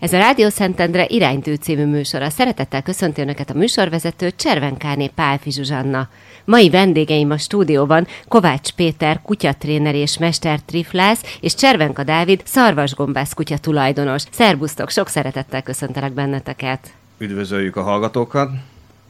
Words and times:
Ez 0.00 0.12
a 0.12 0.18
Rádió 0.18 0.48
Szentendre 0.48 1.06
iránytű 1.08 1.54
című 1.54 1.84
műsora. 1.84 2.30
Szeretettel 2.30 2.82
köszönti 2.82 3.20
Önöket 3.20 3.50
a 3.50 3.54
műsorvezető 3.54 4.30
Cservenkáné 4.36 5.06
Pálfi 5.06 5.50
Zsuzsanna. 5.50 6.08
Mai 6.44 6.70
vendégeim 6.70 7.30
a 7.30 7.38
stúdióban 7.38 8.06
Kovács 8.28 8.72
Péter, 8.72 9.22
kutyatréner 9.22 9.94
és 9.94 10.18
mestertriflász, 10.18 11.38
és 11.40 11.54
Cservenka 11.54 12.04
Dávid, 12.04 12.42
szarvasgombász 12.44 13.32
kutya 13.32 13.58
tulajdonos. 13.58 14.24
Szerbusztok, 14.30 14.90
sok 14.90 15.08
szeretettel 15.08 15.62
köszöntelek 15.62 16.12
benneteket. 16.12 16.92
Üdvözöljük 17.18 17.76
a 17.76 17.82
hallgatókat. 17.82 18.50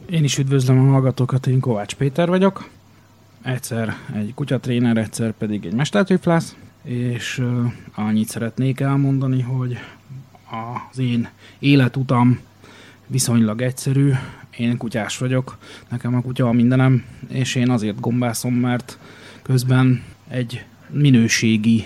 Én 0.09 0.23
is 0.23 0.37
üdvözlöm 0.37 0.87
a 0.87 0.91
hallgatókat, 0.91 1.47
én 1.47 1.59
Kovács 1.59 1.95
Péter 1.95 2.27
vagyok. 2.27 2.69
Egyszer 3.43 3.95
egy 4.15 4.33
kutyatréner, 4.33 4.97
egyszer 4.97 5.31
pedig 5.31 5.65
egy 5.65 5.73
mestertriflász, 5.73 6.55
és 6.83 7.37
uh, 7.37 7.71
annyit 7.95 8.27
szeretnék 8.27 8.79
elmondani, 8.79 9.41
hogy 9.41 9.77
az 10.51 10.99
én 10.99 11.29
életutam 11.59 12.39
viszonylag 13.07 13.61
egyszerű. 13.61 14.11
Én 14.57 14.77
kutyás 14.77 15.17
vagyok, 15.17 15.57
nekem 15.89 16.15
a 16.15 16.21
kutya 16.21 16.47
a 16.47 16.51
mindenem, 16.51 17.03
és 17.27 17.55
én 17.55 17.69
azért 17.69 17.99
gombászom, 17.99 18.53
mert 18.53 18.97
közben 19.41 20.03
egy 20.27 20.65
minőségi 20.89 21.85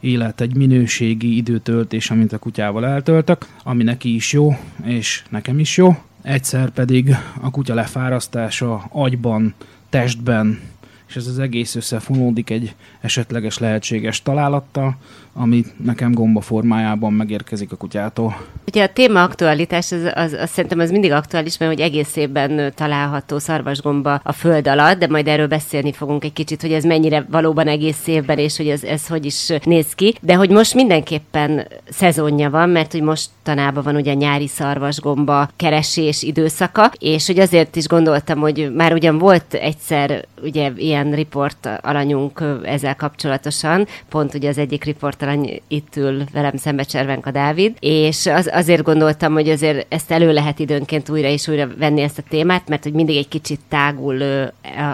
élet, 0.00 0.40
egy 0.40 0.54
minőségi 0.54 1.36
időtöltés, 1.36 2.10
amit 2.10 2.32
a 2.32 2.38
kutyával 2.38 2.86
eltöltök, 2.86 3.46
ami 3.62 3.82
neki 3.82 4.14
is 4.14 4.32
jó, 4.32 4.58
és 4.84 5.24
nekem 5.28 5.58
is 5.58 5.76
jó. 5.76 5.96
Egyszer 6.22 6.70
pedig 6.70 7.16
a 7.40 7.50
kutya 7.50 7.74
lefárasztása 7.74 8.84
agyban, 8.88 9.54
testben, 9.88 10.60
és 11.08 11.16
ez 11.16 11.26
az 11.26 11.38
egész 11.38 11.74
összefonódik 11.74 12.50
egy 12.50 12.74
esetleges 13.00 13.58
lehetséges 13.58 14.22
találattal, 14.22 14.96
ami 15.38 15.64
nekem 15.84 16.12
gomba 16.12 16.40
formájában 16.40 17.12
megérkezik 17.12 17.72
a 17.72 17.76
kutyától. 17.76 18.36
Ugye 18.66 18.82
a 18.82 18.92
téma 18.92 19.22
aktualitás, 19.22 19.92
az, 19.92 20.10
az, 20.14 20.32
az 20.32 20.50
szerintem 20.50 20.78
az 20.78 20.90
mindig 20.90 21.12
aktuális, 21.12 21.58
mert 21.58 21.72
hogy 21.72 21.80
egész 21.80 22.16
évben 22.16 22.72
található 22.74 23.38
szarvasgomba 23.38 24.20
a 24.22 24.32
föld 24.32 24.68
alatt, 24.68 24.98
de 24.98 25.06
majd 25.06 25.28
erről 25.28 25.46
beszélni 25.46 25.92
fogunk 25.92 26.24
egy 26.24 26.32
kicsit, 26.32 26.60
hogy 26.60 26.72
ez 26.72 26.84
mennyire 26.84 27.26
valóban 27.30 27.66
egész 27.66 28.06
évben, 28.06 28.38
és 28.38 28.56
hogy 28.56 28.68
ez, 28.68 28.82
ez 28.82 29.06
hogy 29.06 29.24
is 29.24 29.52
néz 29.64 29.92
ki. 29.94 30.14
De 30.20 30.34
hogy 30.34 30.50
most 30.50 30.74
mindenképpen 30.74 31.66
szezonja 31.88 32.50
van, 32.50 32.68
mert 32.68 32.92
hogy 32.92 33.02
mostanában 33.02 33.82
van 33.82 33.96
ugye 33.96 34.10
a 34.10 34.14
nyári 34.14 34.48
szarvasgomba 34.48 35.48
keresés 35.56 36.22
időszaka, 36.22 36.92
és 36.98 37.26
hogy 37.26 37.38
azért 37.38 37.76
is 37.76 37.86
gondoltam, 37.86 38.38
hogy 38.38 38.72
már 38.74 38.92
ugyan 38.92 39.18
volt 39.18 39.54
egyszer 39.54 40.24
ugye 40.42 40.70
ilyen 40.76 41.10
riport 41.12 41.68
alanyunk 41.82 42.44
ezzel 42.64 42.96
kapcsolatosan, 42.96 43.86
pont 44.08 44.34
ugye 44.34 44.48
az 44.48 44.58
egyik 44.58 44.84
riport 44.84 45.22
alany 45.26 45.62
itt 45.68 45.96
ül 45.96 46.24
velem 46.32 46.56
szembe 46.56 46.82
Cservenka 46.82 47.30
Dávid, 47.30 47.76
és 47.80 48.26
az, 48.26 48.50
azért 48.52 48.82
gondoltam, 48.82 49.32
hogy 49.32 49.48
azért 49.48 49.86
ezt 49.94 50.10
elő 50.10 50.32
lehet 50.32 50.58
időnként 50.58 51.08
újra 51.08 51.28
és 51.28 51.48
újra 51.48 51.68
venni 51.78 52.00
ezt 52.00 52.18
a 52.18 52.22
témát, 52.28 52.68
mert 52.68 52.82
hogy 52.82 52.92
mindig 52.92 53.16
egy 53.16 53.28
kicsit 53.28 53.60
tágul 53.68 54.22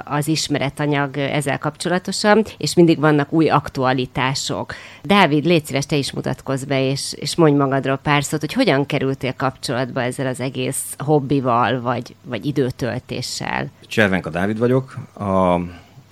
az 0.05 0.29
ismeretanyag 0.29 1.17
ezzel 1.17 1.59
kapcsolatosan, 1.59 2.45
és 2.59 2.75
mindig 2.75 3.01
vannak 3.01 3.33
új 3.33 3.49
aktualitások. 3.49 4.75
Dávid, 5.03 5.45
légy 5.45 5.65
szíves, 5.65 5.87
te 5.87 5.97
is 5.97 6.13
mutatkozz 6.13 6.65
be, 6.65 6.91
és, 6.91 7.13
és 7.17 7.37
mondj 7.37 7.57
magadról 7.57 7.97
pár 7.97 8.25
szót, 8.25 8.41
hogy 8.41 8.53
hogyan 8.53 8.87
kerültél 8.87 9.35
kapcsolatba 9.37 10.03
ezzel 10.03 10.27
az 10.27 10.41
egész 10.41 10.83
hobbival, 10.99 11.81
vagy, 11.81 12.15
vagy 12.25 12.47
időtöltéssel. 12.47 13.71
Cservenka 13.87 14.31
Dávid 14.31 14.59
vagyok. 14.59 14.97
A, 15.15 15.61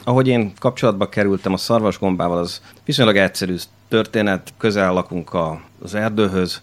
ahogy 0.05 0.29
én 0.29 0.53
kapcsolatba 0.59 1.09
kerültem 1.09 1.53
a 1.53 1.57
szarvasgombával, 1.57 2.39
az 2.39 2.63
viszonylag 2.85 3.17
egyszerű 3.17 3.55
történet, 3.91 4.53
közel 4.59 4.93
lakunk 4.93 5.35
a, 5.35 5.61
az 5.83 5.95
erdőhöz, 5.95 6.63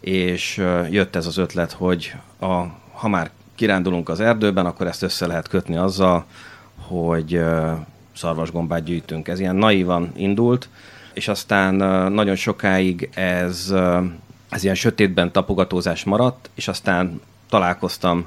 és 0.00 0.56
jött 0.90 1.16
ez 1.16 1.26
az 1.26 1.36
ötlet, 1.36 1.72
hogy 1.72 2.14
a, 2.40 2.46
ha 2.92 3.08
már 3.08 3.30
kirándulunk 3.54 4.08
az 4.08 4.20
erdőben, 4.20 4.66
akkor 4.66 4.86
ezt 4.86 5.02
össze 5.02 5.26
lehet 5.26 5.48
kötni 5.48 5.76
azzal, 5.76 6.24
hogy 6.76 7.40
szarvasgombát 8.14 8.84
gyűjtünk. 8.84 9.28
Ez 9.28 9.40
ilyen 9.40 9.56
naívan 9.56 10.12
indult, 10.16 10.68
és 11.12 11.28
aztán 11.28 11.74
nagyon 12.12 12.34
sokáig 12.34 13.10
ez, 13.14 13.74
ez 14.48 14.62
ilyen 14.62 14.74
sötétben 14.74 15.32
tapogatózás 15.32 16.04
maradt, 16.04 16.50
és 16.54 16.68
aztán 16.68 17.20
találkoztam 17.48 18.26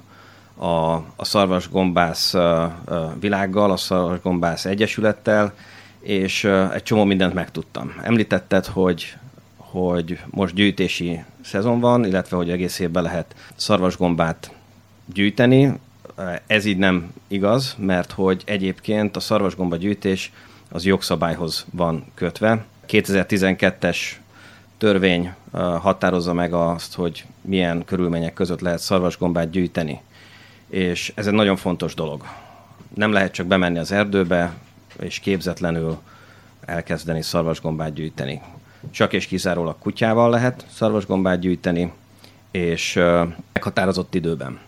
a, 0.57 0.93
a 1.15 1.25
szarvasgombász 1.25 2.35
világgal, 3.19 3.71
a 3.71 3.77
szarvasgombász 3.77 4.65
egyesülettel, 4.65 5.53
és 6.01 6.43
egy 6.73 6.83
csomó 6.83 7.03
mindent 7.03 7.33
megtudtam. 7.33 7.93
Említetted, 8.01 8.65
hogy, 8.65 9.15
hogy 9.57 10.19
most 10.29 10.53
gyűjtési 10.53 11.23
szezon 11.41 11.79
van, 11.79 12.05
illetve 12.05 12.37
hogy 12.37 12.49
egész 12.49 12.79
évben 12.79 13.03
lehet 13.03 13.35
szarvasgombát 13.55 14.51
gyűjteni. 15.13 15.73
Ez 16.47 16.65
így 16.65 16.77
nem 16.77 17.13
igaz, 17.27 17.75
mert 17.77 18.11
hogy 18.11 18.41
egyébként 18.45 19.15
a 19.15 19.19
szarvasgomba 19.19 19.75
gyűjtés 19.75 20.31
az 20.69 20.85
jogszabályhoz 20.85 21.65
van 21.71 22.05
kötve. 22.13 22.65
2012-es 22.87 23.97
törvény 24.77 25.33
határozza 25.79 26.33
meg 26.33 26.53
azt, 26.53 26.95
hogy 26.95 27.25
milyen 27.41 27.85
körülmények 27.85 28.33
között 28.33 28.61
lehet 28.61 28.79
szarvasgombát 28.79 29.49
gyűjteni. 29.49 30.01
És 30.69 31.11
ez 31.15 31.27
egy 31.27 31.33
nagyon 31.33 31.55
fontos 31.55 31.93
dolog. 31.93 32.23
Nem 32.95 33.11
lehet 33.11 33.33
csak 33.33 33.47
bemenni 33.47 33.77
az 33.77 33.91
erdőbe, 33.91 34.53
és 34.99 35.19
képzetlenül 35.19 35.97
elkezdeni 36.65 37.21
szarvasgombát 37.21 37.93
gyűjteni. 37.93 38.41
Csak 38.91 39.13
és 39.13 39.25
kizárólag 39.25 39.75
kutyával 39.79 40.29
lehet 40.29 40.65
szarvasgombát 40.73 41.39
gyűjteni, 41.39 41.91
és 42.51 42.99
meghatározott 43.53 44.15
időben. 44.15 44.59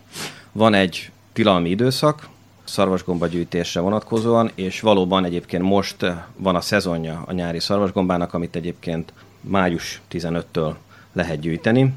Van 0.52 0.74
egy 0.74 1.12
tilalmi 1.34 1.70
időszak, 1.70 2.30
szarvasgomba 2.64 3.28
gyűjtésre 3.28 3.80
vonatkozóan, 3.80 4.52
és 4.56 4.80
valóban 4.80 5.26
egyébként 5.26 5.64
most 5.64 6.06
van 6.36 6.56
a 6.56 6.62
szezonja 6.62 7.24
a 7.26 7.34
nyári 7.34 7.60
szarvasgombának, 7.60 8.34
amit 8.34 8.56
egyébként 8.56 9.14
május 9.42 10.02
15-től 10.12 10.74
lehet 11.14 11.40
gyűjteni. 11.40 11.94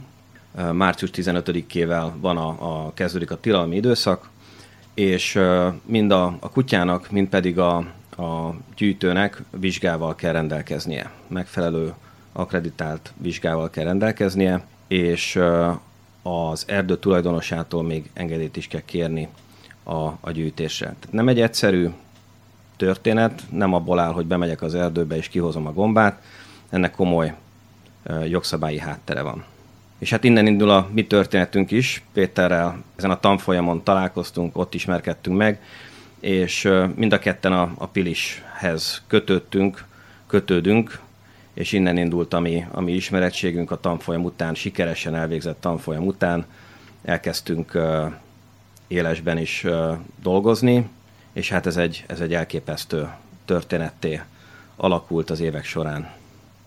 Március 0.73 1.11
15-ével 1.15 2.11
van 2.21 2.37
a, 2.37 2.49
a, 2.49 2.93
kezdődik 2.95 3.31
a 3.31 3.41
tilalmi 3.41 3.77
időszak, 3.77 4.29
és 4.95 5.41
mind 5.85 6.11
a, 6.11 6.37
a 6.41 6.51
kutyának, 6.51 7.11
mind 7.11 7.29
pedig 7.29 7.59
a, 7.59 7.85
a 8.17 8.55
gyűjtőnek 8.77 9.43
vizsgával 9.51 10.15
kell 10.15 10.33
rendelkeznie. 10.33 11.11
Megfelelő 11.27 11.95
akreditált 12.33 13.13
vizsgával 13.17 13.71
kell 13.71 13.85
rendelkeznie, 13.85 14.65
és 14.89 15.39
az 16.23 16.65
erdő 16.67 16.97
tulajdonosától 16.97 17.83
még 17.83 18.11
engedélyt 18.13 18.57
is 18.57 18.69
kell 18.69 18.85
kérni 18.85 19.29
a, 19.83 20.03
a 20.21 20.31
gyűjtésre. 20.33 20.87
Tehát 20.87 21.13
nem 21.13 21.29
egy 21.29 21.41
egyszerű 21.41 21.89
történet, 22.77 23.43
nem 23.51 23.75
abból 23.75 23.99
áll, 23.99 24.13
hogy 24.13 24.27
bemegyek 24.27 24.63
az 24.63 24.75
erdőbe 24.75 25.17
és 25.17 25.29
kihozom 25.29 25.67
a 25.67 25.73
gombát, 25.73 26.23
ennek 26.71 26.95
komoly 26.95 27.35
jogszabályi 28.29 28.79
háttere 28.79 29.23
van. 29.23 29.45
És 29.99 30.11
hát 30.11 30.25
innen 30.25 30.47
indul 30.47 30.71
a 30.71 30.89
mi 30.93 31.07
történetünk 31.07 31.71
is. 31.71 32.03
Péterrel 32.13 32.83
ezen 32.97 33.11
a 33.11 33.21
tanfolyamon 33.21 33.83
találkoztunk, 33.83 34.59
ott 34.59 34.75
ismerkedtünk 34.75 35.37
meg, 35.37 35.61
és 36.25 36.69
mind 36.95 37.13
a 37.13 37.19
ketten 37.19 37.53
a, 37.53 37.73
a 37.79 37.87
Pilishez 37.87 39.03
kötődtünk, 39.07 39.85
kötődünk, 40.27 41.01
és 41.55 41.73
innen 41.73 41.97
indult 41.97 42.35
a 42.35 42.41
mi, 42.41 42.67
a 42.71 42.81
mi 42.81 42.93
ismerettségünk 42.93 43.71
a 43.71 43.81
tanfolyam 43.81 44.25
után, 44.25 44.55
sikeresen 44.55 45.15
elvégzett 45.15 45.61
tanfolyam 45.61 46.07
után. 46.07 46.47
Elkezdtünk 47.05 47.75
uh, 47.75 48.13
élesben 48.87 49.39
is 49.39 49.65
uh, 49.65 49.97
dolgozni, 50.23 50.89
és 51.33 51.49
hát 51.49 51.67
ez 51.67 51.77
egy, 51.77 52.05
ez 52.07 52.21
egy 52.21 52.35
elképesztő 52.35 53.09
történetté 53.45 54.21
alakult 54.77 55.31
az 55.31 55.41
évek 55.41 55.65
során. 55.65 56.11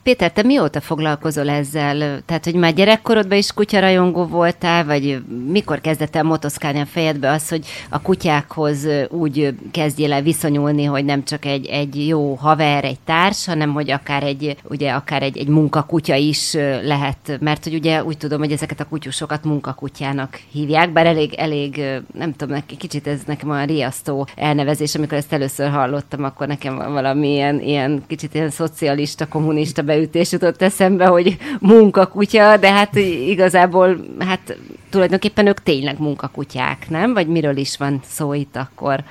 Péter, 0.08 0.32
te 0.32 0.44
mióta 0.44 0.82
foglalkozol 0.82 1.50
ezzel? 1.50 2.22
Tehát, 2.26 2.44
hogy 2.44 2.56
már 2.56 2.74
gyerekkorodban 2.74 3.38
is 3.38 3.54
kutyarajongó 3.54 4.26
voltál, 4.26 4.86
vagy 4.86 5.22
mikor 5.48 5.82
kezdett 5.82 6.16
el 6.16 6.24
motoszkálni 6.24 6.80
a 6.80 6.86
fejedbe 6.86 7.32
az, 7.32 7.50
hogy 7.50 7.66
a 7.90 8.02
kutyákhoz 8.02 8.88
úgy 9.10 9.54
kezdjél 9.72 10.14
el 10.14 10.22
viszonyulni, 10.22 10.84
hogy 10.84 11.06
nem 11.06 11.24
csak 11.24 11.46
egy, 11.46 11.66
egy 11.66 12.08
jó 12.08 12.34
haver, 12.34 12.84
egy 12.84 13.00
társ, 13.00 13.46
hanem 13.46 13.74
hogy 13.74 13.92
akár 13.92 14.24
egy, 14.24 14.58
ugye, 14.64 14.92
akár 14.92 15.24
egy, 15.24 15.38
egy 15.38 15.48
munkakutya 15.48 16.16
is 16.16 16.54
lehet, 16.84 17.38
mert 17.40 17.64
hogy 17.64 17.74
ugye 17.74 18.04
úgy 18.04 18.18
tudom, 18.18 18.40
hogy 18.40 18.52
ezeket 18.52 18.80
a 18.80 18.88
kutyusokat 18.88 19.44
munkakutyának 19.44 20.40
hívják, 20.52 20.92
bár 20.92 21.06
elég, 21.06 21.34
elég 21.34 21.84
nem 22.14 22.34
tudom, 22.34 22.64
kicsit 22.78 23.08
ez 23.08 23.20
nekem 23.26 23.50
olyan 23.50 23.66
riasztó 23.66 24.28
elnevezés, 24.36 24.96
amikor 24.96 25.18
ezt 25.18 25.34
először 25.34 25.70
hallottam, 25.70 26.24
akkor 26.24 26.48
nekem 26.48 26.76
valami 26.76 27.34
ilyen, 27.34 27.62
ilyen 27.62 28.04
kicsit 28.08 28.34
ilyen 28.34 28.50
szocialista, 28.50 29.28
kommunista 29.28 29.82
be 29.82 29.96
beütés 29.98 30.32
jutott 30.32 30.62
eszembe, 30.62 31.06
hogy 31.06 31.38
munkakutya, 31.60 32.58
de 32.58 32.72
hát 32.72 32.96
igazából 33.28 33.98
hát 34.20 34.58
tulajdonképpen 34.90 35.48
ők 35.48 35.64
tényleg 35.64 36.00
munkakutyák, 36.00 36.90
nem? 36.90 37.14
Vagy 37.14 37.28
miről 37.28 37.58
is 37.58 37.78
van 37.78 38.00
szó 38.04 38.34
itt 38.34 38.56
akkor? 38.56 39.04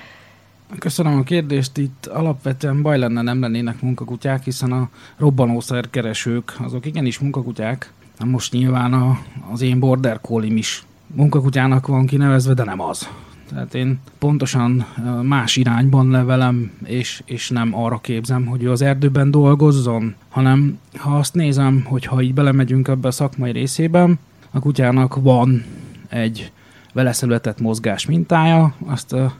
Köszönöm 0.78 1.18
a 1.18 1.22
kérdést. 1.22 1.78
Itt 1.78 2.06
alapvetően 2.06 2.82
baj 2.82 2.98
lenne, 2.98 3.22
nem 3.22 3.40
lennének 3.40 3.82
munkakutyák, 3.82 4.44
hiszen 4.44 4.72
a 4.72 4.88
robbanószer 5.16 5.90
keresők, 5.90 6.54
azok 6.58 6.86
igenis 6.86 7.18
munkakutyák, 7.18 7.92
most 8.24 8.52
nyilván 8.52 8.92
a, 8.92 9.18
az 9.52 9.60
én 9.60 9.78
border 9.78 10.20
collie 10.20 10.56
is 10.56 10.82
munkakutyának 11.14 11.86
van 11.86 12.06
kinevezve, 12.06 12.54
de 12.54 12.64
nem 12.64 12.80
az. 12.80 13.08
Tehát 13.48 13.74
én 13.74 13.98
pontosan 14.18 14.86
más 15.22 15.56
irányban 15.56 16.10
levelem, 16.10 16.70
és, 16.84 17.22
és 17.24 17.50
nem 17.50 17.74
arra 17.74 17.98
képzem, 17.98 18.46
hogy 18.46 18.62
ő 18.62 18.70
az 18.70 18.82
erdőben 18.82 19.30
dolgozzon, 19.30 20.14
hanem 20.28 20.78
ha 20.96 21.16
azt 21.16 21.34
nézem, 21.34 21.84
hogy 21.84 22.04
ha 22.04 22.22
így 22.22 22.34
belemegyünk 22.34 22.88
ebbe 22.88 23.08
a 23.08 23.10
szakmai 23.10 23.52
részében, 23.52 24.18
a 24.50 24.58
kutyának 24.58 25.16
van 25.22 25.64
egy 26.08 26.52
vele 26.92 27.12
született 27.12 27.60
mozgás 27.60 28.06
mintája, 28.06 28.74
azt 28.86 29.12
a 29.12 29.34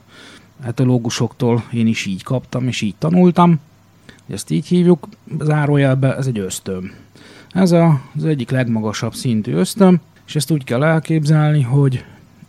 etológusoktól 0.63 1.63
én 1.73 1.87
is 1.87 2.05
így 2.05 2.23
kaptam, 2.23 2.67
és 2.67 2.81
így 2.81 2.95
tanultam. 2.95 3.59
Ezt 4.29 4.51
így 4.51 4.67
hívjuk, 4.67 5.07
zárójelbe, 5.39 6.15
ez 6.15 6.27
egy 6.27 6.39
ösztöm. 6.39 6.91
Ez 7.51 7.71
a, 7.71 8.01
az 8.15 8.25
egyik 8.25 8.49
legmagasabb 8.49 9.13
szintű 9.13 9.53
ösztöm, 9.53 9.99
és 10.27 10.35
ezt 10.35 10.51
úgy 10.51 10.63
kell 10.63 10.83
elképzelni, 10.83 11.61
hogy 11.61 12.05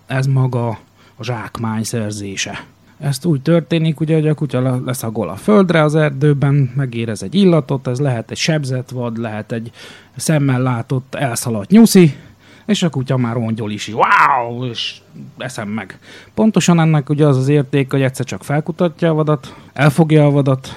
ez 0.07 0.27
maga 0.27 0.79
a 1.19 1.25
zsákmány 1.25 1.83
szerzése. 1.83 2.65
Ezt 2.99 3.25
úgy 3.25 3.43
történik, 3.43 4.01
ugye, 4.01 4.15
hogy 4.15 4.29
a 4.29 4.35
kutya 4.35 4.81
leszagol 4.85 5.29
a 5.29 5.37
földre 5.37 5.83
az 5.83 5.95
erdőben, 5.95 6.73
megérez 6.77 7.23
egy 7.23 7.35
illatot, 7.35 7.87
ez 7.87 8.01
lehet 8.01 8.31
egy 8.31 8.37
sebzett 8.37 8.91
vad, 8.91 9.19
lehet 9.19 9.53
egy 9.53 9.71
szemmel 10.17 10.63
látott 10.63 11.15
elszaladt 11.15 11.71
nyuszi, 11.71 12.17
és 12.67 12.83
a 12.83 12.91
kutya 12.91 13.17
már 13.17 13.35
rongyol 13.35 13.71
is, 13.71 13.89
wow, 13.89 14.65
és 14.65 15.01
eszem 15.37 15.69
meg. 15.69 15.99
Pontosan 16.35 16.81
ennek 16.81 17.09
ugye 17.09 17.27
az 17.27 17.37
az 17.37 17.49
érték, 17.49 17.91
hogy 17.91 18.03
egyszer 18.03 18.27
csak 18.27 18.45
felkutatja 18.45 19.11
a 19.11 19.15
vadat, 19.15 19.55
elfogja 19.73 20.27
a 20.27 20.31
vadat, 20.31 20.77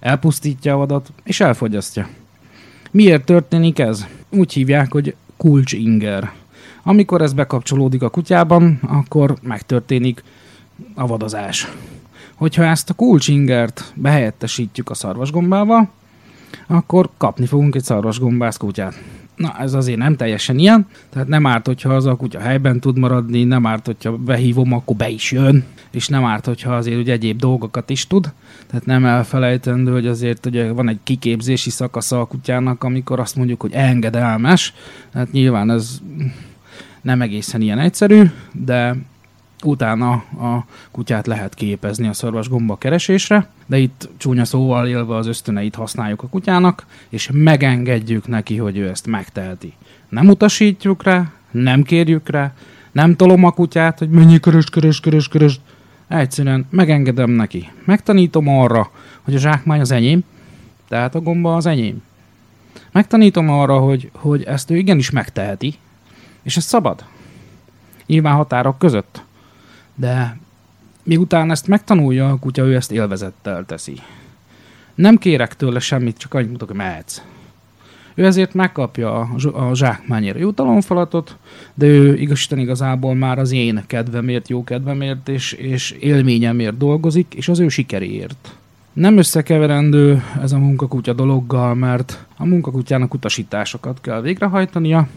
elpusztítja 0.00 0.74
a 0.74 0.76
vadat, 0.76 1.12
és 1.24 1.40
elfogyasztja. 1.40 2.08
Miért 2.90 3.24
történik 3.24 3.78
ez? 3.78 4.06
Úgy 4.30 4.52
hívják, 4.52 4.92
hogy 4.92 5.14
kulcsinger. 5.36 6.32
Amikor 6.88 7.22
ez 7.22 7.32
bekapcsolódik 7.32 8.02
a 8.02 8.08
kutyában, 8.08 8.80
akkor 8.86 9.34
megtörténik 9.42 10.22
a 10.94 11.06
vadazás. 11.06 11.72
Hogyha 12.34 12.64
ezt 12.64 12.90
a 12.90 12.94
kulcsingert 12.94 13.92
behelyettesítjük 13.94 14.90
a 14.90 14.94
szarvasgombával, 14.94 15.88
akkor 16.66 17.08
kapni 17.16 17.46
fogunk 17.46 17.74
egy 17.74 17.82
szarvasgombász 17.82 18.56
kutyát. 18.56 19.02
Na, 19.36 19.54
ez 19.58 19.74
azért 19.74 19.98
nem 19.98 20.16
teljesen 20.16 20.58
ilyen, 20.58 20.86
tehát 21.10 21.28
nem 21.28 21.46
árt, 21.46 21.66
hogyha 21.66 21.94
az 21.94 22.06
a 22.06 22.16
kutya 22.16 22.40
helyben 22.40 22.80
tud 22.80 22.98
maradni, 22.98 23.44
nem 23.44 23.66
árt, 23.66 23.86
hogyha 23.86 24.16
behívom, 24.16 24.72
akkor 24.72 24.96
be 24.96 25.08
is 25.08 25.32
jön, 25.32 25.64
és 25.90 26.08
nem 26.08 26.24
árt, 26.24 26.46
hogyha 26.46 26.76
azért 26.76 26.98
ugye 26.98 27.12
egyéb 27.12 27.38
dolgokat 27.38 27.90
is 27.90 28.06
tud. 28.06 28.32
Tehát 28.66 28.86
nem 28.86 29.04
elfelejtendő, 29.04 29.92
hogy 29.92 30.06
azért 30.06 30.46
ugye 30.46 30.72
van 30.72 30.88
egy 30.88 30.98
kiképzési 31.02 31.70
szakasza 31.70 32.20
a 32.20 32.24
kutyának, 32.24 32.84
amikor 32.84 33.20
azt 33.20 33.36
mondjuk, 33.36 33.60
hogy 33.60 33.72
engedelmes. 33.72 34.74
Tehát 35.12 35.32
nyilván 35.32 35.70
ez 35.70 36.00
nem 37.02 37.22
egészen 37.22 37.60
ilyen 37.60 37.78
egyszerű, 37.78 38.22
de 38.52 38.96
utána 39.64 40.12
a 40.12 40.64
kutyát 40.90 41.26
lehet 41.26 41.54
képezni 41.54 42.08
a 42.08 42.12
szarvasgomba 42.12 42.76
keresésre, 42.76 43.48
de 43.66 43.78
itt 43.78 44.08
csúnya 44.16 44.44
szóval 44.44 44.86
élve 44.86 45.16
az 45.16 45.26
ösztöneit 45.26 45.74
használjuk 45.74 46.22
a 46.22 46.28
kutyának, 46.28 46.86
és 47.08 47.30
megengedjük 47.32 48.28
neki, 48.28 48.56
hogy 48.56 48.76
ő 48.76 48.88
ezt 48.88 49.06
megteheti. 49.06 49.72
Nem 50.08 50.28
utasítjuk 50.28 51.02
rá, 51.02 51.32
nem 51.50 51.82
kérjük 51.82 52.28
rá, 52.28 52.52
nem 52.92 53.16
tolom 53.16 53.44
a 53.44 53.50
kutyát, 53.50 53.98
hogy 53.98 54.10
mennyi 54.10 54.40
körös, 54.40 54.64
körös, 54.64 55.00
körös, 55.00 55.28
körös. 55.28 55.60
Egyszerűen 56.08 56.66
megengedem 56.70 57.30
neki. 57.30 57.68
Megtanítom 57.84 58.48
arra, 58.48 58.90
hogy 59.22 59.34
a 59.34 59.38
zsákmány 59.38 59.80
az 59.80 59.90
enyém, 59.90 60.24
tehát 60.88 61.14
a 61.14 61.20
gomba 61.20 61.56
az 61.56 61.66
enyém. 61.66 62.02
Megtanítom 62.92 63.50
arra, 63.50 63.78
hogy, 63.78 64.10
hogy 64.14 64.42
ezt 64.42 64.70
ő 64.70 64.76
igenis 64.76 65.10
megteheti, 65.10 65.74
és 66.48 66.56
ez 66.56 66.64
szabad. 66.64 67.04
Nyilván 68.06 68.34
határok 68.34 68.78
között. 68.78 69.22
De 69.94 70.38
miután 71.02 71.50
ezt 71.50 71.66
megtanulja 71.66 72.30
a 72.30 72.38
kutya, 72.38 72.62
ő 72.62 72.74
ezt 72.74 72.92
élvezettel 72.92 73.64
teszi. 73.66 74.00
Nem 74.94 75.16
kérek 75.16 75.56
tőle 75.56 75.78
semmit, 75.78 76.18
csak 76.18 76.34
annyit 76.34 76.50
mutatok, 76.50 76.68
hogy 76.68 76.76
mehetsz. 76.76 77.22
Ő 78.14 78.24
ezért 78.24 78.54
megkapja 78.54 79.20
a 79.52 79.74
zsákmányért 79.74 80.38
jutalomfalatot, 80.38 81.36
de 81.74 81.86
ő 81.86 82.16
igazán 82.16 82.58
igazából 82.58 83.14
már 83.14 83.38
az 83.38 83.52
én 83.52 83.82
kedvemért, 83.86 84.48
jó 84.48 84.64
kedvemért 84.64 85.28
és, 85.28 85.52
és 85.52 85.90
élményemért 85.90 86.76
dolgozik, 86.76 87.34
és 87.34 87.48
az 87.48 87.58
ő 87.58 87.68
sikeréért. 87.68 88.56
Nem 88.92 89.16
összekeverendő 89.18 90.22
ez 90.42 90.52
a 90.52 90.58
munkakutya 90.58 91.12
dologgal, 91.12 91.74
mert 91.74 92.24
a 92.36 92.44
munkakutyának 92.44 93.14
utasításokat 93.14 94.00
kell 94.00 94.20
végrehajtania, 94.20 95.08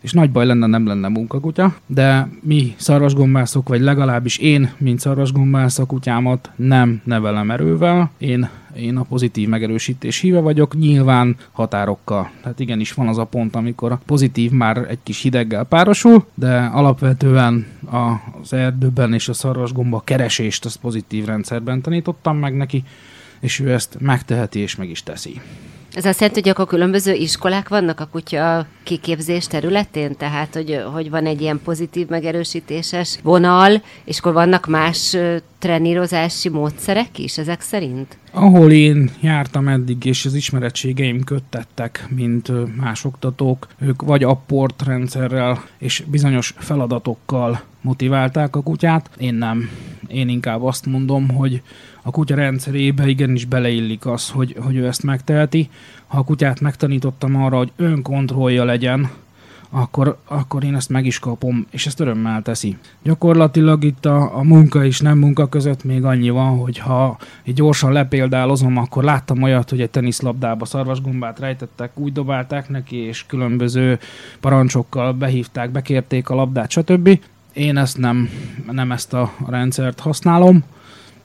és 0.00 0.12
nagy 0.12 0.30
baj 0.30 0.46
lenne, 0.46 0.66
nem 0.66 0.86
lenne 0.86 1.08
munkakutya, 1.08 1.74
de 1.86 2.28
mi 2.42 2.74
szarvasgombászok, 2.76 3.68
vagy 3.68 3.80
legalábbis 3.80 4.38
én, 4.38 4.72
mint 4.78 5.00
szarvasgombász 5.00 5.78
a 5.78 5.86
kutyámat 5.86 6.50
nem 6.56 7.00
nevelem 7.04 7.50
erővel, 7.50 8.10
én, 8.18 8.48
én 8.76 8.96
a 8.96 9.02
pozitív 9.02 9.48
megerősítés 9.48 10.18
híve 10.18 10.40
vagyok, 10.40 10.78
nyilván 10.78 11.36
határokkal. 11.52 12.30
Tehát 12.42 12.60
igenis 12.60 12.92
van 12.92 13.08
az 13.08 13.18
a 13.18 13.24
pont, 13.24 13.56
amikor 13.56 13.92
a 13.92 14.00
pozitív 14.06 14.50
már 14.50 14.76
egy 14.88 14.98
kis 15.02 15.22
hideggel 15.22 15.64
párosul, 15.64 16.24
de 16.34 16.56
alapvetően 16.72 17.66
az 18.40 18.52
erdőben 18.52 19.12
és 19.12 19.28
a 19.28 19.32
szarvasgomba 19.32 20.00
keresést 20.04 20.64
az 20.64 20.74
pozitív 20.74 21.24
rendszerben 21.24 21.80
tanítottam 21.80 22.36
meg 22.36 22.56
neki, 22.56 22.84
és 23.40 23.58
ő 23.58 23.72
ezt 23.72 23.96
megteheti 24.00 24.58
és 24.58 24.76
meg 24.76 24.90
is 24.90 25.02
teszi. 25.02 25.40
Ez 25.92 26.04
azt 26.04 26.20
jelenti, 26.20 26.40
hogy 26.40 26.48
akkor 26.48 26.66
különböző 26.66 27.12
iskolák 27.12 27.68
vannak 27.68 28.00
a 28.00 28.06
kutya 28.06 28.66
kiképzés 28.82 29.46
területén, 29.46 30.16
tehát 30.16 30.54
hogy, 30.54 30.82
hogy 30.92 31.10
van 31.10 31.26
egy 31.26 31.40
ilyen 31.40 31.60
pozitív 31.64 32.08
megerősítéses 32.08 33.18
vonal, 33.22 33.82
és 34.04 34.18
akkor 34.18 34.32
vannak 34.32 34.66
más 34.66 35.16
trenírozási 35.58 36.48
módszerek 36.48 37.18
is 37.18 37.38
ezek 37.38 37.60
szerint? 37.60 38.18
Ahol 38.32 38.72
én 38.72 39.10
jártam 39.20 39.68
eddig, 39.68 40.04
és 40.04 40.24
az 40.24 40.34
ismeretségeim 40.34 41.24
köttettek, 41.24 42.06
mint 42.08 42.76
más 42.76 43.04
oktatók, 43.04 43.66
ők 43.78 44.02
vagy 44.02 44.22
apport 44.22 44.82
rendszerrel 44.82 45.64
és 45.78 46.02
bizonyos 46.06 46.54
feladatokkal 46.58 47.60
motiválták 47.80 48.56
a 48.56 48.62
kutyát. 48.62 49.10
Én 49.18 49.34
nem. 49.34 49.70
Én 50.06 50.28
inkább 50.28 50.62
azt 50.62 50.86
mondom, 50.86 51.28
hogy 51.28 51.62
a 52.02 52.10
kutya 52.10 52.34
rendszerébe 52.34 53.06
igenis 53.06 53.44
beleillik 53.44 54.06
az, 54.06 54.30
hogy, 54.30 54.56
hogy 54.60 54.76
ő 54.76 54.86
ezt 54.86 55.02
megteheti. 55.02 55.68
Ha 56.06 56.18
a 56.18 56.24
kutyát 56.24 56.60
megtanítottam 56.60 57.42
arra, 57.42 57.56
hogy 57.56 57.72
önkontrollja 57.76 58.64
legyen, 58.64 59.10
akkor, 59.70 60.16
akkor 60.24 60.64
én 60.64 60.74
ezt 60.74 60.88
meg 60.88 61.06
is 61.06 61.18
kapom, 61.18 61.66
és 61.70 61.86
ezt 61.86 62.00
örömmel 62.00 62.42
teszi. 62.42 62.76
Gyakorlatilag 63.02 63.84
itt 63.84 64.06
a, 64.06 64.36
a 64.38 64.42
munka 64.42 64.84
és 64.84 65.00
nem 65.00 65.18
munka 65.18 65.48
között 65.48 65.84
még 65.84 66.04
annyi 66.04 66.30
van, 66.30 66.58
hogy 66.58 66.78
ha 66.78 67.16
így 67.44 67.54
gyorsan 67.54 67.92
lepéldálozom, 67.92 68.76
akkor 68.76 69.04
láttam 69.04 69.42
olyat, 69.42 69.70
hogy 69.70 69.80
egy 69.80 69.90
teniszlabdába 69.90 70.64
szarvasgombát 70.64 71.38
rejtettek, 71.38 71.98
úgy 71.98 72.12
dobálták 72.12 72.68
neki, 72.68 72.96
és 72.96 73.26
különböző 73.26 73.98
parancsokkal 74.40 75.12
behívták, 75.12 75.70
bekérték 75.70 76.28
a 76.28 76.34
labdát, 76.34 76.70
stb. 76.70 77.20
Én 77.52 77.76
ezt 77.76 77.98
nem, 77.98 78.28
nem 78.70 78.92
ezt 78.92 79.12
a 79.12 79.32
rendszert 79.46 80.00
használom, 80.00 80.64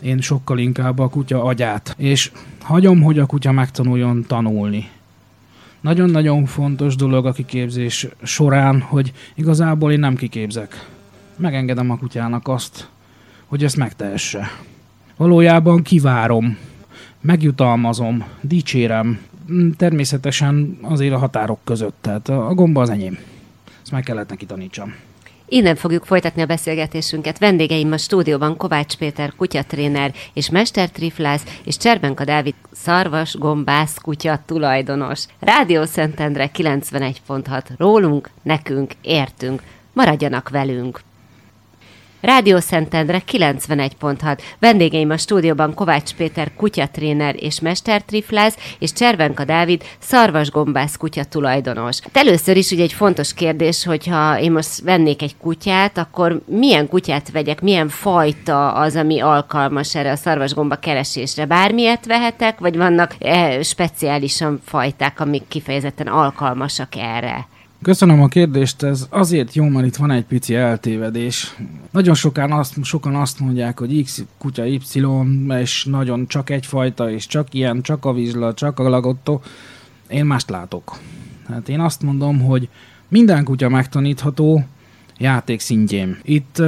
én 0.06 0.22
sokkal 0.22 0.58
inkább 0.58 1.00
a 1.00 1.10
kutya 1.10 1.44
agyát. 1.44 1.96
És 1.98 2.32
hagyom, 2.62 3.02
hogy 3.02 3.20
a 3.20 3.26
kutya 3.26 3.52
megtanuljon 3.52 4.26
tanulni. 4.28 4.90
Nagyon-nagyon 5.82 6.46
fontos 6.46 6.96
dolog 6.96 7.26
a 7.26 7.32
kiképzés 7.32 8.08
során, 8.24 8.82
hogy 8.82 9.14
igazából 9.36 9.92
én 9.92 10.00
nem 10.00 10.16
kiképzek. 10.16 10.90
Megengedem 11.38 11.90
a 11.90 11.98
kutyának 11.98 12.48
azt, 12.48 12.90
hogy 13.46 13.64
ezt 13.64 13.78
megtehesse. 13.78 14.48
Valójában 15.18 15.82
kivárom, 15.82 16.58
megjutalmazom, 17.22 18.24
dicsérem, 18.42 19.20
természetesen 19.78 20.78
azért 20.82 21.14
a 21.14 21.18
határok 21.18 21.60
között, 21.64 21.96
tehát 22.02 22.30
a 22.30 22.54
gomba 22.54 22.82
az 22.82 22.90
enyém. 22.90 23.18
Ezt 23.82 23.92
meg 23.92 24.04
kellett 24.04 24.30
neki 24.30 24.46
tanítsam. 24.46 24.94
Innen 25.48 25.76
fogjuk 25.76 26.06
folytatni 26.06 26.42
a 26.42 26.46
beszélgetésünket. 26.46 27.38
Vendégeim 27.38 27.92
a 27.92 27.98
stúdióban 27.98 28.58
Kovács 28.58 28.96
Péter 28.96 29.34
kutyatréner 29.36 30.14
és 30.34 30.50
mestertriflász, 30.50 31.44
és 31.64 31.78
Cserbenka 31.78 32.24
Dávid 32.24 32.56
szarvas, 32.72 33.36
gombász 33.36 33.98
kutya 33.98 34.40
tulajdonos. 34.46 35.26
Rádió 35.40 35.84
Szentendre 35.84 36.50
91.6. 36.54 37.64
Rólunk, 37.78 38.30
nekünk, 38.42 38.92
értünk. 39.02 39.62
Maradjanak 39.94 40.50
velünk! 40.50 41.02
Rádió 42.26 42.60
Szentendre 42.60 43.22
91.6. 43.32 44.38
Vendégeim 44.60 45.10
a 45.10 45.18
stúdióban 45.18 45.74
Kovács 45.74 46.14
Péter 46.14 46.54
kutyatréner 46.54 47.36
és 47.44 47.60
mestertrifláz, 47.60 48.58
és 48.80 48.94
Cservenka 48.94 49.44
Dávid 49.44 49.84
szarvasgombász 50.00 50.96
kutya 50.96 51.24
tulajdonos. 51.24 52.00
Hát 52.02 52.18
először 52.18 52.58
is 52.58 52.72
ugye 52.72 52.84
egy 52.84 52.94
fontos 52.94 53.34
kérdés, 53.34 53.86
hogyha 53.86 54.40
én 54.40 54.52
most 54.52 54.82
vennék 54.82 55.22
egy 55.22 55.38
kutyát, 55.38 55.98
akkor 55.98 56.42
milyen 56.46 56.88
kutyát 56.88 57.32
vegyek, 57.32 57.62
milyen 57.62 57.90
fajta 57.90 58.74
az, 58.74 58.96
ami 58.96 59.20
alkalmas 59.20 59.96
erre 59.96 60.12
a 60.12 60.16
szarvasgomba 60.16 60.76
keresésre? 60.76 61.46
Bármilyet 61.46 62.06
vehetek, 62.06 62.60
vagy 62.60 62.78
vannak 62.78 63.16
e, 63.20 63.64
speciálisan 63.64 64.62
fajták, 64.66 65.20
amik 65.20 65.48
kifejezetten 65.48 66.08
alkalmasak 66.08 66.96
erre? 66.96 67.48
Köszönöm 67.86 68.22
a 68.22 68.28
kérdést, 68.28 68.84
ez 68.84 69.08
azért 69.10 69.54
jó, 69.54 69.66
mert 69.66 69.86
itt 69.86 69.96
van 69.96 70.12
egy 70.12 70.24
pici 70.24 70.56
eltévedés. 70.56 71.56
Nagyon 71.92 72.14
sokan 72.14 72.52
azt, 72.52 72.84
sokan 72.84 73.16
azt 73.16 73.40
mondják, 73.40 73.80
hogy 73.80 74.04
X 74.04 74.24
kutya 74.38 74.66
Y, 74.66 74.80
és 75.48 75.86
nagyon 75.86 76.28
csak 76.28 76.50
egyfajta, 76.50 77.12
és 77.12 77.28
csak 77.28 77.54
ilyen, 77.54 77.82
csak 77.82 78.06
a 78.06 78.14
vizsla, 78.14 78.54
csak 78.54 78.80
a 78.80 78.90
lagotto. 78.90 79.40
Én 80.08 80.26
mást 80.26 80.50
látok. 80.50 80.98
Hát 81.48 81.70
én 81.70 81.80
azt 81.80 82.02
mondom, 82.02 82.40
hogy 82.40 82.70
minden 83.08 83.44
kutya 83.44 83.70
megtanítható 83.70 84.64
játék 85.18 85.60
szintjén. 85.60 86.20
Itt 86.24 86.62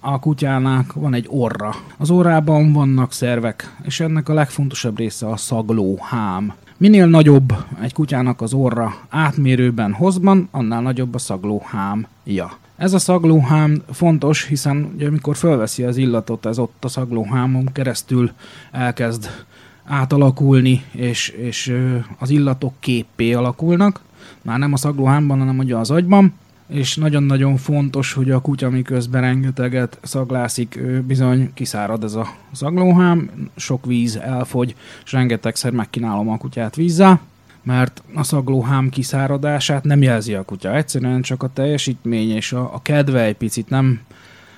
a 0.00 0.18
kutyának 0.18 0.92
van 0.92 1.14
egy 1.14 1.26
orra. 1.28 1.74
Az 1.96 2.10
orrában 2.10 2.72
vannak 2.72 3.12
szervek, 3.12 3.76
és 3.82 4.00
ennek 4.00 4.28
a 4.28 4.34
legfontosabb 4.34 4.98
része 4.98 5.26
a 5.28 5.36
szagló, 5.36 5.98
hám. 6.02 6.54
Minél 6.82 7.06
nagyobb 7.06 7.52
egy 7.82 7.92
kutyának 7.92 8.40
az 8.40 8.52
orra 8.52 8.94
átmérőben 9.08 9.92
hozban, 9.92 10.48
annál 10.50 10.82
nagyobb 10.82 11.14
a 11.14 11.18
szaglóhámja. 11.18 12.58
Ez 12.76 12.92
a 12.92 12.98
szaglóhám 12.98 13.82
fontos, 13.90 14.44
hiszen 14.46 14.90
ugye, 14.94 15.06
amikor 15.06 15.36
fölveszi 15.36 15.82
az 15.82 15.96
illatot, 15.96 16.46
ez 16.46 16.58
ott 16.58 16.84
a 16.84 16.88
szaglóhámon 16.88 17.68
keresztül 17.72 18.30
elkezd 18.70 19.44
átalakulni, 19.84 20.84
és, 20.92 21.28
és 21.28 21.76
az 22.18 22.30
illatok 22.30 22.74
képpé 22.80 23.32
alakulnak. 23.32 24.00
Már 24.42 24.58
nem 24.58 24.72
a 24.72 24.76
szaglóhámban, 24.76 25.38
hanem 25.38 25.58
ugye 25.58 25.76
az 25.76 25.90
agyban 25.90 26.34
és 26.72 26.96
nagyon-nagyon 26.96 27.56
fontos, 27.56 28.12
hogy 28.12 28.30
a 28.30 28.40
kutya 28.40 28.70
miközben 28.70 29.20
rengeteget 29.20 29.98
szaglászik, 30.02 30.80
bizony 31.06 31.50
kiszárad 31.54 32.04
ez 32.04 32.14
a 32.14 32.34
szaglóhám, 32.52 33.30
sok 33.56 33.86
víz 33.86 34.16
elfogy, 34.16 34.74
és 35.04 35.12
rengetegszer 35.12 35.72
megkínálom 35.72 36.28
a 36.28 36.36
kutyát 36.36 36.74
vízzel, 36.74 37.20
mert 37.62 38.02
a 38.14 38.22
szaglóhám 38.22 38.88
kiszáradását 38.88 39.84
nem 39.84 40.02
jelzi 40.02 40.34
a 40.34 40.42
kutya. 40.42 40.76
Egyszerűen 40.76 41.22
csak 41.22 41.42
a 41.42 41.52
teljesítmény 41.52 42.30
és 42.30 42.52
a, 42.52 42.74
a 42.74 42.82
kedve 42.82 43.22
egy 43.22 43.36
picit 43.36 43.68
nem, 43.68 44.00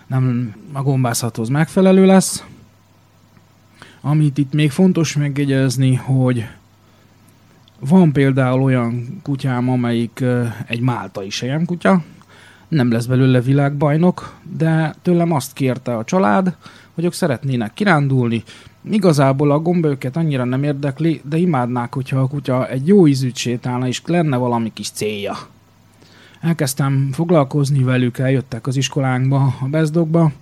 nem 0.07 0.55
a 0.73 0.83
gombászathoz 0.83 1.49
megfelelő 1.49 2.07
lesz. 2.07 2.45
Amit 4.01 4.39
itt 4.39 4.53
még 4.53 4.71
fontos 4.71 5.17
megjegyezni, 5.17 5.95
hogy 5.95 6.47
van 7.89 8.13
például 8.13 8.63
olyan 8.63 9.21
kutyám, 9.23 9.69
amelyik 9.69 10.25
egy 10.67 10.81
máltai 10.81 11.29
kutya, 11.67 12.03
nem 12.69 12.93
lesz 12.93 13.07
belőle 13.07 13.41
világbajnok, 13.41 14.35
de 14.57 14.95
tőlem 15.03 15.33
azt 15.33 15.53
kérte 15.53 15.97
a 15.97 16.05
család, 16.05 16.57
hogy 16.95 17.05
ők 17.05 17.13
szeretnének 17.13 17.75
kirándulni. 17.75 18.43
Igazából 18.91 19.51
a 19.51 19.59
gomba 19.59 19.89
őket 19.89 20.17
annyira 20.17 20.45
nem 20.45 20.63
érdekli, 20.63 21.21
de 21.25 21.37
imádnák, 21.37 21.95
hogyha 21.95 22.19
a 22.19 22.29
kutya 22.29 22.69
egy 22.69 22.87
jó 22.87 23.07
ízűt 23.07 23.37
sétálna, 23.37 23.87
és 23.87 24.03
lenne 24.07 24.37
valami 24.37 24.73
kis 24.73 24.91
célja. 24.91 25.37
Elkezdtem 26.41 27.09
foglalkozni 27.13 27.83
velük, 27.83 28.19
eljöttek 28.19 28.67
az 28.67 28.77
iskolánkba, 28.77 29.55
a 29.61 29.67
bezdokba, 29.67 30.33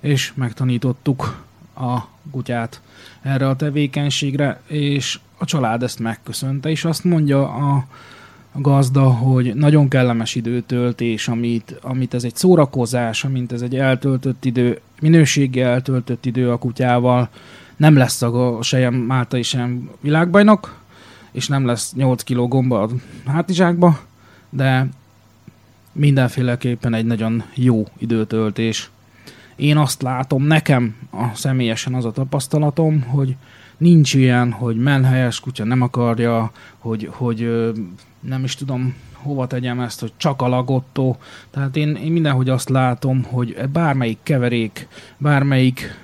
és 0.00 0.32
megtanítottuk 0.34 1.44
a 1.76 1.98
kutyát 2.30 2.80
erre 3.22 3.48
a 3.48 3.56
tevékenységre, 3.56 4.60
és 4.66 5.20
a 5.44 5.46
család 5.46 5.82
ezt 5.82 5.98
megköszönte, 5.98 6.70
és 6.70 6.84
azt 6.84 7.04
mondja 7.04 7.54
a, 7.54 7.86
a 8.52 8.60
gazda, 8.60 9.02
hogy 9.02 9.54
nagyon 9.54 9.88
kellemes 9.88 10.34
időtöltés, 10.34 11.28
amit, 11.28 11.78
amit 11.82 12.14
ez 12.14 12.24
egy 12.24 12.36
szórakozás, 12.36 13.24
amint 13.24 13.52
ez 13.52 13.62
egy 13.62 13.76
eltöltött 13.76 14.44
idő, 14.44 14.80
minőségi 15.00 15.60
eltöltött 15.60 16.26
idő 16.26 16.50
a 16.50 16.58
kutyával, 16.58 17.28
nem 17.76 17.96
lesz 17.96 18.22
a 18.22 18.58
sejem 18.62 18.94
Máltai 18.94 19.42
sem 19.42 19.90
világbajnok, 20.00 20.76
és 21.32 21.48
nem 21.48 21.66
lesz 21.66 21.92
8 21.92 22.22
kiló 22.22 22.48
gomba 22.48 22.82
a 22.82 22.90
hátizsákba, 23.30 24.00
de 24.50 24.88
mindenféleképpen 25.92 26.94
egy 26.94 27.06
nagyon 27.06 27.42
jó 27.54 27.86
időtöltés. 27.98 28.90
Én 29.56 29.76
azt 29.76 30.02
látom, 30.02 30.42
nekem 30.42 30.96
a 31.10 31.34
személyesen 31.34 31.94
az 31.94 32.04
a 32.04 32.12
tapasztalatom, 32.12 33.02
hogy 33.02 33.36
nincs 33.76 34.14
ilyen, 34.14 34.52
hogy 34.52 34.76
menhelyes 34.76 35.40
kutya 35.40 35.64
nem 35.64 35.82
akarja, 35.82 36.52
hogy, 36.78 37.10
hogy 37.12 37.70
nem 38.20 38.44
is 38.44 38.54
tudom 38.54 38.94
hova 39.12 39.46
tegyem 39.46 39.80
ezt, 39.80 40.00
hogy 40.00 40.12
csak 40.16 40.42
a 40.42 40.48
lagottó. 40.48 41.16
Tehát 41.50 41.76
én, 41.76 41.94
én 41.94 42.12
mindenhogy 42.12 42.48
azt 42.48 42.68
látom, 42.68 43.22
hogy 43.22 43.56
bármelyik 43.72 44.18
keverék, 44.22 44.88
bármelyik 45.18 46.00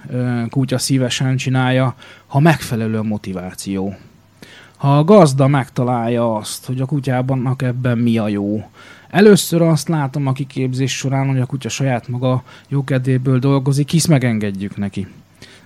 kutya 0.51 0.79
szívesen 0.79 1.37
csinálja, 1.37 1.95
ha 2.27 2.41
megfelelő 2.41 2.99
a 2.99 3.03
motiváció. 3.03 3.95
Ha 4.77 4.99
a 4.99 5.05
gazda 5.05 5.47
megtalálja 5.47 6.35
azt, 6.35 6.67
hogy 6.67 6.81
a 6.81 6.87
kutyában 6.87 7.57
ebben 7.59 7.99
mi 7.99 8.19
a 8.19 8.29
jó, 8.29 8.65
Először 9.11 9.63
azt 9.63 9.89
látom 9.89 10.27
a 10.27 10.33
kiképzés 10.33 10.97
során, 10.97 11.29
hogy 11.29 11.41
a 11.41 11.47
kutya 11.47 11.69
saját 11.69 12.09
maga 12.09 12.43
jókedvéből 12.69 13.39
dolgozik, 13.39 13.91
hisz 13.91 14.07
megengedjük 14.07 14.77
neki. 14.77 15.07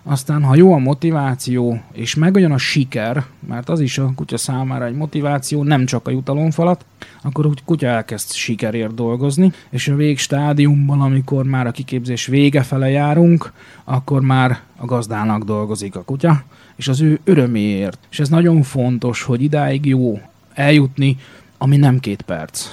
Aztán, 0.06 0.42
ha 0.42 0.54
jó 0.54 0.72
a 0.72 0.78
motiváció, 0.78 1.80
és 1.92 2.14
megolyan 2.14 2.52
a 2.52 2.58
siker, 2.58 3.24
mert 3.48 3.68
az 3.68 3.80
is 3.80 3.98
a 3.98 4.12
kutya 4.14 4.36
számára 4.36 4.84
egy 4.84 4.94
motiváció, 4.94 5.62
nem 5.62 5.86
csak 5.86 6.08
a 6.08 6.10
jutalomfalat, 6.10 6.84
akkor 7.22 7.46
a 7.46 7.50
kutya 7.64 7.86
elkezd 7.86 8.32
sikerért 8.32 8.94
dolgozni, 8.94 9.52
és 9.70 9.88
a 9.88 9.94
végstádiumban, 9.94 11.00
amikor 11.00 11.44
már 11.44 11.66
a 11.66 11.70
kiképzés 11.70 12.26
vége 12.26 12.62
fele 12.62 12.88
járunk, 12.88 13.52
akkor 13.84 14.20
már 14.20 14.60
a 14.76 14.84
gazdának 14.84 15.44
dolgozik 15.44 15.96
a 15.96 16.04
kutya, 16.04 16.42
és 16.76 16.88
az 16.88 17.00
ő 17.00 17.20
öröméért. 17.24 17.98
És 18.10 18.20
ez 18.20 18.28
nagyon 18.28 18.62
fontos, 18.62 19.22
hogy 19.22 19.42
idáig 19.42 19.86
jó 19.86 20.20
eljutni, 20.54 21.16
ami 21.58 21.76
nem 21.76 21.98
két 21.98 22.22
perc. 22.22 22.68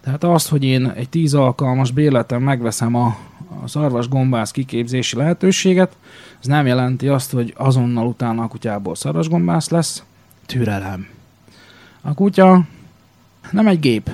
Tehát 0.00 0.24
az, 0.24 0.48
hogy 0.48 0.64
én 0.64 0.86
egy 0.86 1.08
tíz 1.08 1.34
alkalmas 1.34 1.90
bérleten 1.90 2.42
megveszem 2.42 2.94
a, 2.94 3.16
a 3.62 3.68
szarvas 3.68 4.08
gombász 4.08 4.50
kiképzési 4.50 5.16
lehetőséget, 5.16 5.96
ez 6.40 6.46
nem 6.46 6.66
jelenti 6.66 7.08
azt, 7.08 7.32
hogy 7.32 7.54
azonnal 7.56 8.06
utána 8.06 8.42
a 8.42 8.48
kutyából 8.48 8.94
szarvasgombász 8.94 9.68
lesz. 9.68 10.02
Türelem. 10.46 11.06
A 12.00 12.14
kutya 12.14 12.64
nem 13.50 13.66
egy 13.66 13.80
gép. 13.80 14.10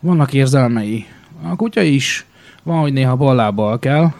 Vannak 0.00 0.32
érzelmei. 0.32 1.06
A 1.42 1.56
kutya 1.56 1.82
is 1.82 2.26
van, 2.62 2.80
hogy 2.80 2.92
néha 2.92 3.16
ballábbal 3.16 3.78
kell, 3.78 4.12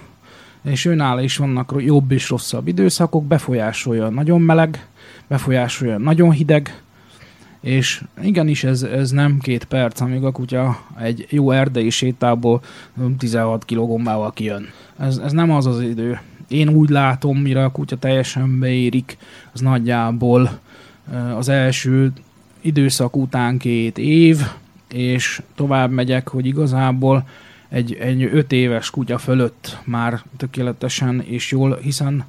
és 0.62 0.84
őnála 0.84 1.22
is 1.22 1.36
vannak 1.36 1.74
jobb 1.78 2.12
és 2.12 2.28
rosszabb 2.28 2.68
időszakok, 2.68 3.24
befolyásolja 3.24 4.08
nagyon 4.08 4.40
meleg, 4.40 4.86
befolyásolja 5.26 5.98
nagyon 5.98 6.30
hideg, 6.30 6.82
és 7.60 8.04
igenis 8.22 8.64
ez, 8.64 8.82
ez 8.82 9.10
nem 9.10 9.38
két 9.38 9.64
perc, 9.64 10.00
amíg 10.00 10.24
a 10.24 10.32
kutya 10.32 10.78
egy 11.00 11.26
jó 11.30 11.50
erdei 11.50 11.90
sétából 11.90 12.62
16 13.18 13.64
kg 13.64 13.74
gombával 13.74 14.32
kijön. 14.32 14.68
Ez, 14.98 15.16
ez 15.16 15.32
nem 15.32 15.50
az 15.50 15.66
az 15.66 15.80
idő. 15.80 16.20
Én 16.48 16.68
úgy 16.68 16.88
látom, 16.88 17.38
mire 17.38 17.64
a 17.64 17.70
kutya 17.70 17.96
teljesen 17.96 18.58
beérik, 18.58 19.16
az 19.52 19.60
nagyjából 19.60 20.58
az 21.36 21.48
első 21.48 22.12
időszak 22.60 23.16
után 23.16 23.58
két 23.58 23.98
év, 23.98 24.40
és 24.88 25.42
tovább 25.54 25.90
megyek, 25.90 26.28
hogy 26.28 26.46
igazából 26.46 27.28
egy, 27.68 27.94
egy 28.00 28.22
öt 28.22 28.52
éves 28.52 28.90
kutya 28.90 29.18
fölött 29.18 29.78
már 29.84 30.22
tökéletesen 30.36 31.20
és 31.20 31.50
jól, 31.50 31.78
hiszen 31.82 32.24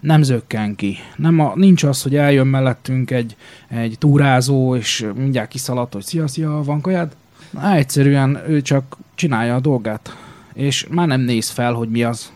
nem 0.00 0.22
zökken 0.22 0.74
ki. 0.74 0.96
Nem 1.16 1.40
a, 1.40 1.52
nincs 1.54 1.82
az, 1.82 2.02
hogy 2.02 2.16
eljön 2.16 2.46
mellettünk 2.46 3.10
egy, 3.10 3.36
egy 3.68 3.96
túrázó, 3.98 4.76
és 4.76 5.06
mindjárt 5.16 5.48
kiszaladt, 5.48 5.92
hogy 5.92 6.04
szia, 6.04 6.26
szia, 6.26 6.62
van 6.64 6.80
kajád? 6.80 7.16
Na, 7.50 7.74
egyszerűen 7.74 8.40
ő 8.48 8.62
csak 8.62 8.96
csinálja 9.14 9.54
a 9.54 9.60
dolgát, 9.60 10.16
és 10.54 10.86
már 10.90 11.06
nem 11.06 11.20
néz 11.20 11.48
fel, 11.48 11.72
hogy 11.72 11.88
mi 11.88 12.02
az. 12.02 12.32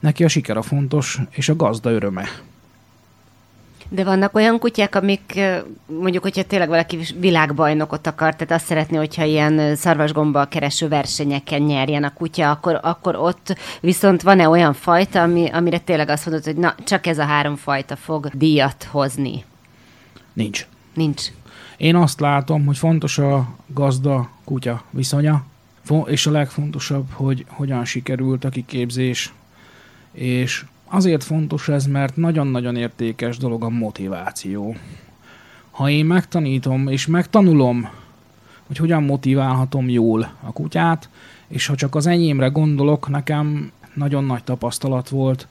Neki 0.00 0.24
a 0.24 0.28
siker 0.28 0.56
a 0.56 0.62
fontos, 0.62 1.18
és 1.30 1.48
a 1.48 1.56
gazda 1.56 1.90
öröme. 1.90 2.24
De 3.92 4.04
vannak 4.04 4.34
olyan 4.34 4.58
kutyák, 4.58 4.94
amik 4.94 5.40
mondjuk, 5.86 6.22
hogyha 6.22 6.42
tényleg 6.42 6.68
valaki 6.68 6.98
világbajnokot 7.18 8.06
akar, 8.06 8.36
tehát 8.36 8.52
azt 8.52 8.66
szeretné, 8.66 8.96
hogyha 8.96 9.24
ilyen 9.24 9.76
szarvasgomba 9.76 10.44
kereső 10.44 10.88
versenyeken 10.88 11.62
nyerjen 11.62 12.04
a 12.04 12.12
kutya, 12.12 12.50
akkor, 12.50 12.78
akkor 12.82 13.16
ott 13.16 13.56
viszont 13.80 14.22
van-e 14.22 14.48
olyan 14.48 14.72
fajta, 14.72 15.22
ami, 15.22 15.48
amire 15.52 15.78
tényleg 15.78 16.08
azt 16.08 16.26
mondod, 16.26 16.44
hogy 16.44 16.56
na, 16.56 16.74
csak 16.84 17.06
ez 17.06 17.18
a 17.18 17.24
három 17.24 17.56
fajta 17.56 17.96
fog 17.96 18.30
díjat 18.32 18.84
hozni? 18.84 19.44
Nincs. 20.32 20.66
Nincs. 20.94 21.22
Én 21.76 21.96
azt 21.96 22.20
látom, 22.20 22.66
hogy 22.66 22.78
fontos 22.78 23.18
a 23.18 23.48
gazda-kutya 23.66 24.82
viszonya, 24.90 25.44
és 26.04 26.26
a 26.26 26.30
legfontosabb, 26.30 27.06
hogy 27.12 27.44
hogyan 27.48 27.84
sikerült 27.84 28.44
a 28.44 28.48
kiképzés, 28.48 29.32
és 30.12 30.64
Azért 30.92 31.24
fontos 31.24 31.68
ez, 31.68 31.86
mert 31.86 32.16
nagyon-nagyon 32.16 32.76
értékes 32.76 33.36
dolog 33.36 33.64
a 33.64 33.68
motiváció. 33.68 34.76
Ha 35.70 35.88
én 35.88 36.04
megtanítom 36.04 36.88
és 36.88 37.06
megtanulom, 37.06 37.88
hogy 38.66 38.76
hogyan 38.76 39.02
motiválhatom 39.02 39.88
jól 39.88 40.32
a 40.40 40.52
kutyát, 40.52 41.08
és 41.48 41.66
ha 41.66 41.74
csak 41.74 41.94
az 41.94 42.06
enyémre 42.06 42.46
gondolok, 42.46 43.08
nekem 43.08 43.72
nagyon 43.94 44.24
nagy 44.24 44.44
tapasztalat 44.44 45.08
volt. 45.08 45.48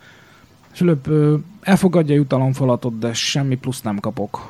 Fülöp 0.71 1.09
elfogadja 1.61 2.15
jutalomfalatot, 2.15 2.99
de 2.99 3.13
semmi 3.13 3.55
plusz 3.55 3.81
nem 3.81 3.99
kapok. 3.99 4.49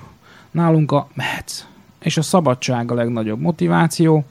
Nálunk 0.51 0.91
a 0.91 1.07
mehetsz. 1.13 1.65
És 1.99 2.17
a 2.17 2.21
szabadság 2.21 2.91
a 2.91 2.95
legnagyobb 2.95 3.39
motiváció, 3.39 4.25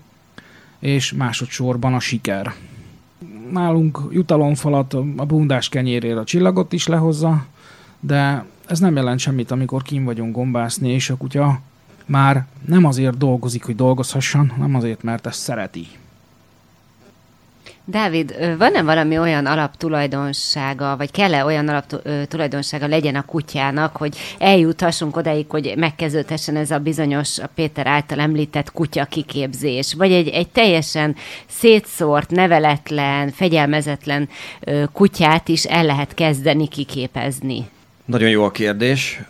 és 0.79 1.13
másodszorban 1.13 1.95
a 1.95 2.01
siker. 2.01 2.55
Nálunk 3.53 4.01
jutalomfalat 4.11 4.95
a 5.17 5.27
bundás 5.27 5.69
kenyérére 5.69 6.19
a 6.19 6.25
csillagot 6.25 6.73
is 6.73 6.87
lehozza, 6.87 7.45
de 8.01 8.45
ez 8.67 8.79
nem 8.79 8.97
jelent 8.97 9.19
semmit, 9.19 9.51
amikor 9.51 9.83
kim 9.83 10.05
vagyunk 10.05 10.35
gombászni, 10.35 10.89
és 10.91 11.11
a 11.11 11.17
kutya 11.17 11.61
már 12.07 12.47
nem 12.67 12.85
azért 12.85 13.19
dolgozik, 13.19 13.65
hogy 13.65 13.77
dolgozhasson, 13.77 14.49
hanem 14.49 14.75
azért, 14.75 15.03
mert 15.03 15.27
ezt 15.27 15.41
szereti. 15.41 15.87
Dávid, 17.91 18.57
van-e 18.59 18.83
valami 18.83 19.19
olyan 19.19 19.47
alaptulajdonsága, 19.47 20.97
vagy 20.97 21.11
kell-e 21.11 21.45
olyan 21.45 21.69
alaptulajdonsága 21.69 22.87
legyen 22.87 23.15
a 23.15 23.25
kutyának, 23.25 23.97
hogy 23.97 24.17
eljuthassunk 24.39 25.17
odáig, 25.17 25.47
hogy 25.49 25.75
megkezdődhessen 25.77 26.57
ez 26.57 26.71
a 26.71 26.79
bizonyos, 26.79 27.39
a 27.39 27.49
Péter 27.55 27.87
által 27.87 28.21
említett 28.21 28.73
kutya 28.73 29.05
kiképzés, 29.05 29.95
vagy 29.95 30.13
egy, 30.13 30.29
egy 30.29 30.49
teljesen 30.49 31.17
szétszórt, 31.47 32.31
neveletlen, 32.31 33.31
fegyelmezetlen 33.31 34.29
kutyát 34.93 35.49
is 35.49 35.65
el 35.65 35.85
lehet 35.85 36.15
kezdeni 36.15 36.69
kiképezni? 36.69 37.69
Nagyon 38.05 38.29
jó 38.29 38.45
a 38.45 38.51
kérdés. 38.51 39.21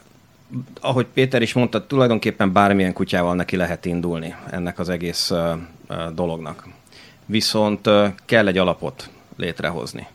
Ahogy 0.80 1.06
Péter 1.14 1.42
is 1.42 1.52
mondta, 1.52 1.86
tulajdonképpen 1.86 2.52
bármilyen 2.52 2.92
kutyával 2.92 3.34
neki 3.34 3.56
lehet 3.56 3.84
indulni 3.84 4.34
ennek 4.50 4.78
az 4.78 4.88
egész 4.88 5.32
dolognak 6.14 6.76
viszont 7.28 7.88
kell 8.25 8.47
egy 8.47 8.58
alapot 8.58 9.11
létrehozni. 9.37 10.06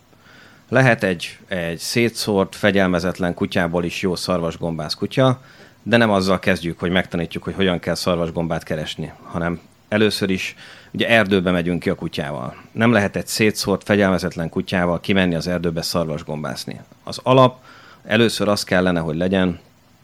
Lehet 0.70 1.03
egy, 1.03 1.38
egy 1.48 1.77
szétszórt, 1.77 2.55
fegyelmezetlen 2.55 3.34
kutyából 3.34 3.84
is 3.84 4.01
jó 4.01 4.15
szarvasgombász 4.15 4.93
kutya, 4.93 5.41
de 5.84 5.98
nem 5.98 6.12
azzal 6.12 6.39
kezdjük, 6.39 6.79
hogy 6.79 6.91
megtanítjuk, 6.91 7.43
hogy 7.43 7.53
hogyan 7.53 7.79
kell 7.79 7.96
szarvasgombát 7.96 8.63
keresni, 8.63 9.12
hanem 9.24 9.60
először 9.89 10.29
is 10.29 10.55
ugye 10.91 11.10
erdőbe 11.10 11.51
megyünk 11.51 11.79
ki 11.79 11.89
a 11.89 11.96
kutyával. 11.96 12.55
Nem 12.72 12.91
lehet 12.91 13.15
egy 13.15 13.27
szétszórt, 13.27 13.84
fegyelmezetlen 13.84 14.50
kutyával 14.50 15.00
kimenni 15.00 15.36
az 15.36 15.48
erdőbe 15.48 15.82
szarvasgombászni. 15.82 16.79
Az 17.03 17.20
alap 17.24 17.63
először 18.03 18.48
az 18.48 18.63
kellene, 18.63 19.00
hogy 19.00 19.15
legyen, 19.15 19.60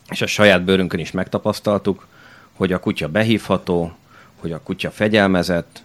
és 0.10 0.22
a 0.22 0.28
saját 0.28 0.64
bőrünkön 0.64 1.00
is 1.00 1.12
megtapasztaltuk, 1.12 2.08
hogy 2.54 2.74
a 2.74 2.80
kutya 2.80 3.08
behívható, 3.08 3.92
hogy 4.36 4.52
a 4.52 4.62
kutya 4.64 4.92
fegyelmezett, 4.92 5.84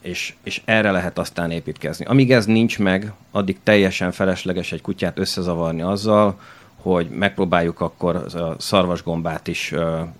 és, 0.00 0.34
és 0.42 0.62
erre 0.64 0.90
lehet 0.90 1.18
aztán 1.18 1.50
építkezni. 1.50 2.04
Amíg 2.04 2.32
ez 2.32 2.46
nincs 2.46 2.78
meg, 2.78 3.12
addig 3.30 3.58
teljesen 3.62 4.12
felesleges 4.12 4.72
egy 4.72 4.80
kutyát 4.80 5.18
összezavarni 5.18 5.82
azzal, 5.82 6.40
hogy 6.76 7.08
megpróbáljuk 7.08 7.80
akkor 7.80 8.16
a 8.16 8.54
szarvasgombát 8.58 9.46
is 9.46 9.74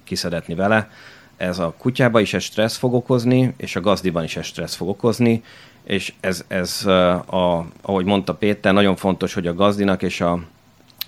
kiszedetni 0.05 0.55
vele. 0.55 0.91
Ez 1.37 1.59
a 1.59 1.75
kutyába 1.79 2.21
is 2.21 2.35
egy 2.35 2.43
stressz 2.43 2.77
fog 2.77 2.95
okozni, 2.95 3.55
és 3.57 3.77
a 3.77 3.81
gazdiban 3.81 4.25
is 4.25 4.37
egy 4.37 4.45
stressz 4.45 4.75
fog 4.75 4.89
okozni, 4.89 5.43
és 5.85 6.13
ez, 6.21 6.45
ez 6.49 6.87
a, 6.87 7.67
ahogy 7.81 8.05
mondta 8.05 8.35
Péter, 8.35 8.73
nagyon 8.73 8.97
fontos, 8.97 9.35
hogy 9.35 9.47
a 9.47 9.55
gazdinak 9.55 10.03
és 10.03 10.21
a 10.21 10.41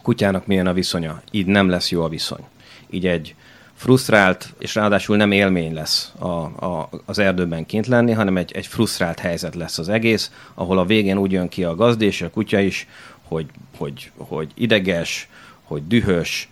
kutyának 0.02 0.46
milyen 0.46 0.66
a 0.66 0.72
viszonya. 0.72 1.22
Így 1.30 1.46
nem 1.46 1.68
lesz 1.68 1.90
jó 1.90 2.02
a 2.02 2.08
viszony. 2.08 2.44
Így 2.90 3.06
egy 3.06 3.34
frusztrált, 3.80 4.54
és 4.58 4.74
ráadásul 4.74 5.16
nem 5.16 5.32
élmény 5.32 5.74
lesz 5.74 6.12
a, 6.18 6.26
a, 6.26 6.88
az 7.04 7.18
erdőben 7.18 7.66
kint 7.66 7.86
lenni, 7.86 8.12
hanem 8.12 8.36
egy, 8.36 8.52
egy 8.52 8.66
frusztrált 8.66 9.18
helyzet 9.18 9.54
lesz 9.54 9.78
az 9.78 9.88
egész, 9.88 10.30
ahol 10.54 10.78
a 10.78 10.84
végén 10.84 11.18
úgy 11.18 11.32
jön 11.32 11.48
ki 11.48 11.64
a 11.64 11.74
gazdi 11.74 12.06
és 12.06 12.22
a 12.22 12.30
kutya 12.30 12.58
is, 12.58 12.88
hogy, 13.28 13.46
hogy, 13.78 14.10
hogy 14.16 14.50
ideges, 14.54 15.28
hogy 15.62 15.86
dühös, 15.86 16.48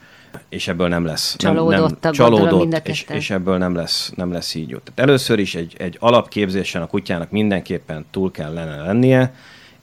és 0.48 0.68
ebből 0.68 0.88
nem 0.88 1.04
lesz. 1.04 1.36
Csalódott, 1.36 1.80
nem, 1.80 1.98
nem, 2.00 2.12
csalódott 2.12 2.88
és, 2.88 3.06
és 3.08 3.30
ebből 3.30 3.58
nem 3.58 3.74
lesz, 3.74 4.12
nem 4.16 4.32
lesz 4.32 4.54
így 4.54 4.68
jó. 4.68 4.78
Tehát 4.78 5.00
először 5.00 5.38
is 5.38 5.54
egy, 5.54 5.74
egy 5.78 5.96
alapképzésen 6.00 6.82
a 6.82 6.86
kutyának 6.86 7.30
mindenképpen 7.30 8.06
túl 8.10 8.30
kellene 8.30 8.76
lennie, 8.82 9.34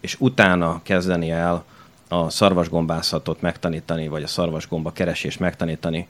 és 0.01 0.15
utána 0.19 0.81
kezdeni 0.83 1.31
el 1.31 1.65
a 2.07 2.29
szarvasgombászatot 2.29 3.41
megtanítani, 3.41 4.07
vagy 4.07 4.23
a 4.23 4.27
szarvasgomba 4.27 4.91
keresést 4.91 5.39
megtanítani, 5.39 6.07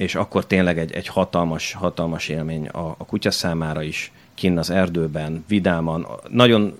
és 0.00 0.14
akkor 0.14 0.46
tényleg 0.46 0.78
egy, 0.78 0.92
egy 0.92 1.06
hatalmas, 1.06 1.72
hatalmas 1.72 2.28
élmény 2.28 2.66
a, 2.66 2.94
a 2.98 3.04
kutya 3.04 3.30
számára 3.30 3.82
is, 3.82 4.12
kinn 4.34 4.58
az 4.58 4.70
erdőben, 4.70 5.44
vidáman. 5.48 6.06
Nagyon 6.28 6.78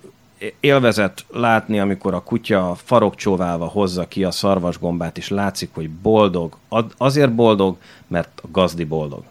élvezett 0.59 1.25
látni, 1.31 1.79
amikor 1.79 2.13
a 2.13 2.23
kutya 2.23 2.75
farokcsóválva 2.83 3.65
hozza 3.65 4.07
ki 4.07 4.23
a 4.23 4.31
szarvasgombát, 4.31 5.17
és 5.17 5.29
látszik, 5.29 5.69
hogy 5.73 5.89
boldog. 5.89 6.57
Azért 6.97 7.33
boldog, 7.33 7.77
mert 8.07 8.41
a 8.43 8.47
gazdi 8.51 8.83
boldog. 8.83 9.23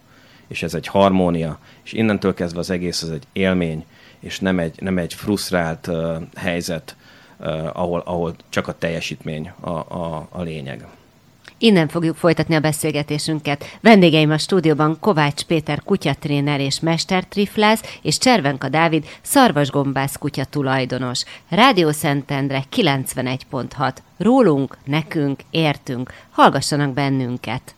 És 0.47 0.63
ez 0.63 0.75
egy 0.75 0.87
harmónia, 0.87 1.59
és 1.83 1.93
innentől 1.93 2.35
kezdve 2.35 2.59
az 2.59 2.71
egész 2.71 3.03
az 3.03 3.11
egy 3.11 3.25
élmény, 3.33 3.85
és 4.19 4.41
nem 4.41 4.59
egy, 4.59 4.75
nem 4.81 4.99
egy 4.99 5.15
frusztrált 5.15 5.87
uh, 5.87 6.17
helyzet, 6.37 6.97
uh, 7.39 7.71
ahol, 7.73 8.03
ahol 8.05 8.35
csak 8.49 8.69
a 8.69 8.79
teljesítmény 8.79 9.53
a, 9.61 9.71
a, 9.71 10.29
a 10.31 10.43
lényeg. 10.43 10.87
Innen 11.63 11.89
fogjuk 11.89 12.17
folytatni 12.17 12.55
a 12.55 12.61
beszélgetésünket. 12.61 13.65
Vendégeim 13.81 14.31
a 14.31 14.39
stúdióban 14.39 14.97
Kovács 15.01 15.43
Péter 15.43 15.83
kutyatréner 15.83 16.61
és 16.61 16.81
mestertriflász, 16.81 17.99
és 18.03 18.19
Cservenka 18.19 18.69
Dávid 18.69 19.05
szarvasgombász 19.23 20.17
kutya 20.17 20.45
tulajdonos. 20.45 21.25
Rádió 21.49 21.91
Szentendre 21.91 22.65
91.6. 22.77 23.93
Rólunk, 24.17 24.77
nekünk, 24.85 25.41
értünk. 25.51 26.13
Hallgassanak 26.31 26.93
bennünket! 26.93 27.75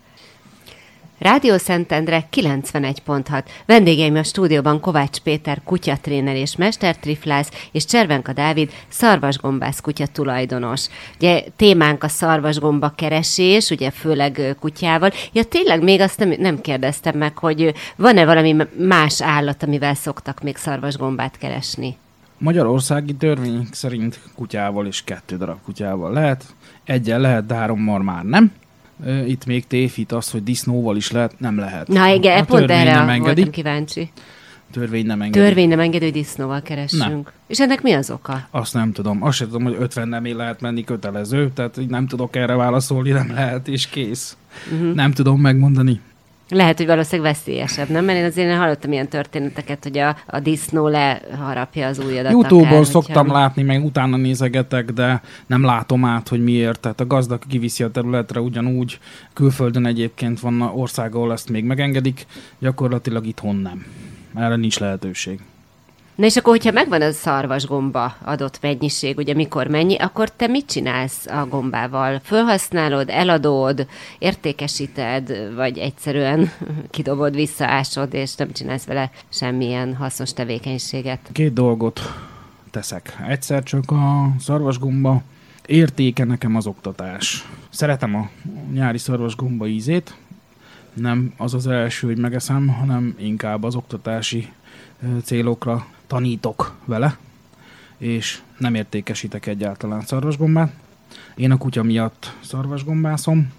Rádió 1.23 1.57
Szentendre 1.57 2.29
91.6. 2.33 3.45
Vendégeim 3.67 4.15
a 4.15 4.23
stúdióban 4.23 4.81
Kovács 4.81 5.19
Péter 5.19 5.61
kutyatréner 5.65 6.37
és 6.37 6.57
mestertriflász, 6.57 7.51
és 7.73 7.85
Cservenka 7.85 8.33
Dávid 8.33 8.71
szarvasgombász 8.89 9.81
kutya 9.81 10.07
tulajdonos. 10.07 10.87
Ugye 11.17 11.45
témánk 11.57 12.05
a 12.05 12.09
szarvasgomba 12.09 12.93
keresés, 12.97 13.71
ugye 13.71 13.91
főleg 13.91 14.57
kutyával. 14.61 15.11
Ja 15.33 15.45
tényleg 15.45 15.83
még 15.83 16.01
azt 16.01 16.19
nem, 16.19 16.35
nem 16.39 16.61
kérdeztem 16.61 17.19
meg, 17.19 17.39
hogy 17.39 17.75
van-e 17.97 18.25
valami 18.25 18.57
más 18.79 19.23
állat, 19.23 19.63
amivel 19.63 19.95
szoktak 19.95 20.43
még 20.43 20.57
szarvasgombát 20.57 21.39
keresni? 21.39 21.97
Magyarországi 22.39 23.15
törvény 23.15 23.69
szerint 23.71 24.21
kutyával 24.35 24.87
és 24.87 25.05
kettő 25.05 25.37
darab 25.37 25.59
kutyával 25.65 26.13
lehet. 26.13 26.45
Egyen 26.85 27.21
lehet, 27.21 27.47
de 27.47 27.55
hárommal 27.55 28.03
már 28.03 28.25
nem 28.25 28.53
itt 29.27 29.47
még 29.47 29.67
tévhit 29.67 30.13
az, 30.13 30.31
hogy 30.31 30.43
disznóval 30.43 30.97
is 30.97 31.11
lehet, 31.11 31.35
nem 31.39 31.59
lehet. 31.59 31.89
Na 31.89 32.09
igen, 32.09 32.39
a 32.39 32.45
pont 32.45 32.71
erre 32.71 32.95
nem 32.95 33.09
engedi. 33.09 33.25
voltam 33.25 33.51
kíváncsi. 33.51 34.11
Törvény 34.71 35.07
nem 35.07 35.23
engedi. 35.23 35.45
Törvény 35.45 35.69
nem 35.69 35.81
engedi, 35.81 36.05
hogy 36.05 36.13
disznóval 36.13 36.63
keressünk. 36.63 37.03
Nem. 37.03 37.25
És 37.47 37.61
ennek 37.61 37.83
mi 37.83 37.93
az 37.93 38.11
oka? 38.11 38.49
Azt 38.51 38.75
nem 38.75 38.93
tudom. 38.93 39.23
Azt 39.23 39.37
sem 39.37 39.47
tudom, 39.47 39.63
hogy 39.63 39.77
50 39.79 40.09
nem 40.09 40.37
lehet 40.37 40.61
menni 40.61 40.85
kötelező, 40.85 41.51
tehát 41.55 41.79
nem 41.89 42.07
tudok 42.07 42.37
erre 42.37 42.55
válaszolni, 42.55 43.11
nem 43.11 43.31
lehet, 43.35 43.69
és 43.69 43.87
kész. 43.87 44.37
Uh-huh. 44.73 44.95
Nem 44.95 45.13
tudom 45.13 45.41
megmondani. 45.41 46.01
Lehet, 46.53 46.77
hogy 46.77 46.87
valószínűleg 46.87 47.33
veszélyesebb, 47.33 47.89
nem? 47.89 48.05
Mert 48.05 48.19
én 48.19 48.25
azért 48.25 48.49
én 48.49 48.59
hallottam 48.59 48.93
ilyen 48.93 49.09
történeteket, 49.09 49.83
hogy 49.83 49.99
a, 49.99 50.17
a 50.27 50.41
disznó 50.41 50.89
leharapja 50.89 51.87
az 51.87 51.99
ujjadat. 51.99 52.33
Youtube-on 52.33 52.85
szoktam 52.85 53.27
hogyha... 53.27 53.39
látni, 53.39 53.63
meg 53.63 53.85
utána 53.85 54.17
nézegetek, 54.17 54.91
de 54.91 55.23
nem 55.47 55.65
látom 55.65 56.05
át, 56.05 56.29
hogy 56.29 56.43
miért. 56.43 56.81
Tehát 56.81 57.01
a 57.01 57.07
gazdag 57.07 57.43
kiviszi 57.49 57.83
a 57.83 57.91
területre 57.91 58.41
ugyanúgy. 58.41 58.99
Külföldön 59.33 59.87
egyébként 59.87 60.41
van 60.41 60.61
ország, 60.61 61.15
ahol 61.15 61.33
ezt 61.33 61.51
még 61.51 61.65
megengedik, 61.65 62.27
gyakorlatilag 62.59 63.27
itthon 63.27 63.57
nem. 63.57 63.87
Erre 64.35 64.57
nincs 64.57 64.79
lehetőség. 64.79 65.41
Na 66.15 66.25
és 66.25 66.37
akkor, 66.37 66.53
hogyha 66.53 66.73
megvan 66.73 67.03
a 67.03 67.13
szarvasgomba 67.13 68.17
adott 68.25 68.59
mennyiség, 68.61 69.17
ugye 69.17 69.35
mikor 69.35 69.67
mennyi, 69.67 69.97
akkor 69.97 70.31
te 70.31 70.47
mit 70.47 70.67
csinálsz 70.67 71.27
a 71.27 71.47
gombával? 71.47 72.21
Fölhasználod, 72.25 73.09
eladod, 73.09 73.87
értékesíted, 74.19 75.55
vagy 75.55 75.79
egyszerűen 75.79 76.51
kidobod, 76.91 77.35
visszaásod, 77.35 78.15
és 78.15 78.35
nem 78.35 78.53
csinálsz 78.53 78.85
vele 78.85 79.11
semmilyen 79.29 79.95
hasznos 79.97 80.33
tevékenységet? 80.33 81.19
Két 81.33 81.53
dolgot 81.53 82.01
teszek. 82.71 83.17
Egyszer 83.29 83.63
csak 83.63 83.91
a 83.91 84.31
szarvasgomba 84.39 85.23
értéke 85.67 86.25
nekem 86.25 86.57
az 86.57 86.67
oktatás. 86.67 87.49
Szeretem 87.71 88.15
a 88.15 88.31
nyári 88.73 88.99
szarvasgomba 88.99 89.67
ízét, 89.67 90.15
nem 90.95 91.33
az 91.37 91.55
az 91.55 91.67
első, 91.67 92.07
hogy 92.07 92.19
megeszem, 92.19 92.69
hanem 92.69 93.15
inkább 93.19 93.63
az 93.63 93.75
oktatási 93.75 94.53
célokra 95.25 95.87
tanítok 96.13 96.75
vele, 96.85 97.17
és 97.99 98.41
nem 98.59 98.75
értékesítek 98.75 99.47
egyáltalán 99.47 100.01
szarvasgombát. 100.01 100.73
Én 101.35 101.51
a 101.51 101.57
kutya 101.57 101.83
miatt 101.83 102.37
szarvasgombászom. 102.41 103.53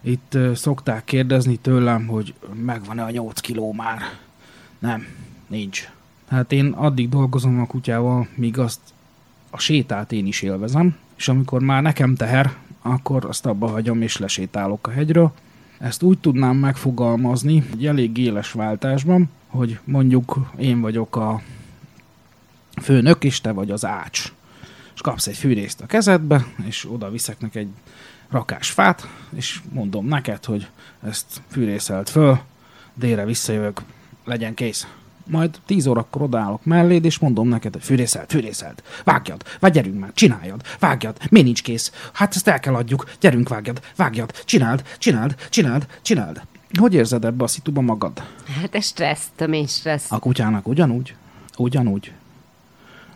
Itt 0.00 0.38
szokták 0.54 1.04
kérdezni 1.04 1.56
tőlem, 1.56 2.06
hogy 2.06 2.34
megvan-e 2.64 3.02
a 3.04 3.10
8 3.10 3.40
kiló 3.40 3.72
már. 3.72 3.98
Nem, 4.78 5.06
nincs. 5.46 5.90
Hát 6.28 6.52
én 6.52 6.66
addig 6.66 7.08
dolgozom 7.08 7.60
a 7.60 7.66
kutyával, 7.66 8.28
míg 8.34 8.58
azt 8.58 8.80
a 9.50 9.58
sétát 9.58 10.12
én 10.12 10.26
is 10.26 10.42
élvezem, 10.42 10.96
és 11.16 11.28
amikor 11.28 11.60
már 11.60 11.82
nekem 11.82 12.14
teher, 12.14 12.56
akkor 12.82 13.24
azt 13.24 13.46
abba 13.46 13.66
hagyom 13.66 14.02
és 14.02 14.16
lesétálok 14.16 14.86
a 14.86 14.90
hegyről. 14.90 15.32
Ezt 15.78 16.02
úgy 16.02 16.18
tudnám 16.18 16.56
megfogalmazni, 16.56 17.64
egy 17.72 17.86
elég 17.86 18.16
éles 18.18 18.52
váltásban, 18.52 19.30
hogy 19.46 19.78
mondjuk 19.84 20.38
én 20.58 20.80
vagyok 20.80 21.16
a 21.16 21.42
főnök, 22.82 23.24
és 23.24 23.40
te 23.40 23.52
vagy 23.52 23.70
az 23.70 23.84
ács. 23.84 24.32
És 24.94 25.00
kapsz 25.00 25.26
egy 25.26 25.36
fűrészt 25.36 25.80
a 25.80 25.86
kezedbe, 25.86 26.46
és 26.66 26.86
oda 26.90 27.10
viszek 27.10 27.40
neki 27.40 27.58
egy 27.58 27.68
rakás 28.30 28.70
fát, 28.70 29.08
és 29.34 29.60
mondom 29.72 30.06
neked, 30.06 30.44
hogy 30.44 30.68
ezt 31.02 31.42
fűrészelt 31.50 32.10
föl, 32.10 32.38
délre 32.94 33.24
visszajövök, 33.24 33.82
legyen 34.24 34.54
kész. 34.54 34.86
Majd 35.26 35.60
10 35.66 35.86
órakor 35.86 36.22
odaállok 36.22 36.64
melléd, 36.64 37.04
és 37.04 37.18
mondom 37.18 37.48
neked, 37.48 37.72
hogy 37.72 37.82
fűrészelt, 37.82 38.30
fűrészelt, 38.30 38.82
vágjad, 39.04 39.44
vagy 39.60 39.72
gyerünk 39.72 39.98
már, 40.00 40.10
csináljad, 40.14 40.62
vágjad, 40.78 41.16
mi 41.30 41.42
nincs 41.42 41.62
kész? 41.62 41.92
Hát 42.12 42.34
ezt 42.34 42.48
el 42.48 42.60
kell 42.60 42.74
adjuk, 42.74 43.10
gyerünk, 43.20 43.48
vágjad, 43.48 43.80
vágjad, 43.96 44.44
csináld, 44.44 44.82
csináld, 44.98 45.34
csináld, 45.50 45.86
csináld. 46.02 46.40
Hogy 46.78 46.94
érzed 46.94 47.24
ebbe 47.24 47.44
a 47.44 47.46
szituba 47.46 47.80
magad? 47.80 48.22
Hát 48.60 48.74
ez 48.74 48.84
stressz, 48.84 49.26
tömény 49.36 49.66
stressz. 49.66 50.12
A 50.12 50.18
kutyának 50.18 50.68
ugyanúgy? 50.68 51.14
Ugyanúgy. 51.56 52.12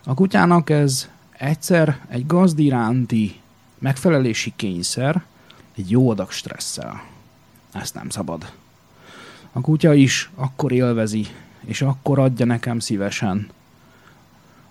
A 0.03 0.13
kutyának 0.13 0.69
ez 0.69 1.09
egyszer 1.31 1.99
egy 2.07 2.25
gazd 2.25 2.59
iránti 2.59 3.39
megfelelési 3.79 4.53
kényszer, 4.55 5.23
egy 5.75 5.89
jó 5.89 6.09
adag 6.09 6.31
stresszel. 6.31 7.03
Ezt 7.71 7.93
nem 7.93 8.09
szabad. 8.09 8.51
A 9.51 9.61
kutya 9.61 9.93
is 9.93 10.29
akkor 10.35 10.71
élvezi, 10.71 11.27
és 11.65 11.81
akkor 11.81 12.19
adja 12.19 12.45
nekem 12.45 12.79
szívesen, 12.79 13.49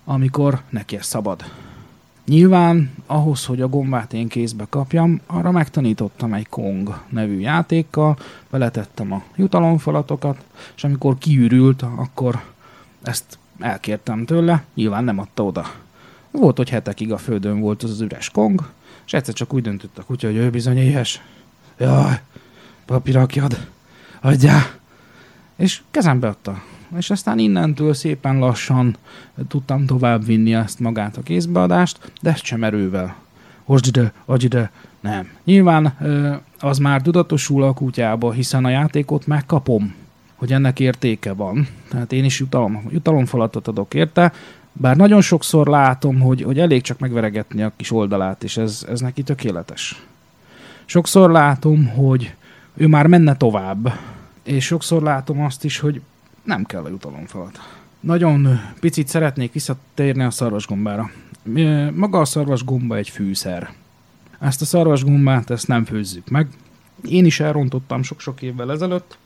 amikor 0.03 0.61
neki 0.69 0.95
ez 0.95 1.05
szabad. 1.05 1.43
Nyilván 2.25 2.91
ahhoz, 3.05 3.45
hogy 3.45 3.61
a 3.61 3.67
gombát 3.67 4.13
én 4.13 4.27
kézbe 4.27 4.65
kapjam, 4.69 5.21
arra 5.25 5.51
megtanítottam 5.51 6.33
egy 6.33 6.49
Kong 6.49 6.97
nevű 7.09 7.39
játékkal, 7.39 8.17
beletettem 8.49 9.11
a 9.11 9.23
jutalomfalatokat, 9.35 10.43
és 10.75 10.83
amikor 10.83 11.17
kiürült, 11.17 11.81
akkor 11.81 12.43
ezt 13.01 13.37
elkértem 13.63 14.25
tőle, 14.25 14.63
nyilván 14.73 15.03
nem 15.03 15.19
adta 15.19 15.43
oda. 15.43 15.71
Volt, 16.31 16.57
hogy 16.57 16.69
hetekig 16.69 17.11
a 17.11 17.17
földön 17.17 17.59
volt 17.59 17.83
az 17.83 17.89
az 17.89 18.01
üres 18.01 18.29
Kong, 18.29 18.69
és 19.05 19.13
egyszer 19.13 19.33
csak 19.33 19.53
úgy 19.53 19.61
döntött 19.61 19.97
a 19.97 20.03
kutya, 20.03 20.27
hogy 20.27 20.35
ő 20.35 20.49
bizony 20.49 20.77
éhes. 20.77 21.21
Jaj, 21.77 22.21
papírakjad, 22.85 23.67
adjál! 24.21 24.61
És 25.55 25.81
kezembe 25.91 26.27
adta. 26.27 26.63
És 26.97 27.09
aztán 27.09 27.39
innentől 27.39 27.93
szépen 27.93 28.39
lassan 28.39 28.95
tudtam 29.47 29.85
tovább 29.85 30.25
vinni 30.25 30.53
ezt 30.53 30.79
magát 30.79 31.17
a 31.17 31.21
kézbeadást, 31.21 32.11
de 32.21 32.29
ezt 32.29 32.43
sem 32.43 32.63
erővel. 32.63 33.15
Hozd 33.63 33.87
ide, 33.87 34.13
adj 34.25 34.45
ide. 34.45 34.71
Nem. 34.99 35.29
Nyilván 35.43 35.97
az 36.59 36.77
már 36.77 37.01
tudatosul 37.01 37.63
a 37.63 37.73
kutyába, 37.73 38.31
hiszen 38.31 38.65
a 38.65 38.69
játékot 38.69 39.27
megkapom, 39.27 39.93
hogy 40.41 40.53
ennek 40.53 40.79
értéke 40.79 41.33
van. 41.33 41.67
Tehát 41.89 42.11
én 42.11 42.23
is 42.23 42.39
jutalom, 42.39 42.83
jutalomfalatot 42.89 43.67
adok 43.67 43.93
érte, 43.93 44.33
bár 44.73 44.95
nagyon 44.95 45.21
sokszor 45.21 45.67
látom, 45.67 46.19
hogy, 46.19 46.41
hogy 46.41 46.59
elég 46.59 46.81
csak 46.81 46.99
megveregetni 46.99 47.61
a 47.61 47.71
kis 47.75 47.91
oldalát, 47.91 48.43
és 48.43 48.57
ez, 48.57 48.85
ez 48.89 48.99
neki 48.99 49.23
tökéletes. 49.23 50.05
Sokszor 50.85 51.31
látom, 51.31 51.87
hogy 51.87 52.35
ő 52.73 52.87
már 52.87 53.07
menne 53.07 53.35
tovább, 53.35 53.93
és 54.43 54.65
sokszor 54.65 55.01
látom 55.01 55.41
azt 55.41 55.63
is, 55.63 55.79
hogy 55.79 56.01
nem 56.43 56.63
kell 56.65 56.83
a 56.83 56.89
jutalomfalat. 56.89 57.59
Nagyon 57.99 58.59
picit 58.79 59.07
szeretnék 59.07 59.53
visszatérni 59.53 60.23
a 60.23 60.31
szarvasgombára. 60.31 61.11
Maga 61.93 62.19
a 62.19 62.25
szarvasgomba 62.25 62.95
egy 62.95 63.09
fűszer. 63.09 63.73
Ezt 64.39 64.61
a 64.61 64.65
szarvasgombát 64.65 65.49
ezt 65.49 65.67
nem 65.67 65.85
főzzük 65.85 66.29
meg. 66.29 66.47
Én 67.09 67.25
is 67.25 67.39
elrontottam 67.39 68.03
sok-sok 68.03 68.41
évvel 68.41 68.71
ezelőtt, 68.71 69.17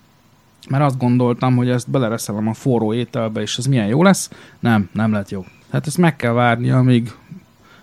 mert 0.70 0.84
azt 0.84 0.98
gondoltam, 0.98 1.56
hogy 1.56 1.70
ezt 1.70 1.90
belereszelem 1.90 2.48
a 2.48 2.54
forró 2.54 2.94
ételbe, 2.94 3.42
és 3.42 3.58
ez 3.58 3.66
milyen 3.66 3.88
jó 3.88 4.04
lesz. 4.04 4.30
Nem, 4.60 4.90
nem 4.92 5.12
lett 5.12 5.30
jó. 5.30 5.46
Tehát 5.70 5.88
ezt 5.88 5.98
meg 5.98 6.16
kell 6.16 6.32
várni, 6.32 6.70
amíg 6.70 7.12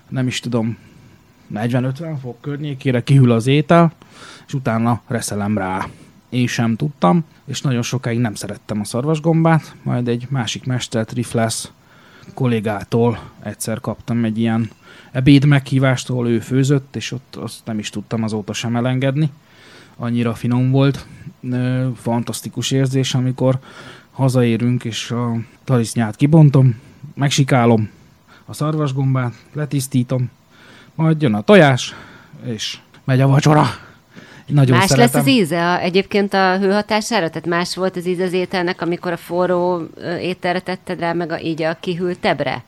nem 0.08 0.26
is 0.26 0.40
tudom, 0.40 0.76
40-50 1.54 2.14
fok 2.20 2.40
környékére 2.40 3.02
kihűl 3.02 3.30
az 3.30 3.46
étel, 3.46 3.92
és 4.46 4.54
utána 4.54 5.02
reszelem 5.06 5.58
rá. 5.58 5.86
Én 6.28 6.46
sem 6.46 6.76
tudtam, 6.76 7.24
és 7.44 7.60
nagyon 7.60 7.82
sokáig 7.82 8.18
nem 8.18 8.34
szerettem 8.34 8.80
a 8.80 8.84
szarvasgombát, 8.84 9.74
majd 9.82 10.08
egy 10.08 10.26
másik 10.30 10.64
mester, 10.66 11.04
Trifles 11.04 11.70
kollégától 12.34 13.18
egyszer 13.42 13.80
kaptam 13.80 14.24
egy 14.24 14.38
ilyen 14.38 14.70
ebéd 15.10 15.44
meghívástól, 15.44 16.28
ő 16.28 16.38
főzött, 16.38 16.96
és 16.96 17.12
ott 17.12 17.36
azt 17.36 17.60
nem 17.64 17.78
is 17.78 17.90
tudtam 17.90 18.22
azóta 18.22 18.52
sem 18.52 18.76
elengedni. 18.76 19.30
Annyira 19.96 20.34
finom 20.34 20.70
volt, 20.70 21.06
fantasztikus 21.96 22.70
érzés, 22.70 23.14
amikor 23.14 23.58
hazaérünk, 24.12 24.84
és 24.84 25.10
a 25.10 25.36
talisznyát 25.64 26.16
kibontom, 26.16 26.80
megsikálom 27.14 27.90
a 28.44 28.52
szarvasgombát, 28.52 29.32
letisztítom, 29.52 30.30
majd 30.94 31.22
jön 31.22 31.34
a 31.34 31.40
tojás, 31.40 31.94
és 32.44 32.78
megy 33.04 33.20
a 33.20 33.26
vacsora. 33.26 33.66
Nagyon 34.46 34.76
más 34.76 34.88
szeretem. 34.88 35.12
lesz 35.12 35.22
az 35.22 35.28
íze 35.28 35.80
egyébként 35.80 36.34
a 36.34 36.58
hőhatására? 36.58 37.28
Tehát 37.28 37.46
más 37.46 37.76
volt 37.76 37.96
az 37.96 38.06
íze 38.06 38.24
az 38.24 38.32
ételnek, 38.32 38.80
amikor 38.80 39.12
a 39.12 39.16
forró 39.16 39.88
ételre 40.20 40.60
tetted 40.60 40.98
rá, 40.98 41.12
meg 41.12 41.32
a, 41.32 41.40
így 41.40 41.62
a 41.62 41.76
kihűltebbre? 41.80 42.64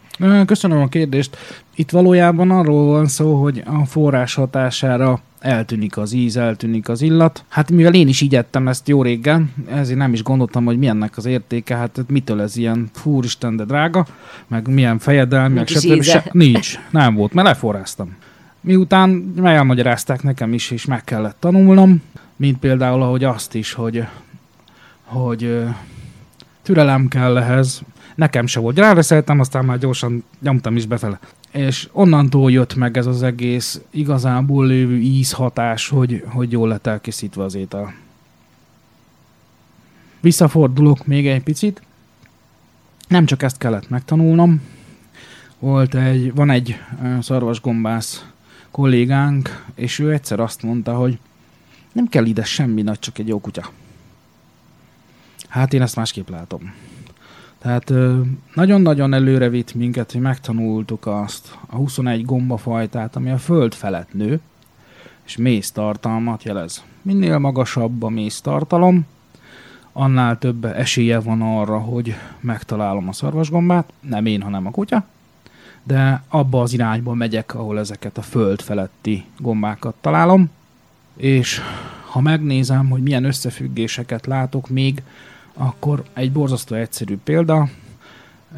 Köszönöm 0.47 0.83
a 0.83 0.89
kérdést. 0.89 1.37
Itt 1.75 1.91
valójában 1.91 2.51
arról 2.51 2.87
van 2.87 3.07
szó, 3.07 3.43
hogy 3.43 3.63
a 3.67 3.85
forrás 3.85 4.35
hatására 4.35 5.21
eltűnik 5.45 5.97
az 5.97 6.13
íz, 6.13 6.37
eltűnik 6.37 6.89
az 6.89 7.03
illat. 7.03 7.45
Hát 7.49 7.71
mivel 7.71 7.95
én 7.95 8.09
is 8.09 8.21
így 8.21 8.35
ettem 8.35 8.69
ezt 8.69 8.89
jó 8.89 9.03
régen, 9.03 9.53
ezért 9.71 9.99
nem 9.99 10.13
is 10.13 10.23
gondoltam, 10.23 10.65
hogy 10.65 10.79
milyennek 10.79 11.17
az 11.17 11.25
értéke, 11.25 11.77
hát 11.77 12.05
mitől 12.09 12.41
ez 12.41 12.57
ilyen 12.57 12.91
fúristen, 12.93 13.57
de 13.57 13.65
drága, 13.65 14.07
meg 14.47 14.69
milyen 14.69 14.99
fejedelmi, 14.99 15.55
meg 15.55 15.67
stb. 15.67 16.03
Se, 16.03 16.25
nincs, 16.33 16.79
nem 16.91 17.15
volt, 17.15 17.33
mert 17.33 17.47
leforráztam. 17.47 18.17
Miután 18.61 19.35
elmagyarázták 19.45 20.23
nekem 20.23 20.53
is, 20.53 20.71
és 20.71 20.85
meg 20.85 21.05
kellett 21.05 21.37
tanulnom, 21.41 22.03
mint 22.37 22.59
például, 22.59 23.03
ahogy 23.03 23.25
azt 23.25 23.55
is, 23.55 23.73
hogy, 23.73 24.05
hogy 25.03 25.65
türelem 26.63 27.09
kell 27.09 27.39
ehhez. 27.39 27.83
Nekem 28.15 28.47
se 28.47 28.61
volt. 28.61 28.79
Ráreszeltem, 28.79 29.41
aztán 29.41 29.65
már 29.65 29.79
gyorsan 29.79 30.25
nyomtam 30.41 30.77
is 30.77 30.87
befele. 30.87 31.19
És 31.55 31.89
onnantól 31.93 32.51
jött 32.51 32.75
meg 32.75 32.97
ez 32.97 33.07
az 33.07 33.23
egész 33.23 33.81
igazából 33.91 34.67
lévő 34.67 34.97
ízhatás, 34.99 35.89
hogy, 35.89 36.25
hogy 36.27 36.53
jól 36.53 36.69
lett 36.69 36.87
elkészítve 36.87 37.43
az 37.43 37.55
étel. 37.55 37.95
Visszafordulok 40.21 41.07
még 41.07 41.27
egy 41.27 41.43
picit. 41.43 41.83
Nem 43.09 43.27
csak 43.27 43.43
ezt 43.43 43.59
kellett 43.59 43.89
megtanulnom. 43.89 44.63
Volt 45.59 45.95
egy, 45.95 46.35
van 46.35 46.51
egy 46.51 46.77
szarvasgombász 47.21 48.25
kollégánk, 48.71 49.65
és 49.75 49.99
ő 49.99 50.13
egyszer 50.13 50.41
azt 50.41 50.63
mondta, 50.63 50.95
hogy 50.95 51.19
nem 51.93 52.09
kell 52.09 52.25
ide 52.25 52.45
semmi 52.45 52.83
nagy, 52.83 52.99
csak 52.99 53.19
egy 53.19 53.29
jó 53.29 53.41
kutya. 53.41 53.71
Hát 55.49 55.73
én 55.73 55.83
ezt 55.83 55.97
másképp 55.97 56.29
látom. 56.29 56.75
Tehát 57.65 57.93
nagyon-nagyon 58.55 59.15
előre 59.15 59.49
vitt 59.49 59.75
minket, 59.75 60.13
hogy 60.13 60.21
megtanultuk 60.21 61.07
azt, 61.07 61.59
a 61.67 61.77
21 61.77 62.25
gombafajtát, 62.25 63.17
ami 63.17 63.31
a 63.31 63.39
föld 63.39 63.75
felett 63.75 64.13
nő, 64.13 64.41
és 65.27 65.37
mész 65.37 65.71
tartalmat 65.71 66.43
jelez. 66.43 66.85
Minél 67.03 67.39
magasabb 67.39 68.03
a 68.03 68.09
mész 68.09 68.41
tartalom, 68.41 69.07
annál 69.93 70.39
több 70.39 70.65
esélye 70.65 71.21
van 71.21 71.43
arra, 71.43 71.79
hogy 71.79 72.15
megtalálom 72.41 73.09
a 73.09 73.13
szarvasgombát, 73.13 73.93
nem 74.01 74.27
én, 74.27 74.43
hanem 74.43 74.67
a 74.67 74.71
kutya, 74.71 75.05
de 75.83 76.23
abba 76.29 76.61
az 76.61 76.73
irányba 76.73 77.15
megyek, 77.15 77.55
ahol 77.55 77.79
ezeket 77.79 78.19
a 78.19 78.23
föld 78.23 78.61
feletti 78.61 79.25
gombákat 79.39 79.95
találom, 80.01 80.51
és 81.17 81.61
ha 82.11 82.21
megnézem, 82.21 82.91
hogy 82.91 83.03
milyen 83.03 83.25
összefüggéseket 83.25 84.27
látok 84.27 84.69
még, 84.69 85.03
akkor 85.55 86.03
egy 86.13 86.33
borzasztó 86.33 86.75
egyszerű 86.75 87.17
példa, 87.25 87.69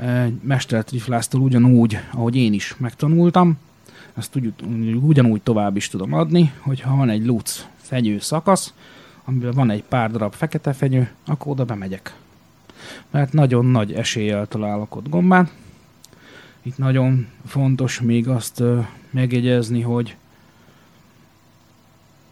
egy 0.00 0.40
mestertriflásztól 0.42 1.40
ugyanúgy, 1.40 1.98
ahogy 2.12 2.36
én 2.36 2.52
is 2.52 2.74
megtanultam, 2.78 3.58
ezt 4.14 4.36
úgy, 4.36 4.52
ugyanúgy 5.02 5.42
tovább 5.42 5.76
is 5.76 5.88
tudom 5.88 6.12
adni, 6.12 6.52
hogyha 6.60 6.96
van 6.96 7.08
egy 7.08 7.26
luc 7.26 7.66
fenyő 7.76 8.18
szakasz, 8.18 8.74
amiben 9.24 9.52
van 9.52 9.70
egy 9.70 9.82
pár 9.82 10.10
darab 10.10 10.32
fekete 10.32 10.72
fenyő, 10.72 11.10
akkor 11.26 11.52
oda 11.52 11.64
bemegyek. 11.64 12.14
Mert 13.10 13.32
nagyon 13.32 13.66
nagy 13.66 13.92
eséllyel 13.92 14.46
találok 14.46 14.96
ott 14.96 15.08
gombát, 15.08 15.52
itt 16.62 16.78
nagyon 16.78 17.26
fontos 17.46 18.00
még 18.00 18.28
azt 18.28 18.62
megjegyezni, 19.10 19.80
hogy 19.80 20.16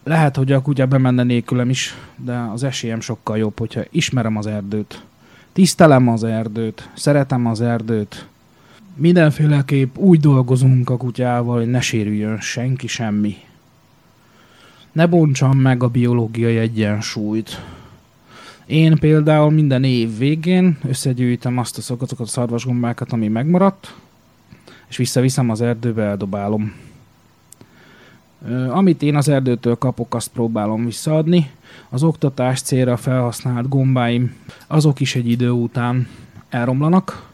lehet, 0.05 0.37
hogy 0.37 0.53
a 0.53 0.63
kutya 0.63 0.87
bemenne 0.87 1.23
nélkülem 1.23 1.71
is, 1.71 1.95
de 2.17 2.37
az 2.37 2.63
esélyem 2.63 3.01
sokkal 3.01 3.39
jobb, 3.39 3.59
hogyha 3.59 3.81
ismerem 3.91 4.37
az 4.37 4.47
erdőt, 4.47 5.05
tisztelem 5.53 6.09
az 6.09 6.25
erdőt, 6.25 6.91
szeretem 6.95 7.47
az 7.47 7.61
erdőt, 7.61 8.27
mindenféleképp 8.97 9.97
úgy 9.97 10.21
dolgozunk 10.21 10.91
a 10.91 10.97
kutyával, 10.97 11.57
hogy 11.57 11.71
ne 11.71 11.81
sérüljön 11.81 12.41
senki 12.41 12.87
semmi. 12.87 13.37
Ne 14.93 15.07
bontsam 15.07 15.59
meg 15.59 15.83
a 15.83 15.89
biológiai 15.89 16.57
egyensúlyt. 16.57 17.63
Én 18.67 18.97
például 18.97 19.51
minden 19.51 19.85
év 19.85 20.19
végén 20.19 20.79
összegyűjtem 20.83 21.59
azt 21.59 21.79
a 21.79 21.81
szokotokat 21.81 22.27
a 22.27 22.31
szarvasgombákat, 22.31 23.13
ami 23.13 23.29
megmaradt, 23.29 23.95
és 24.89 24.97
visszaviszem 24.97 25.51
az 25.51 25.61
erdőbe, 25.61 26.03
eldobálom. 26.03 26.73
Amit 28.69 29.03
én 29.03 29.17
az 29.17 29.29
erdőtől 29.29 29.77
kapok, 29.77 30.15
azt 30.15 30.29
próbálom 30.29 30.85
visszaadni. 30.85 31.51
Az 31.89 32.03
oktatás 32.03 32.61
célra 32.61 32.97
felhasznált 32.97 33.69
gombáim, 33.69 34.35
azok 34.67 35.01
is 35.01 35.15
egy 35.15 35.31
idő 35.31 35.51
után 35.51 36.09
elromlanak, 36.49 37.31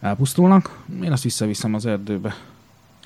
elpusztulnak, 0.00 0.78
én 1.02 1.12
azt 1.12 1.22
visszaviszem 1.22 1.74
az 1.74 1.86
erdőbe. 1.86 2.34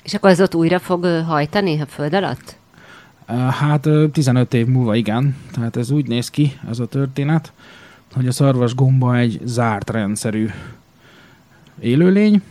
És 0.03 0.13
akkor 0.13 0.29
az 0.29 0.41
ott 0.41 0.55
újra 0.55 0.79
fog 0.79 1.05
hajtani 1.05 1.79
a 1.81 1.85
föld 1.85 2.13
alatt? 2.13 2.57
Hát 3.49 3.87
15 4.11 4.53
év 4.53 4.67
múlva 4.67 4.95
igen. 4.95 5.35
Tehát 5.51 5.75
ez 5.77 5.91
úgy 5.91 6.07
néz 6.07 6.29
ki, 6.29 6.59
ez 6.69 6.79
a 6.79 6.87
történet, 6.87 7.51
hogy 8.13 8.27
a 8.27 8.31
szarvas 8.31 8.75
gomba 8.75 9.17
egy 9.17 9.39
zárt 9.43 9.89
rendszerű 9.89 10.49
élőlény. 11.79 12.41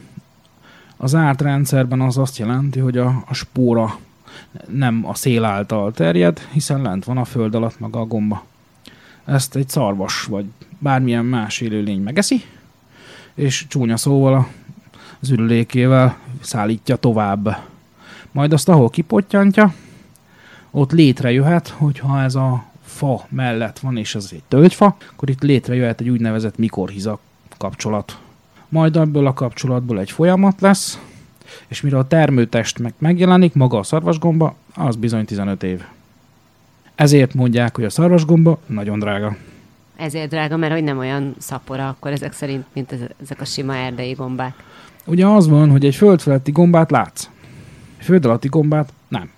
A 0.96 1.06
zárt 1.06 1.40
rendszerben 1.40 2.00
az 2.00 2.18
azt 2.18 2.38
jelenti, 2.38 2.78
hogy 2.78 2.98
a, 2.98 3.24
a 3.26 3.34
spóra 3.34 3.98
nem 4.68 5.06
a 5.06 5.14
szél 5.14 5.44
által 5.44 5.92
terjed, 5.92 6.48
hiszen 6.52 6.82
lent 6.82 7.04
van 7.04 7.18
a 7.18 7.24
föld 7.24 7.54
alatt 7.54 7.78
maga 7.78 8.00
a 8.00 8.06
gomba. 8.06 8.44
Ezt 9.24 9.56
egy 9.56 9.68
szarvas 9.68 10.24
vagy 10.24 10.44
bármilyen 10.78 11.24
más 11.24 11.60
élőlény 11.60 12.00
megeszi, 12.00 12.44
és 13.34 13.66
csúnya 13.68 13.96
szóval 13.96 14.48
az 15.20 15.30
ürülékével 15.30 16.16
szállítja 16.40 16.96
tovább. 16.96 17.56
Majd 18.32 18.52
azt, 18.52 18.68
ahol 18.68 18.90
kipottyantja, 18.90 19.74
ott 20.70 20.92
létrejöhet, 20.92 21.68
hogyha 21.68 22.22
ez 22.22 22.34
a 22.34 22.64
fa 22.84 23.26
mellett 23.28 23.78
van, 23.78 23.96
és 23.96 24.14
ez 24.14 24.28
egy 24.32 24.42
tölgyfa, 24.48 24.96
akkor 25.12 25.30
itt 25.30 25.42
létrejöhet 25.42 26.00
egy 26.00 26.08
úgynevezett 26.08 26.58
mikorhiza 26.58 27.18
kapcsolat. 27.58 28.18
Majd 28.68 28.96
ebből 28.96 29.26
a 29.26 29.32
kapcsolatból 29.32 30.00
egy 30.00 30.10
folyamat 30.10 30.60
lesz, 30.60 30.98
és 31.68 31.80
mire 31.80 31.98
a 31.98 32.06
termőtest 32.06 32.78
meg 32.78 32.94
megjelenik, 32.98 33.54
maga 33.54 33.78
a 33.78 33.82
szarvasgomba, 33.82 34.56
az 34.74 34.96
bizony 34.96 35.24
15 35.24 35.62
év. 35.62 35.82
Ezért 36.94 37.34
mondják, 37.34 37.74
hogy 37.74 37.84
a 37.84 37.90
szarvasgomba 37.90 38.58
nagyon 38.66 38.98
drága. 38.98 39.36
Ezért 39.96 40.28
drága, 40.28 40.56
mert 40.56 40.72
hogy 40.72 40.84
nem 40.84 40.98
olyan 40.98 41.34
szapora 41.38 41.88
akkor 41.88 42.10
ezek 42.10 42.32
szerint, 42.32 42.64
mint 42.72 42.94
ezek 43.22 43.40
a 43.40 43.44
sima 43.44 43.74
erdei 43.74 44.12
gombák. 44.12 44.54
Ugye 45.04 45.26
az 45.26 45.48
van, 45.48 45.70
hogy 45.70 45.84
egy 45.84 45.94
földfeletti 45.94 46.50
gombát 46.50 46.90
látsz. 46.90 47.28
Egy 47.98 48.04
föld 48.04 48.24
alatti 48.24 48.48
gombát 48.48 48.92
nem. 49.08 49.30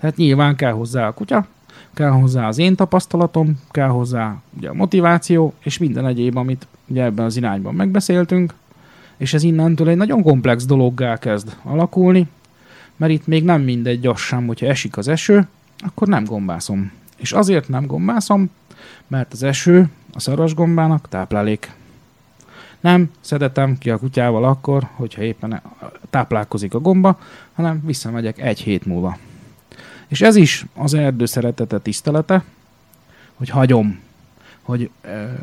Tehát 0.00 0.16
nyilván 0.16 0.56
kell 0.56 0.72
hozzá 0.72 1.06
a 1.06 1.12
kutya, 1.12 1.46
kell 1.94 2.10
hozzá 2.10 2.48
az 2.48 2.58
én 2.58 2.76
tapasztalatom, 2.76 3.60
kell 3.70 3.88
hozzá 3.88 4.36
ugye 4.56 4.68
a 4.68 4.74
motiváció, 4.74 5.54
és 5.58 5.78
minden 5.78 6.06
egyéb, 6.06 6.36
amit 6.36 6.66
ugye 6.86 7.02
ebben 7.02 7.24
az 7.24 7.36
irányban 7.36 7.74
megbeszéltünk, 7.74 8.54
és 9.16 9.34
ez 9.34 9.42
innentől 9.42 9.88
egy 9.88 9.96
nagyon 9.96 10.22
komplex 10.22 10.64
dologgá 10.64 11.16
kezd 11.18 11.56
alakulni, 11.62 12.28
mert 12.96 13.12
itt 13.12 13.26
még 13.26 13.44
nem 13.44 13.62
mindegy 13.62 14.06
az 14.06 14.20
sem, 14.20 14.46
hogyha 14.46 14.66
esik 14.66 14.96
az 14.96 15.08
eső, 15.08 15.48
akkor 15.78 16.08
nem 16.08 16.24
gombászom. 16.24 16.92
És 17.16 17.32
azért 17.32 17.68
nem 17.68 17.86
gombászom, 17.86 18.50
mert 19.06 19.32
az 19.32 19.42
eső 19.42 19.88
a 20.12 20.20
szarvasgombának 20.20 21.08
táplálék. 21.08 21.72
Nem 22.80 23.10
szedetem 23.20 23.78
ki 23.78 23.90
a 23.90 23.98
kutyával 23.98 24.44
akkor, 24.44 24.88
hogyha 24.94 25.22
éppen 25.22 25.62
táplálkozik 26.10 26.74
a 26.74 26.80
gomba, 26.80 27.18
hanem 27.54 27.82
visszamegyek 27.84 28.38
egy 28.38 28.60
hét 28.60 28.86
múlva. 28.86 29.18
És 30.08 30.20
ez 30.20 30.36
is 30.36 30.66
az 30.74 30.94
erdő 30.94 31.24
szeretete, 31.24 31.78
tisztelete, 31.78 32.44
hogy 33.34 33.48
hagyom, 33.48 34.00
hogy 34.62 34.90
e, 35.00 35.38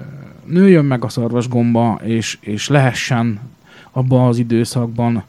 nőjön 0.45 0.86
meg 0.86 1.03
a 1.03 1.09
szarvasgomba, 1.09 1.99
és, 2.03 2.38
és 2.41 2.67
lehessen 2.67 3.39
abban 3.93 4.27
az 4.27 4.38
időszakban 4.38 5.15
e, 5.15 5.23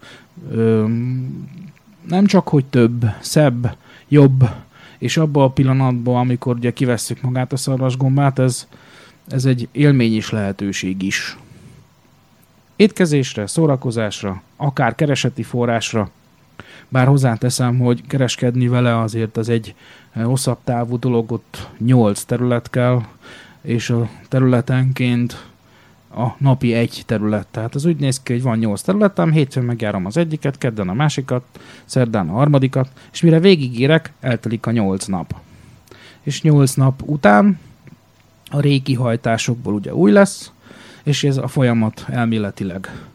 nem 2.08 2.26
csak, 2.26 2.48
hogy 2.48 2.64
több, 2.64 3.04
szebb, 3.20 3.76
jobb, 4.08 4.50
és 4.98 5.16
abban 5.16 5.44
a 5.44 5.50
pillanatban, 5.50 6.16
amikor 6.16 6.56
ugye 6.56 6.72
kivesszük 6.72 7.20
magát 7.20 7.52
a 7.52 7.56
szarvasgombát, 7.56 8.38
ez, 8.38 8.68
ez 9.28 9.44
egy 9.44 9.68
élmény 9.72 10.16
is 10.16 10.30
lehetőség 10.30 11.02
is. 11.02 11.36
Étkezésre, 12.76 13.46
szórakozásra, 13.46 14.42
akár 14.56 14.94
kereseti 14.94 15.42
forrásra, 15.42 16.10
bár 16.88 17.06
hozzáteszem, 17.06 17.78
hogy 17.78 18.06
kereskedni 18.06 18.68
vele 18.68 18.98
azért 18.98 19.36
az 19.36 19.48
egy 19.48 19.74
hosszabb 20.12 20.58
távú 20.64 20.98
dolog, 20.98 21.32
ott 21.32 21.68
8 21.78 22.22
terület 22.22 22.70
kell, 22.70 23.02
és 23.60 23.90
a 23.90 24.08
területenként 24.28 25.46
a 26.16 26.36
napi 26.38 26.74
egy 26.74 27.02
terület. 27.06 27.46
Tehát 27.46 27.74
az 27.74 27.84
úgy 27.84 27.96
néz 27.96 28.22
ki, 28.22 28.32
hogy 28.32 28.42
van 28.42 28.58
8 28.58 28.80
területem, 28.80 29.32
hétfőn 29.32 29.64
megjárom 29.64 30.06
az 30.06 30.16
egyiket, 30.16 30.58
kedden 30.58 30.88
a 30.88 30.94
másikat, 30.94 31.44
szerdán 31.84 32.28
a 32.28 32.32
harmadikat, 32.32 32.88
és 33.12 33.20
mire 33.20 33.40
végigérek, 33.40 34.12
eltelik 34.20 34.66
a 34.66 34.70
8 34.70 35.04
nap. 35.04 35.34
És 36.22 36.42
8 36.42 36.74
nap 36.74 37.02
után 37.04 37.58
a 38.50 38.60
régi 38.60 38.94
hajtásokból 38.94 39.74
ugye 39.74 39.94
új 39.94 40.12
lesz, 40.12 40.52
és 41.02 41.24
ez 41.24 41.36
a 41.36 41.48
folyamat 41.48 42.04
elméletileg 42.08 43.06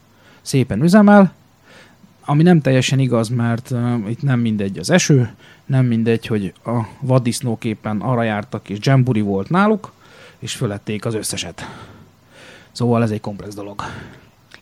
szépen 0.41 0.83
üzemel, 0.83 1.33
ami 2.25 2.43
nem 2.43 2.62
teljesen 2.62 2.99
igaz, 2.99 3.27
mert 3.27 3.69
uh, 3.71 4.09
itt 4.09 4.21
nem 4.21 4.39
mindegy 4.39 4.77
az 4.77 4.89
eső, 4.89 5.33
nem 5.65 5.85
mindegy, 5.85 6.27
hogy 6.27 6.53
a 6.65 6.79
vaddisznók 6.99 7.65
éppen 7.65 8.01
arra 8.01 8.23
jártak, 8.23 8.69
és 8.69 8.77
Jamburi 8.81 9.21
volt 9.21 9.49
náluk, 9.49 9.91
és 10.39 10.55
fölették 10.55 11.05
az 11.05 11.13
összeset. 11.13 11.88
Szóval 12.79 13.03
ez 13.03 13.11
egy 13.11 13.21
komplex 13.21 13.55
dolog. 13.55 13.83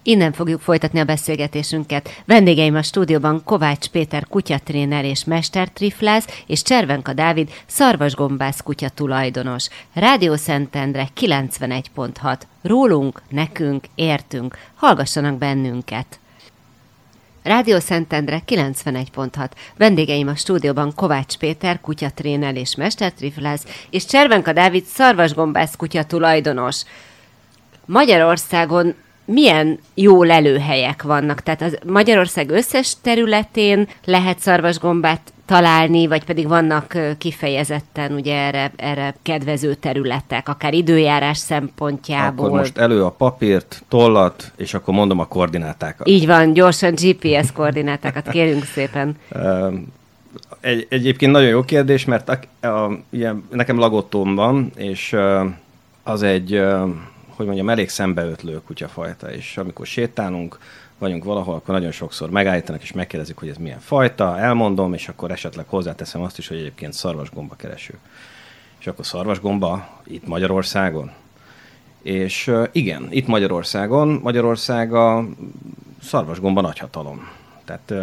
Innen 0.03 0.32
fogjuk 0.32 0.62
folytatni 0.62 0.99
a 0.99 1.03
beszélgetésünket. 1.03 2.10
Vendégeim 2.25 2.75
a 2.75 2.82
stúdióban 2.82 3.43
Kovács 3.43 3.88
Péter 3.88 4.27
kutyatréner 4.27 5.06
és 5.06 5.23
mestertriflász, 5.23 6.43
és 6.47 6.62
Cservenka 6.62 7.13
Dávid 7.13 7.49
szarvasgombász 7.65 8.62
kutya 8.62 8.89
tulajdonos. 8.89 9.67
Rádió 9.93 10.36
Szentendre 10.36 11.08
91.6. 11.21 12.39
Rólunk, 12.62 13.21
nekünk, 13.30 13.86
értünk. 13.95 14.58
Hallgassanak 14.75 15.38
bennünket! 15.38 16.19
Rádió 17.43 17.80
Szentendre 17.80 18.41
91.6. 18.47 19.49
Vendégeim 19.77 20.27
a 20.27 20.36
stúdióban 20.36 20.93
Kovács 20.95 21.38
Péter, 21.38 21.82
kutyatrénel 21.82 22.56
és 22.56 22.75
mestertriflász, 22.75 23.65
és 23.89 24.06
Cservenka 24.06 24.53
Dávid 24.53 24.84
szarvasgombász 24.86 25.75
kutya 25.75 26.03
tulajdonos. 26.03 26.84
Magyarországon 27.88 28.93
milyen 29.26 29.80
jó 29.93 30.23
lelőhelyek 30.23 31.04
vannak? 31.04 31.41
Tehát 31.41 31.62
az 31.62 31.78
Magyarország 31.86 32.50
összes 32.50 32.95
területén 33.02 33.88
lehet 34.06 34.39
szarvasgombát 34.39 35.21
találni, 35.45 36.08
vagy 36.08 36.23
pedig 36.23 36.47
vannak 36.47 36.97
kifejezetten 37.17 38.12
ugye 38.12 38.36
erre, 38.36 38.71
erre 38.76 39.15
kedvező 39.21 39.73
területek, 39.73 40.50
akár 40.50 40.73
időjárás 40.73 41.38
szempontjából. 41.38 42.45
Akkor 42.45 42.60
most 42.60 42.78
elő 42.78 43.04
a 43.04 43.10
papírt, 43.10 43.84
tollat, 43.88 44.52
és 44.58 44.73
akkor 44.73 44.93
mondom 44.93 45.19
a 45.19 45.26
koordinátákat. 45.26 46.08
Így 46.08 46.26
van, 46.26 46.54
gyorsan 46.54 46.93
GPS 46.93 47.52
koordinátákat 47.52 48.30
kérünk 48.30 48.63
szépen. 48.63 49.17
Egy, 50.60 50.88
egyébként 50.89 51.32
nagyon 51.32 51.50
jó 51.50 51.62
kérdés, 51.62 52.06
mert 52.06 52.30
a, 52.30 52.67
a, 52.67 52.91
ilyen, 53.10 53.43
nekem 53.52 53.78
lagottóm 53.80 54.36
van, 54.36 54.71
és 54.76 55.15
az 56.04 56.23
egy, 56.23 56.62
hogy 57.38 57.45
mondjam, 57.45 57.69
elég 57.69 57.89
szembeötlő 57.89 58.62
kutyafajta, 58.65 59.32
és 59.32 59.58
amikor 59.58 59.86
sétálunk, 59.86 60.60
vagyunk 60.97 61.23
valahol, 61.23 61.56
akkor 61.56 61.73
nagyon 61.73 61.91
sokszor 61.91 62.30
megállítanak 62.30 62.82
és 62.82 62.91
megkérdezik, 62.91 63.38
hogy 63.38 63.50
ez 63.50 63.58
milyen 63.58 63.80
fajta, 63.80 64.38
elmondom, 64.38 64.93
és 64.93 65.08
akkor 65.08 65.32
esetleg 65.32 65.65
hozzáteszem 65.67 66.21
azt 66.21 66.38
is, 66.38 66.47
hogy 66.47 66.58
egyébként 66.58 66.93
szarvasgomba 66.93 67.56
kereső. 67.56 67.97
És 68.80 68.88
akkor 68.88 69.06
szarvasgomba 69.06 69.88
itt 70.06 70.28
Magyarországon. 70.28 71.12
És 72.02 72.52
igen, 72.71 73.08
itt 73.10 73.28
Magyarországon, 73.28 74.19
Magyarország 74.23 74.93
a 74.93 75.26
szarvasgomba 76.02 76.62
nagyhatalom. 76.62 77.30
Tehát 77.65 77.93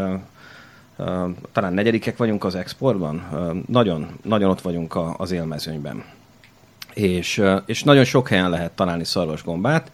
talán 1.53 1.73
negyedikek 1.73 2.17
vagyunk 2.17 2.45
az 2.45 2.55
exportban, 2.55 3.29
nagyon, 3.67 4.19
nagyon 4.23 4.51
ott 4.51 4.61
vagyunk 4.61 4.99
az 5.17 5.31
élmezőnyben. 5.31 6.05
És, 6.95 7.43
és 7.67 7.83
nagyon 7.83 8.05
sok 8.05 8.29
helyen 8.29 8.51
lehet 8.51 8.73
találni 8.73 9.05
szarvasgombát, 9.05 9.91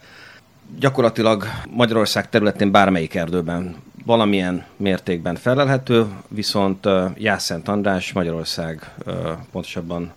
gyakorlatilag 0.79 1.45
Magyarország 1.69 2.29
területén 2.29 2.71
bármelyik 2.71 3.15
erdőben 3.15 3.75
valamilyen 4.05 4.65
mértékben 4.77 5.35
felelhető, 5.35 6.05
viszont 6.27 6.87
Jászent 7.17 7.67
András 7.67 8.13
Magyarország, 8.13 8.93
pontosabban 9.51 10.11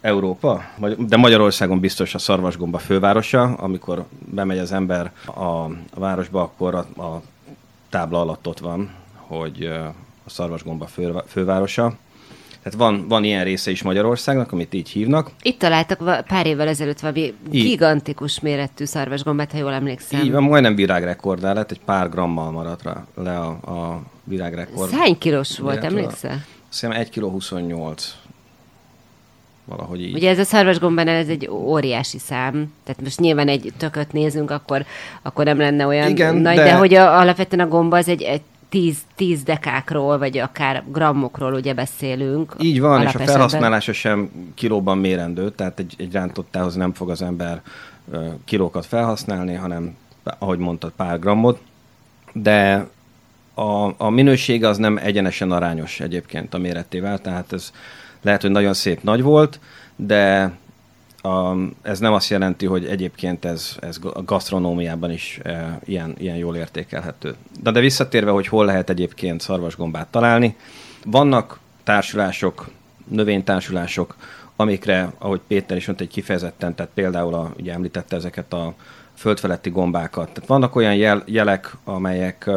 Európa, 0.00 0.62
de 0.98 1.16
Magyarországon 1.16 1.80
biztos 1.80 2.14
a 2.14 2.18
szarvasgomba 2.18 2.78
fővárosa. 2.78 3.42
Amikor 3.42 4.04
bemegy 4.18 4.58
az 4.58 4.72
ember 4.72 5.12
a 5.26 5.66
városba, 5.94 6.40
akkor 6.40 6.74
a, 6.74 7.02
a 7.02 7.22
tábla 7.88 8.20
alatt 8.20 8.46
ott 8.46 8.58
van, 8.58 8.90
hogy 9.14 9.64
a 10.24 10.30
szarvasgomba 10.30 10.86
fő, 10.86 11.14
fővárosa. 11.26 11.96
Tehát 12.66 12.80
van, 12.80 13.08
van 13.08 13.24
ilyen 13.24 13.44
része 13.44 13.70
is 13.70 13.82
Magyarországnak, 13.82 14.52
amit 14.52 14.74
így 14.74 14.88
hívnak. 14.88 15.30
Itt 15.42 15.58
találtak 15.58 16.24
pár 16.26 16.46
évvel 16.46 16.68
ezelőtt 16.68 17.00
valami 17.00 17.20
így. 17.20 17.34
gigantikus 17.62 18.40
méretű 18.40 18.84
szarvasgombát, 18.84 19.52
ha 19.52 19.58
jól 19.58 19.72
emlékszem. 19.72 20.20
Így 20.20 20.30
van, 20.30 20.42
majdnem 20.42 20.74
virágrekordá 20.74 21.52
lett, 21.52 21.70
egy 21.70 21.80
pár 21.84 22.08
grammal 22.08 22.50
maradt 22.50 22.82
rá 22.82 23.06
le 23.14 23.38
a, 23.38 23.48
a 23.48 24.02
virágrekord. 24.24 24.90
Hány 24.90 25.18
kilós 25.18 25.58
volt, 25.58 25.84
emlékszel? 25.84 26.32
Azt 26.32 26.80
hiszem 26.80 26.90
1 26.90 27.10
kg 27.10 27.22
28 27.22 28.16
valahogy 29.64 30.02
így. 30.02 30.14
Ugye 30.14 30.30
ez 30.30 30.38
a 30.38 30.44
szarvasgombán 30.44 31.08
ez 31.08 31.28
egy 31.28 31.48
óriási 31.48 32.18
szám, 32.18 32.72
tehát 32.84 33.02
most 33.02 33.20
nyilván 33.20 33.48
egy 33.48 33.72
tököt 33.76 34.12
nézünk, 34.12 34.50
akkor, 34.50 34.84
akkor 35.22 35.44
nem 35.44 35.58
lenne 35.58 35.86
olyan 35.86 36.08
Igen, 36.08 36.36
nagy, 36.36 36.56
de, 36.56 36.64
de 36.64 36.74
hogy 36.74 36.94
a, 36.94 37.18
alapvetően 37.18 37.66
a 37.66 37.68
gomba 37.68 37.96
az 37.96 38.08
egy, 38.08 38.22
egy 38.22 38.42
10, 38.68 38.98
10 39.14 39.42
dekákról, 39.42 40.18
vagy 40.18 40.38
akár 40.38 40.84
grammokról 40.92 41.54
ugye 41.54 41.74
beszélünk. 41.74 42.54
Így 42.60 42.80
van, 42.80 43.02
és 43.02 43.14
a 43.14 43.18
felhasználása 43.18 43.92
sem 43.92 44.30
kilóban 44.54 44.98
mérendő, 44.98 45.50
tehát 45.50 45.78
egy, 45.78 45.94
egy 45.98 46.12
rántottához 46.12 46.74
nem 46.74 46.92
fog 46.92 47.10
az 47.10 47.22
ember 47.22 47.62
kilókat 48.44 48.86
felhasználni, 48.86 49.54
hanem, 49.54 49.96
ahogy 50.38 50.58
mondtad, 50.58 50.92
pár 50.96 51.18
grammot, 51.18 51.60
de 52.32 52.88
a, 53.54 53.94
a 53.96 54.10
minőség 54.10 54.64
az 54.64 54.76
nem 54.76 54.96
egyenesen 54.96 55.50
arányos 55.50 56.00
egyébként 56.00 56.54
a 56.54 56.58
méretével, 56.58 57.18
tehát 57.18 57.52
ez 57.52 57.72
lehet, 58.22 58.42
hogy 58.42 58.50
nagyon 58.50 58.74
szép 58.74 59.02
nagy 59.02 59.22
volt, 59.22 59.60
de 59.96 60.52
a, 61.26 61.56
ez 61.82 61.98
nem 61.98 62.12
azt 62.12 62.30
jelenti, 62.30 62.66
hogy 62.66 62.86
egyébként 62.86 63.44
ez, 63.44 63.76
ez 63.80 63.98
a 64.14 64.22
gasztronómiában 64.22 65.10
is 65.10 65.40
e, 65.42 65.78
ilyen, 65.84 66.14
ilyen 66.18 66.36
jól 66.36 66.56
értékelhető. 66.56 67.34
De, 67.62 67.70
de 67.70 67.80
visszatérve, 67.80 68.30
hogy 68.30 68.46
hol 68.46 68.64
lehet 68.64 68.90
egyébként 68.90 69.40
szarvasgombát 69.40 70.06
találni, 70.06 70.56
vannak 71.04 71.58
társulások, 71.84 72.68
növénytársulások, 73.08 74.16
amikre, 74.56 75.12
ahogy 75.18 75.40
Péter 75.46 75.76
is 75.76 75.86
mondta, 75.86 76.04
egy 76.04 76.10
kifejezetten, 76.10 76.74
tehát 76.74 76.92
például 76.94 77.34
a, 77.34 77.52
ugye 77.58 77.72
említette 77.72 78.16
ezeket 78.16 78.52
a 78.52 78.74
földfeletti 79.14 79.70
gombákat. 79.70 80.30
Tehát 80.32 80.48
vannak 80.48 80.76
olyan 80.76 80.94
jel, 80.94 81.22
jelek, 81.26 81.76
amelyek, 81.84 82.50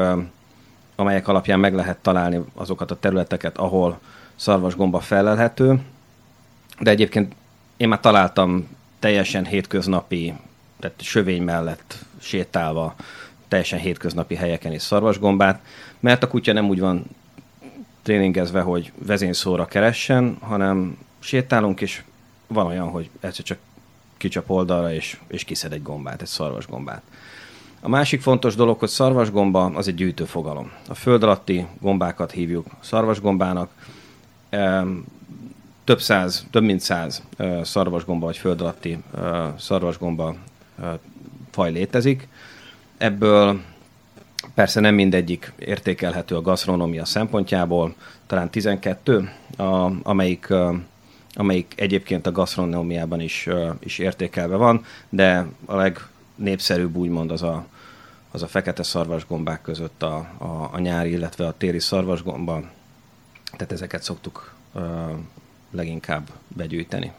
amelyek 0.96 1.28
alapján 1.28 1.60
meg 1.60 1.74
lehet 1.74 1.98
találni 1.98 2.40
azokat 2.54 2.92
a 2.92 3.00
területeket, 3.00 3.58
ahol 3.58 4.00
szarvasgomba 4.36 5.00
felelhető, 5.00 5.80
de 6.80 6.92
egyébként 6.92 7.34
én 7.80 7.88
már 7.88 8.00
találtam 8.00 8.68
teljesen 9.00 9.46
hétköznapi, 9.46 10.34
tehát 10.80 11.02
sövény 11.02 11.42
mellett 11.42 12.06
sétálva, 12.18 12.96
teljesen 13.48 13.80
hétköznapi 13.80 14.36
helyeken 14.36 14.74
is 14.74 14.82
szarvasgombát, 14.82 15.62
mert 16.00 16.24
a 16.24 16.28
kutya 16.28 16.54
nem 16.54 16.68
úgy 16.70 16.80
van 16.80 17.06
tréningezve, 18.04 18.62
hogy 18.62 18.92
vezényszóra 19.06 19.66
keressen, 19.66 20.38
hanem 20.42 20.98
sétálunk, 21.20 21.82
és 21.82 22.04
van 22.48 22.66
olyan, 22.66 22.90
hogy 22.90 23.10
egyszer 23.20 23.46
csak 23.46 23.58
kicsap 24.18 24.50
oldalra, 24.50 24.94
és, 24.94 25.20
és 25.28 25.44
kiszed 25.44 25.74
egy 25.74 25.84
gombát, 25.84 26.22
egy 26.22 26.28
szarvasgombát. 26.28 27.02
A 27.82 27.90
másik 27.90 28.22
fontos 28.22 28.56
dolog, 28.56 28.80
hogy 28.80 28.90
szarvasgomba 28.90 29.66
az 29.66 29.88
egy 29.88 29.96
gyűjtőfogalom. 29.96 30.72
A 30.88 30.94
föld 30.94 31.24
alatti 31.24 31.66
gombákat 31.82 32.32
hívjuk 32.32 32.68
szarvasgombának, 32.80 33.72
több 35.90 36.02
száz, 36.02 36.46
több 36.52 36.64
mint 36.64 36.80
száz 36.80 37.24
szarvasgomba 37.62 38.26
vagy 38.26 38.38
föld 38.38 38.62
alatti 38.62 38.98
szarvasgomba 39.58 40.36
faj 41.52 41.72
létezik. 41.72 42.28
Ebből 42.98 43.62
persze 44.54 44.80
nem 44.80 44.96
mindegyik 44.96 45.54
értékelhető 45.60 46.36
a 46.36 46.42
gasztronómia 46.42 47.06
szempontjából, 47.06 47.96
talán 48.28 48.50
12, 48.50 49.30
a, 49.58 49.92
amelyik, 50.04 50.48
amelyik 51.34 51.74
egyébként 51.76 52.28
a 52.28 52.32
gasztronómiában 52.32 53.22
is, 53.22 53.48
is 53.80 53.98
értékelve 53.98 54.56
van, 54.56 54.86
de 55.10 55.46
a 55.66 55.76
legnépszerűbb 55.76 56.96
úgymond 56.96 57.32
az 57.32 57.42
a, 57.42 57.66
az 58.32 58.44
a 58.44 58.48
fekete 58.48 58.84
szarvasgombák 58.84 59.62
között 59.62 60.04
a, 60.04 60.16
a, 60.38 60.70
a 60.72 60.80
nyári, 60.80 61.12
illetve 61.12 61.48
a 61.48 61.58
téri 61.58 61.80
szarvasgomba, 61.80 62.62
tehát 63.52 63.72
ezeket 63.72 64.04
szoktuk 64.04 64.58
leginkább 65.72 66.30
begyűjteni. 66.48 67.12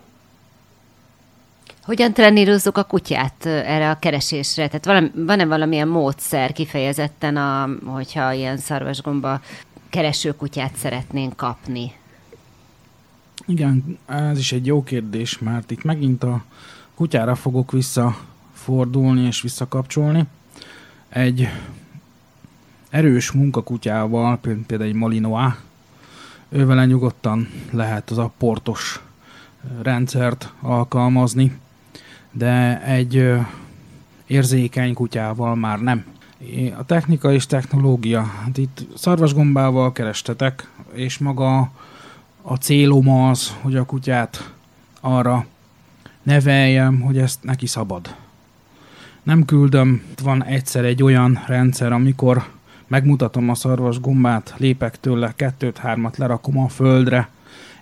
Hogyan 1.83 2.13
trenírozzuk 2.13 2.77
a 2.77 2.85
kutyát 2.85 3.47
erre 3.47 3.91
a 3.91 3.99
keresésre? 3.99 4.67
Tehát 4.67 4.85
valami, 4.85 5.11
van-e 5.15 5.45
valamilyen 5.45 5.89
módszer 5.89 6.53
kifejezetten, 6.53 7.37
a, 7.37 7.69
hogyha 7.85 8.33
ilyen 8.33 8.57
szarvasgomba 8.57 9.41
kereső 9.89 10.37
kutyát 10.37 10.75
szeretnénk 10.77 11.37
kapni? 11.37 11.93
Igen, 13.47 13.99
ez 14.07 14.39
is 14.39 14.53
egy 14.53 14.67
jó 14.67 14.83
kérdés, 14.83 15.39
mert 15.39 15.71
itt 15.71 15.83
megint 15.83 16.23
a 16.23 16.45
kutyára 16.95 17.35
fogok 17.35 17.73
visszafordulni 17.73 19.27
és 19.27 19.43
visszakapcsolni. 19.43 20.25
Egy 21.09 21.49
erős 22.91 23.31
munkakutyával, 23.31 24.39
például 24.67 24.83
egy 24.91 24.95
Malinois, 24.95 25.53
ővele 26.51 26.85
nyugodtan 26.85 27.49
lehet 27.71 28.11
az 28.11 28.19
a 28.19 28.33
portos 28.39 29.01
rendszert 29.83 30.53
alkalmazni, 30.61 31.59
de 32.33 32.83
egy 32.85 33.33
érzékeny 34.27 34.95
kutyával 34.95 35.55
már 35.55 35.81
nem. 35.81 36.05
A 36.79 36.85
technika 36.85 37.33
és 37.33 37.47
technológia, 37.47 38.23
hát 38.23 38.57
itt 38.57 38.87
szarvasgombával 38.95 39.93
kerestetek, 39.93 40.71
és 40.93 41.19
maga 41.19 41.71
a 42.43 42.55
célom 42.55 43.09
az, 43.09 43.57
hogy 43.61 43.77
a 43.77 43.85
kutyát 43.85 44.53
arra 45.01 45.47
neveljem, 46.23 47.01
hogy 47.01 47.19
ezt 47.19 47.43
neki 47.43 47.67
szabad. 47.67 48.15
Nem 49.23 49.45
küldöm, 49.45 50.03
van 50.23 50.45
egyszer 50.45 50.85
egy 50.85 51.03
olyan 51.03 51.43
rendszer, 51.47 51.93
amikor 51.93 52.45
megmutatom 52.91 53.49
a 53.49 53.55
szarvas 53.55 54.01
gombát, 54.01 54.55
lépek 54.57 55.01
tőle, 55.01 55.33
kettőt-hármat 55.37 56.17
lerakom 56.17 56.59
a 56.59 56.69
földre, 56.69 57.29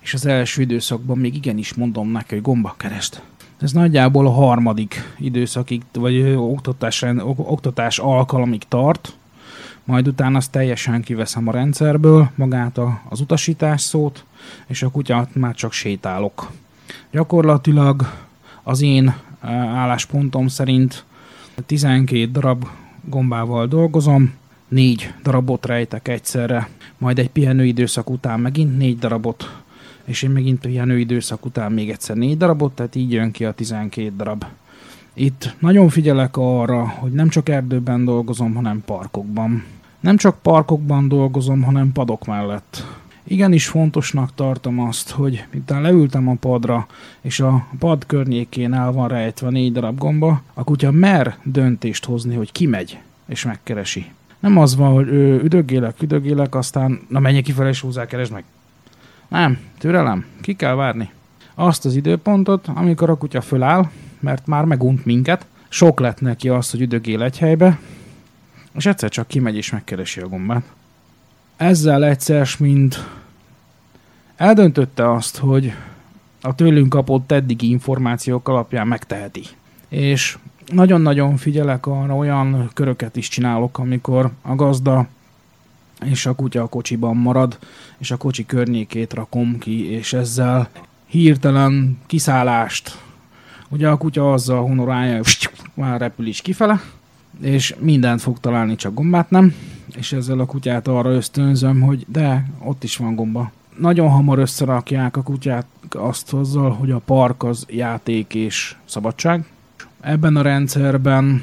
és 0.01 0.14
az 0.14 0.27
első 0.27 0.62
időszakban 0.62 1.18
még 1.18 1.35
igenis 1.35 1.75
mondom 1.75 2.11
neki, 2.11 2.35
hogy 2.35 2.42
gomba 2.42 2.75
kerest. 2.77 3.23
Ez 3.61 3.73
nagyjából 3.73 4.27
a 4.27 4.31
harmadik 4.31 5.14
időszakig, 5.18 5.83
vagy 5.92 6.35
oktatás, 6.37 7.05
oktatás 7.37 7.99
alkalomig 7.99 8.62
tart, 8.68 9.16
majd 9.85 10.09
utána 10.09 10.37
azt 10.37 10.51
teljesen 10.51 11.03
kiveszem 11.03 11.49
a 11.49 11.53
rendszerből, 11.53 12.31
magát 12.35 12.79
a, 12.79 13.01
az 13.09 13.21
utasítás 13.21 13.81
szót, 13.81 14.25
és 14.66 14.83
a 14.83 14.90
kutyát 14.90 15.35
már 15.35 15.55
csak 15.55 15.73
sétálok. 15.73 16.51
Gyakorlatilag 17.11 18.12
az 18.62 18.81
én 18.81 19.14
álláspontom 19.75 20.49
szerint 20.49 21.05
12 21.66 22.31
darab 22.31 22.66
gombával 23.05 23.66
dolgozom, 23.66 24.35
négy 24.68 25.12
darabot 25.22 25.66
rejtek 25.66 26.09
egyszerre, 26.09 26.68
majd 26.98 27.18
egy 27.18 27.31
pihenőidőszak 27.31 28.11
után 28.11 28.40
megint 28.40 28.78
négy 28.78 28.98
darabot, 28.98 29.62
és 30.04 30.22
én 30.22 30.31
megint 30.31 30.61
pihenőidőszak 30.61 31.44
után 31.44 31.72
még 31.72 31.90
egyszer 31.90 32.16
négy 32.16 32.37
darabot, 32.37 32.72
tehát 32.72 32.94
így 32.94 33.12
jön 33.12 33.31
ki 33.31 33.44
a 33.44 33.52
12 33.52 34.12
darab. 34.16 34.44
Itt 35.14 35.57
nagyon 35.59 35.88
figyelek 35.88 36.37
arra, 36.37 36.87
hogy 36.87 37.12
nem 37.12 37.28
csak 37.28 37.48
erdőben 37.48 38.04
dolgozom, 38.04 38.54
hanem 38.54 38.83
parkokban. 38.87 39.64
Nem 40.00 40.16
csak 40.16 40.42
parkokban 40.42 41.09
dolgozom, 41.09 41.62
hanem 41.62 41.92
padok 41.92 42.26
mellett. 42.26 42.85
Igenis 43.24 43.66
fontosnak 43.66 44.35
tartom 44.35 44.81
azt, 44.81 45.11
hogy 45.11 45.44
miután 45.52 45.83
leültem 45.83 46.28
a 46.28 46.35
padra, 46.35 46.87
és 47.20 47.40
a 47.40 47.66
pad 47.78 48.07
környékén 48.07 48.72
el 48.72 48.92
van 48.92 49.09
rejtve 49.09 49.50
négy 49.50 49.72
darab 49.72 49.98
gomba, 49.98 50.42
a 50.54 50.64
kutya 50.64 50.90
mer 50.90 51.37
döntést 51.42 52.04
hozni, 52.04 52.35
hogy 52.35 52.52
kimegy, 52.52 52.98
és 53.26 53.44
megkeresi. 53.44 54.07
Nem 54.38 54.59
az 54.59 54.77
van, 54.77 54.92
hogy 54.92 55.09
ő, 55.09 55.40
üdögélek, 55.42 56.03
üdögélek, 56.03 56.55
aztán 56.55 57.01
na 57.09 57.18
menjek 57.18 57.42
kifele 57.42 57.68
és 57.68 57.81
húzzá, 57.81 58.07
keresd 58.07 58.33
meg. 58.33 58.44
Nem, 59.29 59.59
türelem, 59.79 60.24
ki 60.40 60.55
kell 60.55 60.74
várni. 60.74 61.11
Azt 61.55 61.85
az 61.85 61.96
időpontot, 61.96 62.68
amikor 62.74 63.11
a 63.11 63.16
kutya 63.16 63.41
föláll, 63.41 63.91
mert 64.20 64.47
már 64.47 64.64
megunt 64.64 65.05
minket, 65.05 65.47
sok 65.68 66.01
lett 66.01 66.20
neki 66.20 66.49
az, 66.49 66.70
hogy 66.70 66.80
üdögél 66.80 67.22
egy 67.22 67.39
helybe, 67.39 67.78
és 68.74 68.86
egyszer 68.86 69.11
csak 69.11 69.26
kimegy 69.26 69.57
és 69.57 69.70
megkeresi 69.70 70.20
a 70.20 70.28
gombát. 70.28 70.64
Ezzel 71.57 72.05
egyszer, 72.05 72.49
mint 72.59 73.07
eldöntötte 74.36 75.12
azt, 75.12 75.36
hogy 75.36 75.72
a 76.41 76.55
tőlünk 76.55 76.89
kapott 76.89 77.32
eddigi 77.32 77.70
információk 77.70 78.49
alapján 78.49 78.86
megteheti. 78.86 79.43
És 79.89 80.39
nagyon-nagyon 80.73 81.37
figyelek 81.37 81.87
arra, 81.87 82.16
olyan 82.16 82.71
köröket 82.75 83.16
is 83.16 83.29
csinálok, 83.29 83.79
amikor 83.79 84.31
a 84.43 84.55
gazda 84.55 85.07
és 86.05 86.27
a 86.27 86.35
kutya 86.35 86.62
a 86.62 86.66
kocsiban 86.66 87.16
marad, 87.16 87.59
és 87.99 88.11
a 88.11 88.16
kocsi 88.16 88.47
környékét 88.47 89.14
rakom 89.14 89.59
ki, 89.59 89.91
és 89.91 90.12
ezzel 90.12 90.69
hirtelen 91.07 91.99
kiszállást, 92.07 92.99
ugye 93.69 93.89
a 93.89 93.97
kutya 93.97 94.33
azzal 94.33 94.62
honorálja, 94.62 95.21
már 95.75 96.01
repül 96.01 96.27
is 96.27 96.41
kifele, 96.41 96.81
és 97.41 97.75
mindent 97.79 98.21
fog 98.21 98.41
találni, 98.41 98.77
csak 98.77 98.95
gombát 98.95 99.31
nem, 99.31 99.55
és 99.97 100.12
ezzel 100.12 100.39
a 100.39 100.47
kutyát 100.47 100.89
arra 100.89 101.11
ösztönzöm, 101.11 101.81
hogy 101.81 102.05
de, 102.09 102.51
ott 102.59 102.85
is 102.85 102.97
van 102.97 103.14
gomba. 103.14 103.53
nagyon 103.79 104.09
hamar 104.09 104.39
összerakják 104.39 105.16
a 105.16 105.23
kutyát 105.23 105.66
azt 105.91 106.33
azzal, 106.33 106.71
hogy 106.71 106.91
a 106.91 106.99
park 106.99 107.43
az 107.43 107.66
játék 107.69 108.35
és 108.35 108.77
szabadság. 108.85 109.45
Ebben 110.01 110.36
a 110.36 110.42
rendszerben 110.42 111.42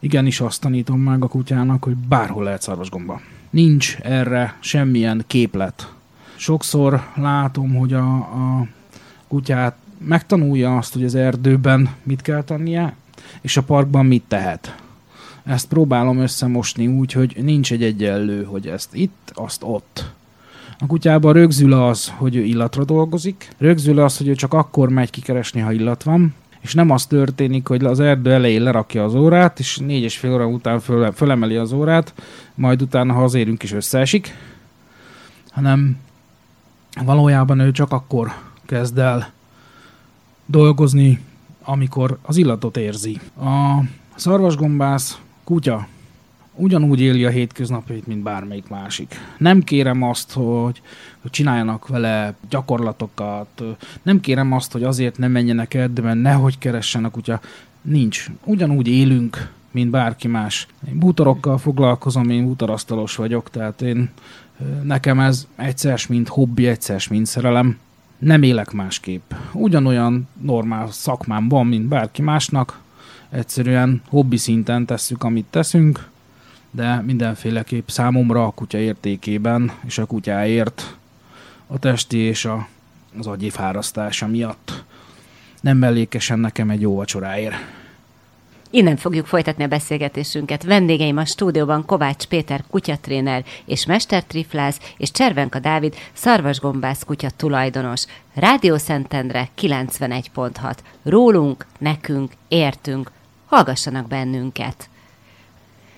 igenis 0.00 0.40
azt 0.40 0.60
tanítom 0.60 1.00
meg 1.00 1.22
a 1.22 1.28
kutyának, 1.28 1.84
hogy 1.84 1.96
bárhol 1.96 2.44
lehet 2.44 2.62
szarvasgomba. 2.62 3.20
Nincs 3.50 3.96
erre 4.02 4.56
semmilyen 4.60 5.24
képlet. 5.26 5.92
Sokszor 6.36 7.06
látom, 7.14 7.74
hogy 7.74 7.92
a, 7.92 8.14
a 8.16 8.66
kutyát 9.28 9.76
megtanulja 9.98 10.76
azt, 10.76 10.92
hogy 10.92 11.04
az 11.04 11.14
erdőben 11.14 11.88
mit 12.02 12.22
kell 12.22 12.42
tennie, 12.42 12.94
és 13.40 13.56
a 13.56 13.62
parkban 13.62 14.06
mit 14.06 14.24
tehet. 14.28 14.76
Ezt 15.44 15.68
próbálom 15.68 16.18
összemosni 16.18 16.86
úgy, 16.86 17.12
hogy 17.12 17.36
nincs 17.42 17.72
egy 17.72 17.82
egyenlő, 17.82 18.44
hogy 18.44 18.66
ezt 18.66 18.94
itt, 18.94 19.32
azt 19.34 19.62
ott. 19.64 20.12
A 20.78 20.86
kutyában 20.86 21.32
rögzül 21.32 21.72
az, 21.72 22.12
hogy 22.16 22.36
ő 22.36 22.42
illatra 22.42 22.84
dolgozik, 22.84 23.48
rögzül 23.58 24.00
az, 24.00 24.16
hogy 24.16 24.28
ő 24.28 24.34
csak 24.34 24.54
akkor 24.54 24.88
megy 24.88 25.10
kikeresni, 25.10 25.60
ha 25.60 25.72
illat 25.72 26.02
van, 26.02 26.34
és 26.66 26.74
nem 26.74 26.90
az 26.90 27.06
történik, 27.06 27.66
hogy 27.68 27.84
az 27.84 28.00
erdő 28.00 28.32
elején 28.32 28.62
lerakja 28.62 29.04
az 29.04 29.14
órát, 29.14 29.58
és 29.58 29.76
négy 29.76 30.02
és 30.02 30.16
fél 30.18 30.32
óra 30.32 30.46
után 30.46 30.80
föl, 30.80 31.12
fölemeli 31.12 31.56
az 31.56 31.72
órát, 31.72 32.14
majd 32.54 32.82
utána, 32.82 33.12
ha 33.12 33.24
az 33.24 33.34
érünk 33.34 33.62
is 33.62 33.72
összeesik, 33.72 34.34
hanem 35.50 35.98
valójában 37.04 37.58
ő 37.58 37.70
csak 37.70 37.92
akkor 37.92 38.32
kezd 38.64 38.98
el 38.98 39.32
dolgozni, 40.46 41.20
amikor 41.62 42.18
az 42.22 42.36
illatot 42.36 42.76
érzi. 42.76 43.20
A 43.40 43.80
szarvasgombász 44.14 45.20
kutya 45.44 45.86
ugyanúgy 46.56 47.00
éli 47.00 47.24
a 47.24 47.30
hétköznapjait, 47.30 48.06
mint 48.06 48.22
bármelyik 48.22 48.68
másik. 48.68 49.14
Nem 49.38 49.62
kérem 49.62 50.02
azt, 50.02 50.32
hogy, 50.32 50.82
csináljanak 51.30 51.88
vele 51.88 52.34
gyakorlatokat, 52.48 53.62
nem 54.02 54.20
kérem 54.20 54.52
azt, 54.52 54.72
hogy 54.72 54.82
azért 54.82 55.18
nem 55.18 55.30
menjenek 55.30 55.74
erdőben, 55.74 56.18
nehogy 56.18 56.58
keressen 56.58 57.04
a 57.04 57.10
kutya. 57.10 57.40
Nincs. 57.82 58.26
Ugyanúgy 58.44 58.88
élünk, 58.88 59.50
mint 59.70 59.90
bárki 59.90 60.28
más. 60.28 60.66
Én 60.88 60.98
bútorokkal 60.98 61.58
foglalkozom, 61.58 62.30
én 62.30 62.44
bútorasztalos 62.44 63.16
vagyok, 63.16 63.50
tehát 63.50 63.82
én 63.82 64.10
nekem 64.82 65.20
ez 65.20 65.46
egyszer, 65.56 66.00
mint 66.08 66.28
hobbi, 66.28 66.66
egyszer, 66.66 67.02
mint 67.10 67.26
szerelem. 67.26 67.78
Nem 68.18 68.42
élek 68.42 68.72
másképp. 68.72 69.32
Ugyanolyan 69.52 70.28
normál 70.40 70.90
szakmám 70.90 71.48
van, 71.48 71.66
mint 71.66 71.84
bárki 71.88 72.22
másnak. 72.22 72.80
Egyszerűen 73.30 74.02
hobbi 74.08 74.36
szinten 74.36 74.86
tesszük, 74.86 75.22
amit 75.22 75.46
teszünk, 75.50 76.08
de 76.70 77.00
mindenféleképp 77.00 77.88
számomra 77.88 78.44
a 78.44 78.50
kutya 78.50 78.78
értékében 78.78 79.72
és 79.84 79.98
a 79.98 80.06
kutyáért 80.06 80.96
a 81.66 81.78
testi 81.78 82.18
és 82.18 82.44
a, 82.44 82.68
az 83.18 83.26
agyi 83.26 83.50
fárasztása 83.50 84.26
miatt 84.26 84.84
nem 85.60 85.76
mellékesen 85.76 86.38
nekem 86.38 86.70
egy 86.70 86.80
jó 86.80 86.94
vacsoráért. 86.94 87.54
Innen 88.70 88.96
fogjuk 88.96 89.26
folytatni 89.26 89.64
a 89.64 89.68
beszélgetésünket. 89.68 90.62
Vendégeim 90.62 91.16
a 91.16 91.24
stúdióban 91.24 91.84
Kovács 91.84 92.24
Péter 92.24 92.64
kutyatréner 92.70 93.44
és 93.64 93.86
mestertriflász, 93.86 94.80
és 94.96 95.10
Cservenka 95.10 95.58
Dávid 95.58 95.94
szarvasgombász 96.12 97.04
kutya 97.04 97.30
tulajdonos. 97.30 98.04
Rádió 98.34 98.76
Szentendre 98.76 99.48
91.6. 99.58 100.76
Rólunk, 101.02 101.66
nekünk, 101.78 102.32
értünk. 102.48 103.10
Hallgassanak 103.46 104.08
bennünket! 104.08 104.88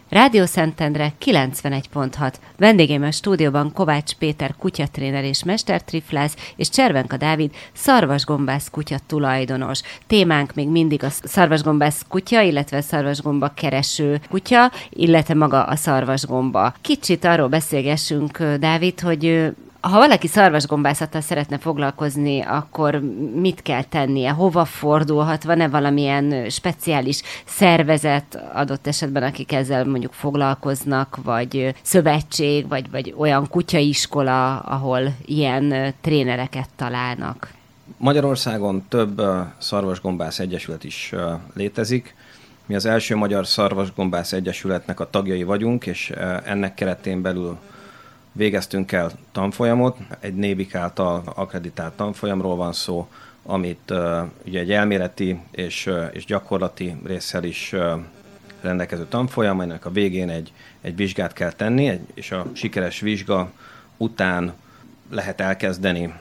Rádió 0.08 0.44
Szentendre 0.44 1.12
91.6. 1.24 2.32
Vendégem 2.56 3.02
a 3.02 3.10
stúdióban 3.10 3.72
Kovács 3.72 4.12
Péter 4.14 4.54
kutyatréner 4.58 5.24
és 5.24 5.44
mestertriflász, 5.44 6.36
és 6.56 6.68
Cservenka 6.68 7.16
Dávid 7.16 7.54
szarvasgombász 7.72 8.68
kutya 8.70 8.96
tulajdonos. 9.06 9.80
Témánk 10.06 10.54
még 10.54 10.68
mindig 10.68 11.04
a 11.04 11.10
szarvasgombász 11.10 12.04
kutya, 12.08 12.40
illetve 12.40 12.80
szarvasgomba 12.80 13.52
kereső 13.54 14.20
kutya, 14.30 14.70
illetve 14.90 15.34
maga 15.34 15.64
a 15.64 15.76
szarvasgomba. 15.76 16.74
Kicsit 16.80 17.24
arról 17.24 17.48
beszélgessünk, 17.48 18.42
Dávid, 18.42 19.00
hogy 19.00 19.52
ha 19.80 19.98
valaki 19.98 20.26
szarvasgombászattal 20.26 21.20
szeretne 21.20 21.58
foglalkozni, 21.58 22.40
akkor 22.40 23.00
mit 23.34 23.62
kell 23.62 23.82
tennie? 23.82 24.30
Hova 24.30 24.64
fordulhat? 24.64 25.44
Van-e 25.44 25.68
valamilyen 25.68 26.50
speciális 26.50 27.22
szervezet 27.44 28.38
adott 28.52 28.86
esetben, 28.86 29.22
akik 29.22 29.52
ezzel 29.52 29.84
mondjuk 29.84 30.12
foglalkoznak, 30.12 31.18
vagy 31.22 31.74
szövetség, 31.82 32.68
vagy, 32.68 32.90
vagy 32.90 33.14
olyan 33.16 33.48
kutyaiskola, 33.48 34.58
ahol 34.58 35.14
ilyen 35.24 35.94
trénereket 36.00 36.68
találnak? 36.76 37.56
Magyarországon 37.96 38.84
több 38.88 39.22
szarvasgombász 39.58 40.38
egyesület 40.38 40.84
is 40.84 41.14
létezik. 41.54 42.14
Mi 42.66 42.74
az 42.74 42.86
első 42.86 43.16
magyar 43.16 43.46
szarvasgombász 43.46 44.32
egyesületnek 44.32 45.00
a 45.00 45.10
tagjai 45.10 45.42
vagyunk, 45.42 45.86
és 45.86 46.12
ennek 46.44 46.74
keretén 46.74 47.22
belül 47.22 47.58
Végeztünk 48.32 48.92
el 48.92 49.10
tanfolyamot, 49.32 49.96
egy 50.20 50.34
Nébik 50.34 50.74
által 50.74 51.22
akreditált 51.34 51.92
tanfolyamról 51.92 52.56
van 52.56 52.72
szó, 52.72 53.08
amit 53.42 53.90
uh, 53.90 54.18
ugye 54.46 54.60
egy 54.60 54.72
elméleti 54.72 55.40
és, 55.50 55.86
uh, 55.86 56.10
és 56.12 56.24
gyakorlati 56.24 56.96
résszel 57.04 57.44
is 57.44 57.72
uh, 57.72 58.00
rendelkező 58.60 59.06
tanfolyam, 59.06 59.60
ennek 59.60 59.84
a 59.84 59.90
végén 59.90 60.28
egy, 60.28 60.52
egy 60.80 60.96
vizsgát 60.96 61.32
kell 61.32 61.52
tenni, 61.52 61.88
egy, 61.88 62.06
és 62.14 62.30
a 62.30 62.46
sikeres 62.52 63.00
vizsga 63.00 63.50
után 63.96 64.52
lehet 65.10 65.40
elkezdeni 65.40 66.14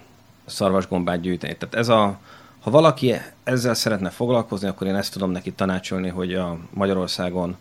szarvasgombát 0.45 1.21
gyűjteni. 1.21 1.57
Tehát 1.57 1.75
ez 1.75 1.87
a, 1.87 2.19
ha 2.59 2.69
valaki 2.69 3.13
ezzel 3.43 3.73
szeretne 3.73 4.09
foglalkozni, 4.09 4.67
akkor 4.67 4.87
én 4.87 4.95
ezt 4.95 5.13
tudom 5.13 5.31
neki 5.31 5.51
tanácsolni, 5.51 6.09
hogy 6.09 6.33
a 6.33 6.57
Magyarországon 6.69 7.57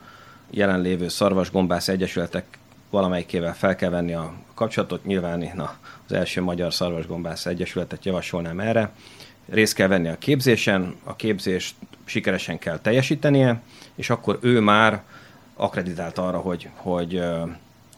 jelenlévő 0.50 1.08
szarvasgombász 1.08 1.88
egyesületek 1.88 2.58
valamelyikével 2.90 3.54
fel 3.54 3.76
kell 3.76 3.90
venni 3.90 4.12
a 4.12 4.32
kapcsolatot. 4.54 5.04
Nyilván 5.04 5.42
én 5.42 5.62
az 6.06 6.12
első 6.12 6.42
Magyar 6.42 6.74
Szarvasgombász 6.74 7.46
Egyesületet 7.46 8.04
javasolnám 8.04 8.60
erre. 8.60 8.92
Részt 9.48 9.74
kell 9.74 9.88
venni 9.88 10.08
a 10.08 10.18
képzésen, 10.18 10.96
a 11.04 11.16
képzést 11.16 11.74
sikeresen 12.04 12.58
kell 12.58 12.78
teljesítenie, 12.78 13.62
és 13.94 14.10
akkor 14.10 14.38
ő 14.40 14.60
már 14.60 15.02
akreditált 15.54 16.18
arra, 16.18 16.38
hogy, 16.38 16.68
hogy, 16.74 17.22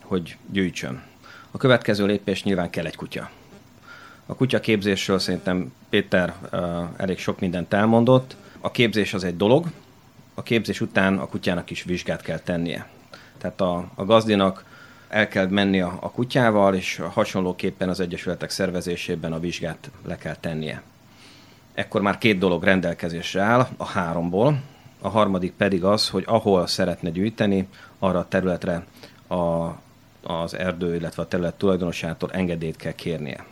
hogy 0.03 0.36
gyűjtsön. 0.51 1.03
A 1.51 1.59
következő 1.59 2.07
lépés 2.07 2.43
nyilván 2.43 2.70
kell 2.70 2.86
egy 2.86 2.97
kutya. 2.97 3.30
A 4.26 4.34
kutya 4.34 4.61
képzésről 4.61 5.18
szerintem 5.18 5.72
Péter 5.89 6.34
elég 6.97 7.18
sok 7.18 7.41
mindent 7.41 7.72
elmondott. 7.72 8.36
A 8.61 8.70
képzés 8.70 9.14
az 9.14 9.24
egy 9.24 9.36
dolog, 9.36 9.66
a 10.34 10.43
képzés 10.43 10.80
után 10.80 11.18
a 11.18 11.26
kutyának 11.26 11.70
is 11.70 11.82
vizsgát 11.82 12.22
kell 12.22 12.39
tennie. 12.39 12.89
Tehát 13.39 13.61
a, 13.61 13.91
a 13.95 14.05
gazdinak 14.05 14.64
el 15.09 15.28
kell 15.28 15.46
menni 15.46 15.80
a, 15.80 15.98
a 16.00 16.11
kutyával, 16.11 16.74
és 16.74 17.02
hasonlóképpen 17.12 17.88
az 17.88 18.00
egyesületek 18.00 18.50
szervezésében 18.50 19.32
a 19.32 19.40
vizsgát 19.40 19.90
le 20.04 20.16
kell 20.16 20.36
tennie. 20.36 20.82
Ekkor 21.74 22.02
már 22.02 22.18
két 22.18 22.38
dolog 22.38 22.62
rendelkezésre 22.62 23.42
áll, 23.42 23.68
a 23.76 23.84
háromból. 23.84 24.61
A 25.00 25.09
harmadik 25.09 25.52
pedig 25.52 25.84
az, 25.84 26.09
hogy 26.09 26.24
ahol 26.26 26.66
szeretne 26.66 27.11
gyűjteni, 27.11 27.68
arra 27.98 28.18
a 28.18 28.28
területre 28.28 28.84
a, 29.28 29.68
az 30.32 30.54
erdő, 30.54 30.94
illetve 30.94 31.22
a 31.22 31.28
terület 31.28 31.54
tulajdonosától 31.54 32.30
engedélyt 32.32 32.76
kell 32.76 32.92
kérnie. 32.92 33.44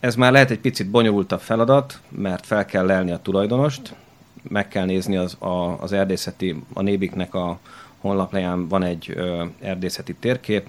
Ez 0.00 0.14
már 0.14 0.32
lehet 0.32 0.50
egy 0.50 0.58
picit 0.58 0.90
bonyolultabb 0.90 1.40
feladat, 1.40 2.00
mert 2.08 2.46
fel 2.46 2.64
kell 2.64 2.86
lelni 2.86 3.10
a 3.10 3.18
tulajdonost, 3.22 3.94
meg 4.42 4.68
kell 4.68 4.84
nézni 4.84 5.16
az, 5.16 5.36
a, 5.38 5.82
az 5.82 5.92
erdészeti, 5.92 6.62
a 6.72 6.82
nébiknek 6.82 7.34
a, 7.34 7.58
honlapján 8.04 8.68
van 8.68 8.82
egy 8.82 9.16
erdészeti 9.60 10.14
térkép, 10.14 10.68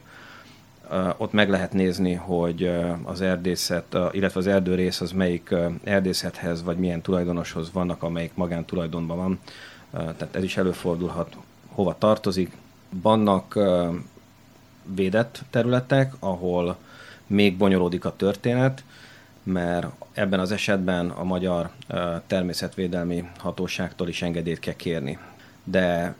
ott 1.17 1.31
meg 1.31 1.49
lehet 1.49 1.73
nézni, 1.73 2.13
hogy 2.13 2.71
az 3.03 3.21
erdészet, 3.21 3.97
illetve 4.11 4.39
az 4.39 4.47
erdőrész 4.47 5.01
az 5.01 5.11
melyik 5.11 5.55
erdészethez, 5.83 6.63
vagy 6.63 6.77
milyen 6.77 7.01
tulajdonoshoz 7.01 7.71
vannak, 7.71 8.03
amelyik 8.03 8.31
magántulajdonban 8.35 9.17
van. 9.17 9.39
Tehát 9.91 10.35
ez 10.35 10.43
is 10.43 10.57
előfordulhat, 10.57 11.37
hova 11.67 11.95
tartozik. 11.97 12.51
Vannak 13.01 13.59
védett 14.95 15.41
területek, 15.49 16.13
ahol 16.19 16.77
még 17.27 17.57
bonyolódik 17.57 18.05
a 18.05 18.15
történet, 18.15 18.83
mert 19.43 19.87
ebben 20.13 20.39
az 20.39 20.51
esetben 20.51 21.09
a 21.09 21.23
magyar 21.23 21.69
természetvédelmi 22.27 23.29
hatóságtól 23.37 24.07
is 24.07 24.21
engedélyt 24.21 24.59
kell 24.59 24.73
kérni. 24.73 25.17
De 25.63 26.15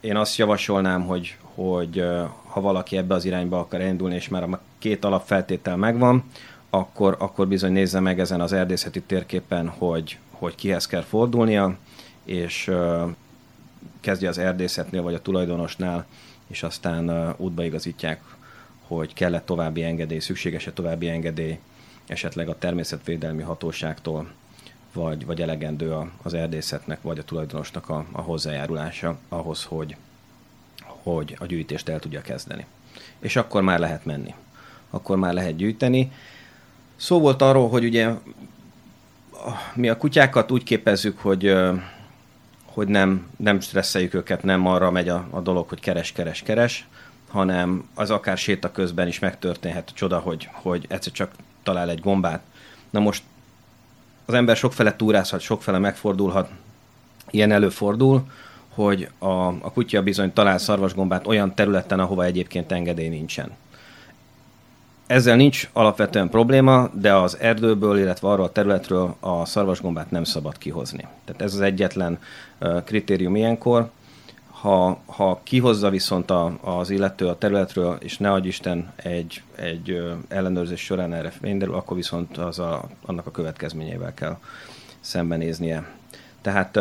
én 0.00 0.16
azt 0.16 0.36
javasolnám, 0.36 1.06
hogy, 1.06 1.36
hogy 1.54 2.04
ha 2.46 2.60
valaki 2.60 2.96
ebbe 2.96 3.14
az 3.14 3.24
irányba 3.24 3.58
akar 3.58 3.80
indulni, 3.80 4.14
és 4.14 4.28
már 4.28 4.42
a 4.42 4.60
két 4.78 5.04
alapfeltétel 5.04 5.76
megvan, 5.76 6.24
akkor, 6.70 7.16
akkor 7.18 7.48
bizony 7.48 7.72
nézze 7.72 8.00
meg 8.00 8.20
ezen 8.20 8.40
az 8.40 8.52
erdészeti 8.52 9.00
térképen, 9.00 9.68
hogy, 9.68 10.18
hogy 10.30 10.54
kihez 10.54 10.86
kell 10.86 11.02
fordulnia, 11.02 11.76
és 12.24 12.70
kezdje 14.00 14.28
az 14.28 14.38
erdészetnél 14.38 15.02
vagy 15.02 15.14
a 15.14 15.22
tulajdonosnál, 15.22 16.06
és 16.46 16.62
aztán 16.62 17.34
útba 17.36 17.64
igazítják, 17.64 18.20
hogy 18.86 19.14
kell-e 19.14 19.40
további 19.40 19.84
engedély, 19.84 20.18
szükséges-e 20.18 20.72
további 20.72 21.08
engedély 21.08 21.58
esetleg 22.06 22.48
a 22.48 22.58
természetvédelmi 22.58 23.42
hatóságtól, 23.42 24.30
vagy, 24.92 25.26
vagy 25.26 25.42
elegendő 25.42 25.96
az 26.22 26.34
erdészetnek, 26.34 27.02
vagy 27.02 27.18
a 27.18 27.24
tulajdonosnak 27.24 27.88
a, 27.88 28.04
a 28.12 28.20
hozzájárulása 28.20 29.18
ahhoz, 29.28 29.64
hogy, 29.64 29.96
hogy 30.82 31.36
a 31.38 31.46
gyűjtést 31.46 31.88
el 31.88 31.98
tudja 31.98 32.20
kezdeni. 32.20 32.66
És 33.18 33.36
akkor 33.36 33.62
már 33.62 33.78
lehet 33.78 34.04
menni. 34.04 34.34
Akkor 34.90 35.16
már 35.16 35.32
lehet 35.32 35.56
gyűjteni. 35.56 36.12
Szó 36.96 37.20
volt 37.20 37.42
arról, 37.42 37.68
hogy 37.68 37.84
ugye 37.84 38.10
mi 39.74 39.88
a 39.88 39.96
kutyákat 39.96 40.50
úgy 40.50 40.62
képezzük, 40.62 41.18
hogy 41.18 41.56
hogy 42.78 42.88
nem, 42.88 43.28
nem 43.36 43.60
stresszeljük 43.60 44.14
őket, 44.14 44.42
nem 44.42 44.66
arra 44.66 44.90
megy 44.90 45.08
a, 45.08 45.26
a 45.30 45.40
dolog, 45.40 45.68
hogy 45.68 45.80
keres, 45.80 46.12
keres, 46.12 46.42
keres, 46.42 46.86
hanem 47.28 47.88
az 47.94 48.10
akár 48.10 48.38
séta 48.38 48.72
közben 48.72 49.06
is 49.06 49.18
megtörténhet 49.18 49.88
a 49.90 49.94
csoda, 49.94 50.18
hogy, 50.18 50.48
hogy 50.52 50.86
egyszer 50.88 51.12
csak 51.12 51.32
talál 51.62 51.90
egy 51.90 52.00
gombát. 52.00 52.40
Na 52.90 53.00
most 53.00 53.22
az 54.28 54.34
ember 54.34 54.56
sokfele 54.56 54.96
túrázhat, 54.96 55.40
sokfele 55.40 55.78
megfordulhat, 55.78 56.50
ilyen 57.30 57.52
előfordul, 57.52 58.22
hogy 58.68 59.08
a, 59.18 59.46
a 59.46 59.72
kutya 59.72 60.02
bizony 60.02 60.32
talál 60.32 60.58
szarvasgombát 60.58 61.26
olyan 61.26 61.54
területen, 61.54 62.00
ahova 62.00 62.24
egyébként 62.24 62.72
engedély 62.72 63.08
nincsen. 63.08 63.50
Ezzel 65.06 65.36
nincs 65.36 65.70
alapvetően 65.72 66.28
probléma, 66.28 66.90
de 66.92 67.14
az 67.14 67.38
erdőből, 67.38 67.98
illetve 67.98 68.28
arról 68.28 68.44
a 68.44 68.52
területről 68.52 69.16
a 69.20 69.44
szarvasgombát 69.44 70.10
nem 70.10 70.24
szabad 70.24 70.58
kihozni. 70.58 71.06
Tehát 71.24 71.42
ez 71.42 71.54
az 71.54 71.60
egyetlen 71.60 72.18
kritérium 72.84 73.36
ilyenkor. 73.36 73.90
Ha, 74.60 75.00
ha 75.06 75.40
kihozza 75.42 75.90
viszont 75.90 76.30
a, 76.30 76.58
az 76.60 76.90
illető 76.90 77.26
a 77.26 77.38
területről, 77.38 77.96
és 78.00 78.18
ne 78.18 78.32
adj 78.32 78.48
Isten 78.48 78.92
egy, 78.96 79.42
egy 79.56 80.02
ellenőrzés 80.28 80.80
során 80.80 81.12
erre 81.12 81.30
fényderül, 81.30 81.74
akkor 81.74 81.96
viszont 81.96 82.36
az 82.36 82.58
a, 82.58 82.88
annak 83.06 83.26
a 83.26 83.30
következményével 83.30 84.14
kell 84.14 84.38
szembenéznie. 85.00 85.88
Tehát 86.40 86.78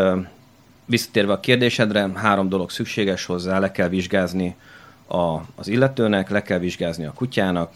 visszatérve 0.86 1.34
a 1.34 1.40
kérdésedre, 1.40 2.10
három 2.16 2.50
dolog 2.50 2.70
szükséges 2.70 3.26
hozzá, 3.26 3.60
le 3.60 3.72
kell 3.72 3.90
vizsgázni 3.90 4.56
a, 5.08 5.38
az 5.56 5.68
illetőnek, 5.68 6.30
le 6.30 6.42
kell 6.42 6.60
vizsgázni 6.60 7.06
a 7.06 7.14
kutyának, 7.14 7.72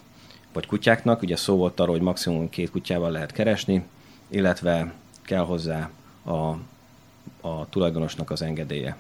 vagy 0.54 0.66
kutyáknak, 0.66 1.22
ugye 1.22 1.36
szó 1.36 1.56
volt 1.56 1.80
arról, 1.80 1.96
hogy 1.96 2.04
maximum 2.04 2.50
két 2.50 2.72
kutyával 2.72 3.12
lehet 3.12 3.32
keresni, 3.32 3.86
illetve 4.28 4.94
kell 5.22 5.44
hozzá 5.44 5.90
a, 6.24 6.32
a 7.48 7.70
tulajdonosnak 7.70 8.32
az 8.32 8.42
engedélye. 8.42 8.96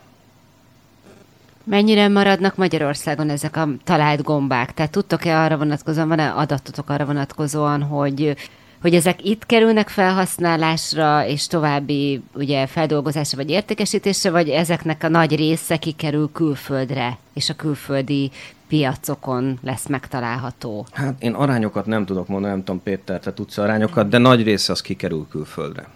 Mennyire 1.63 2.07
maradnak 2.07 2.55
Magyarországon 2.55 3.29
ezek 3.29 3.55
a 3.55 3.67
talált 3.83 4.23
gombák? 4.23 4.73
Tehát 4.73 4.91
tudtok-e 4.91 5.39
arra 5.39 5.57
vonatkozóan, 5.57 6.07
van-e 6.07 6.29
adatotok 6.29 6.89
arra 6.89 7.05
vonatkozóan, 7.05 7.81
hogy 7.81 8.35
hogy 8.81 8.95
ezek 8.95 9.25
itt 9.25 9.45
kerülnek 9.45 9.89
felhasználásra, 9.89 11.25
és 11.25 11.47
további 11.47 12.23
ugye 12.33 12.67
feldolgozásra 12.67 13.37
vagy 13.37 13.49
értékesítésre, 13.49 14.29
vagy 14.29 14.49
ezeknek 14.49 15.03
a 15.03 15.07
nagy 15.07 15.35
része 15.35 15.77
kikerül 15.77 16.29
külföldre, 16.33 17.17
és 17.33 17.49
a 17.49 17.55
külföldi 17.55 18.31
piacokon 18.67 19.59
lesz 19.61 19.87
megtalálható? 19.87 20.85
Hát 20.91 21.23
én 21.23 21.33
arányokat 21.33 21.85
nem 21.85 22.05
tudok 22.05 22.27
mondani, 22.27 22.53
nem 22.53 22.63
tudom 22.63 22.83
Péter, 22.83 23.19
te 23.19 23.33
tudsz 23.33 23.57
arányokat, 23.57 24.09
de 24.09 24.17
nagy 24.17 24.43
része 24.43 24.71
az 24.71 24.81
kikerül 24.81 25.27
külföldre 25.29 25.87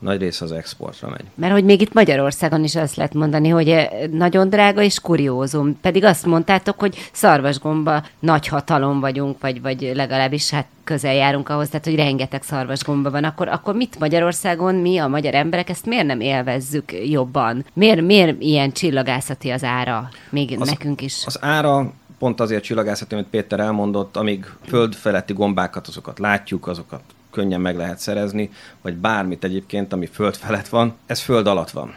nagy 0.00 0.20
része 0.20 0.44
az 0.44 0.52
exportra 0.52 1.08
megy. 1.08 1.24
Mert 1.34 1.52
hogy 1.52 1.64
még 1.64 1.80
itt 1.80 1.92
Magyarországon 1.92 2.64
is 2.64 2.76
azt 2.76 2.96
lehet 2.96 3.14
mondani, 3.14 3.48
hogy 3.48 3.68
eh, 3.68 3.88
nagyon 4.12 4.48
drága 4.48 4.82
és 4.82 5.00
kuriózum. 5.00 5.80
Pedig 5.80 6.04
azt 6.04 6.26
mondtátok, 6.26 6.80
hogy 6.80 7.08
szarvasgomba 7.12 8.02
nagy 8.18 8.46
hatalom 8.46 9.00
vagyunk, 9.00 9.40
vagy, 9.40 9.62
vagy 9.62 9.92
legalábbis 9.94 10.50
hát 10.50 10.66
közel 10.84 11.14
járunk 11.14 11.48
ahhoz, 11.48 11.68
tehát 11.68 11.86
hogy 11.86 11.94
rengeteg 11.94 12.42
szarvasgomba 12.42 13.10
van. 13.10 13.24
Akkor, 13.24 13.48
akkor 13.48 13.74
mit 13.74 13.98
Magyarországon 13.98 14.74
mi, 14.74 14.98
a 14.98 15.08
magyar 15.08 15.34
emberek, 15.34 15.68
ezt 15.68 15.86
miért 15.86 16.06
nem 16.06 16.20
élvezzük 16.20 16.92
jobban? 17.10 17.64
Miért, 17.72 18.00
miért 18.00 18.42
ilyen 18.42 18.72
csillagászati 18.72 19.50
az 19.50 19.64
ára? 19.64 20.08
Még 20.30 20.56
az, 20.60 20.68
nekünk 20.68 21.00
is. 21.00 21.22
Az 21.26 21.38
ára 21.42 21.92
pont 22.18 22.40
azért 22.40 22.62
csillagászati, 22.62 23.14
amit 23.14 23.26
Péter 23.26 23.60
elmondott, 23.60 24.16
amíg 24.16 24.46
föld 24.66 24.94
feletti 24.94 25.32
gombákat, 25.32 25.86
azokat 25.86 26.18
látjuk, 26.18 26.66
azokat 26.66 27.02
könnyen 27.40 27.60
meg 27.60 27.76
lehet 27.76 27.98
szerezni, 27.98 28.50
vagy 28.80 28.94
bármit 28.94 29.44
egyébként, 29.44 29.92
ami 29.92 30.06
föld 30.06 30.36
felett 30.36 30.68
van, 30.68 30.94
ez 31.06 31.20
föld 31.20 31.46
alatt 31.46 31.70
van. 31.70 31.94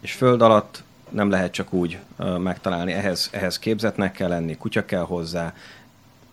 És 0.00 0.12
föld 0.12 0.42
alatt 0.42 0.82
nem 1.10 1.30
lehet 1.30 1.52
csak 1.52 1.72
úgy 1.72 1.98
uh, 2.16 2.38
megtalálni, 2.38 2.92
ehhez, 2.92 3.28
ehhez 3.32 3.58
képzetnek 3.58 4.12
kell 4.12 4.28
lenni, 4.28 4.56
kutya 4.56 4.84
kell 4.84 5.02
hozzá, 5.02 5.54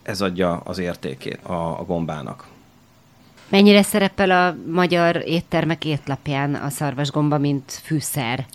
ez 0.03 0.21
adja 0.21 0.61
az 0.63 0.77
értékét 0.77 1.39
a, 1.43 1.79
a 1.79 1.83
gombának. 1.85 2.47
Mennyire 3.49 3.81
szerepel 3.81 4.31
a 4.31 4.55
magyar 4.71 5.23
éttermek 5.25 5.85
étlapján 5.85 6.55
a 6.55 6.69
szarvasgomba, 6.69 7.37
mint 7.37 7.71
fűszer? 7.83 8.45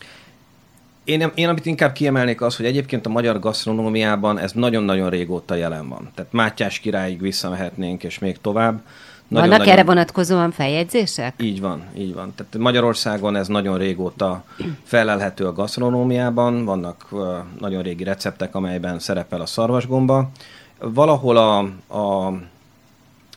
Én, 1.04 1.32
én 1.34 1.48
amit 1.48 1.66
inkább 1.66 1.92
kiemelnék 1.92 2.40
az, 2.40 2.56
hogy 2.56 2.66
egyébként 2.66 3.06
a 3.06 3.10
magyar 3.10 3.38
gasztronómiában 3.38 4.38
ez 4.38 4.52
nagyon-nagyon 4.52 5.10
régóta 5.10 5.54
jelen 5.54 5.88
van. 5.88 6.10
Tehát 6.14 6.32
Mátyás 6.32 6.78
királyig 6.78 7.20
visszamehetnénk, 7.20 8.04
és 8.04 8.18
még 8.18 8.40
tovább. 8.40 8.82
Nagyon, 9.31 9.49
Vannak 9.49 9.59
nagyon... 9.59 9.72
erre 9.78 9.85
vonatkozóan 9.87 10.51
feljegyzések? 10.51 11.35
Így 11.39 11.61
van, 11.61 11.83
így 11.97 12.14
van. 12.14 12.33
Tehát 12.37 12.59
Magyarországon 12.59 13.37
ez 13.37 13.49
nagyon 13.49 13.78
régóta 13.78 14.45
felelhető 14.85 15.47
a 15.47 15.53
gasztronómiában, 15.53 16.64
vannak 16.64 17.07
uh, 17.11 17.28
nagyon 17.59 17.83
régi 17.83 18.05
receptek, 18.05 18.55
amelyben 18.55 18.99
szerepel 18.99 19.41
a 19.41 19.47
szarvasgomba. 19.47 20.31
Valahol 20.78 21.37
a, 21.37 21.59
a, 21.87 22.26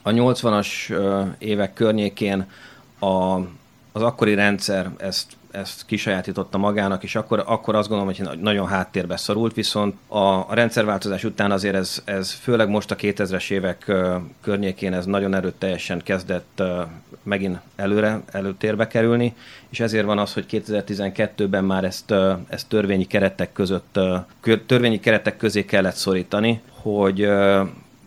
a 0.01 0.09
80-as 0.09 0.67
uh, 0.89 1.27
évek 1.37 1.73
környékén 1.73 2.45
a, 2.99 3.37
az 3.91 4.01
akkori 4.01 4.33
rendszer 4.33 4.89
ezt 4.97 5.25
ezt 5.53 5.85
kisajátította 5.85 6.57
magának, 6.57 7.03
és 7.03 7.15
akkor, 7.15 7.43
akkor 7.45 7.75
azt 7.75 7.89
gondolom, 7.89 8.13
hogy 8.13 8.39
nagyon 8.39 8.67
háttérbe 8.67 9.17
szorult, 9.17 9.53
viszont 9.53 9.95
a, 10.07 10.55
rendszerváltozás 10.55 11.23
után 11.23 11.51
azért 11.51 11.75
ez, 11.75 12.01
ez 12.05 12.31
főleg 12.31 12.69
most 12.69 12.91
a 12.91 12.95
2000-es 12.95 13.51
évek 13.51 13.91
környékén 14.41 14.93
ez 14.93 15.05
nagyon 15.05 15.33
erőteljesen 15.33 16.01
kezdett 16.03 16.61
megint 17.23 17.59
előre, 17.75 18.21
előtérbe 18.31 18.87
kerülni, 18.87 19.35
és 19.69 19.79
ezért 19.79 20.05
van 20.05 20.19
az, 20.19 20.33
hogy 20.33 20.45
2012-ben 20.49 21.63
már 21.63 21.83
ezt, 21.83 22.13
ezt 22.47 22.67
törvényi 22.67 23.05
keretek 23.05 23.51
között, 23.51 23.99
törvényi 24.65 24.99
keretek 24.99 25.37
közé 25.37 25.65
kellett 25.65 25.95
szorítani, 25.95 26.61
hogy 26.81 27.27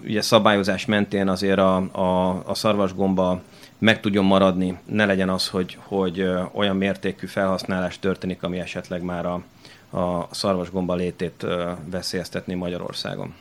ugye 0.05 0.21
szabályozás 0.21 0.85
mentén 0.85 1.29
azért 1.29 1.59
a, 1.59 1.77
a, 1.77 2.43
a 2.47 2.55
szarvasgomba 2.55 3.41
meg 3.79 4.01
tudjon 4.01 4.25
maradni, 4.25 4.79
ne 4.85 5.05
legyen 5.05 5.29
az, 5.29 5.49
hogy, 5.49 5.79
hogy 5.81 6.29
olyan 6.53 6.77
mértékű 6.77 7.27
felhasználás 7.27 7.99
történik, 7.99 8.43
ami 8.43 8.59
esetleg 8.59 9.03
már 9.03 9.27
a, 9.27 9.43
a 9.99 10.29
szarvasgomba 10.31 10.95
létét 10.95 11.47
veszélyeztetni 11.91 12.55
Magyarországon 12.55 13.35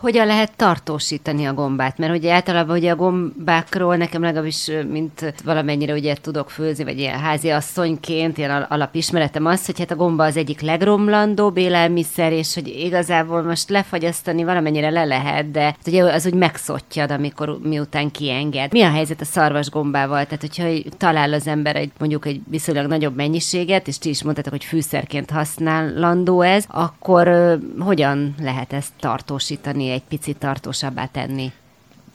hogyan 0.00 0.26
lehet 0.26 0.56
tartósítani 0.56 1.44
a 1.44 1.54
gombát? 1.54 1.98
Mert 1.98 2.16
ugye 2.16 2.32
általában 2.32 2.76
ugye 2.76 2.90
a 2.90 2.96
gombákról 2.96 3.96
nekem 3.96 4.22
legalábbis, 4.22 4.70
mint 4.90 5.34
valamennyire 5.44 5.92
ugye 5.92 6.14
tudok 6.14 6.50
főzni, 6.50 6.84
vagy 6.84 6.98
ilyen 6.98 7.18
házi 7.18 7.50
asszonyként, 7.50 8.38
ilyen 8.38 8.62
alapismeretem 8.62 9.46
az, 9.46 9.66
hogy 9.66 9.78
hát 9.78 9.90
a 9.90 9.96
gomba 9.96 10.24
az 10.24 10.36
egyik 10.36 10.60
legromlandóbb 10.60 11.56
élelmiszer, 11.56 12.32
és 12.32 12.54
hogy 12.54 12.68
igazából 12.68 13.42
most 13.42 13.68
lefagyasztani 13.68 14.44
valamennyire 14.44 14.90
le 14.90 15.04
lehet, 15.04 15.50
de 15.50 15.60
hát 15.60 15.86
ugye 15.86 16.02
az 16.02 16.26
úgy 16.26 16.34
megszottyad, 16.34 17.10
amikor 17.10 17.58
miután 17.62 18.10
kienged. 18.10 18.72
Mi 18.72 18.82
a 18.82 18.90
helyzet 18.90 19.20
a 19.20 19.24
szarvas 19.24 19.70
gombával? 19.70 20.24
Tehát, 20.24 20.40
hogyha 20.40 20.90
talál 20.96 21.32
az 21.32 21.46
ember 21.46 21.76
egy 21.76 21.90
mondjuk 21.98 22.26
egy 22.26 22.40
viszonylag 22.48 22.86
nagyobb 22.86 23.16
mennyiséget, 23.16 23.88
és 23.88 23.98
ti 23.98 24.08
is 24.08 24.22
mondtátok, 24.22 24.52
hogy 24.52 24.64
fűszerként 24.64 25.30
használandó 25.30 26.40
ez, 26.40 26.64
akkor 26.68 27.58
hogyan 27.78 28.34
lehet 28.40 28.72
ezt 28.72 28.92
tartósítani 29.00 29.87
egy 29.90 30.04
picit 30.08 30.38
tartósabbá 30.38 31.06
tenni. 31.06 31.52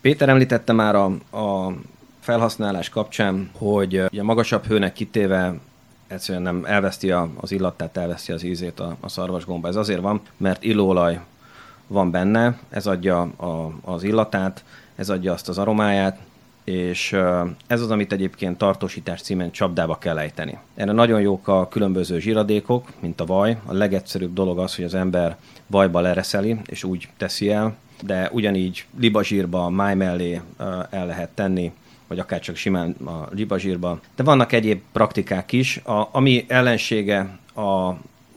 Péter 0.02 0.30
említette 0.30 0.74
már 0.74 0.96
a, 0.96 1.06
a 1.38 1.74
felhasználás 2.20 2.90
kapcsán, 2.90 3.50
hogy 3.58 3.98
a 3.98 4.24
magasabb 4.24 4.66
hőnek 4.66 4.94
kitéve 4.94 5.54
egyszerűen 6.08 6.44
nem 6.44 6.66
elveszti 6.66 7.12
a, 7.12 7.30
az 7.36 7.52
illatát, 7.52 7.98
elveszti 7.98 8.32
az 8.32 8.44
ízét 8.44 8.80
a, 8.80 8.98
a 9.00 9.10
szarvasgomba. 9.10 9.68
Ez 9.68 9.76
azért 9.76 10.02
van, 10.02 10.22
mert 10.38 10.64
illóolaj 10.64 11.20
van 11.88 12.12
benne, 12.12 12.60
ez 12.70 12.88
adja 12.88 13.22
a, 13.22 13.74
az 13.82 14.04
illatát, 14.04 14.64
ez 14.96 15.10
adja 15.10 15.34
azt 15.34 15.50
az 15.50 15.58
aromáját, 15.58 16.20
és 16.64 17.14
ez 17.68 17.82
az, 17.82 17.92
amit 17.92 18.14
egyébként 18.14 18.58
tartósítás 18.58 19.22
címen 19.22 19.52
csapdába 19.52 19.98
kell 19.98 20.18
ejteni. 20.18 20.58
Erre 20.76 20.92
nagyon 20.92 21.22
jók 21.22 21.48
a 21.48 21.68
különböző 21.68 22.20
zsiradékok, 22.20 22.88
mint 23.00 23.22
a 23.22 23.26
vaj. 23.26 23.58
A 23.66 23.74
legegyszerűbb 23.74 24.34
dolog 24.34 24.60
az, 24.60 24.76
hogy 24.76 24.86
az 24.86 24.94
ember 24.94 25.38
vajba 25.74 26.00
lereszeli, 26.00 26.58
és 26.66 26.84
úgy 26.84 27.08
teszi 27.18 27.52
el, 27.52 27.76
de 28.02 28.30
ugyanígy 28.32 28.86
libazsírba, 29.00 29.70
máj 29.70 29.96
mellé 29.96 30.42
el 30.90 31.06
lehet 31.06 31.30
tenni, 31.30 31.72
vagy 32.08 32.20
akár 32.20 32.40
csak 32.40 32.56
simán 32.56 32.92
a 32.92 33.28
libazsírba. 33.32 34.00
De 34.16 34.24
vannak 34.24 34.52
egyéb 34.52 34.82
praktikák 34.92 35.52
is. 35.52 35.78
A, 35.78 36.10
ami 36.12 36.46
ellensége 36.48 37.38
a, 37.54 37.62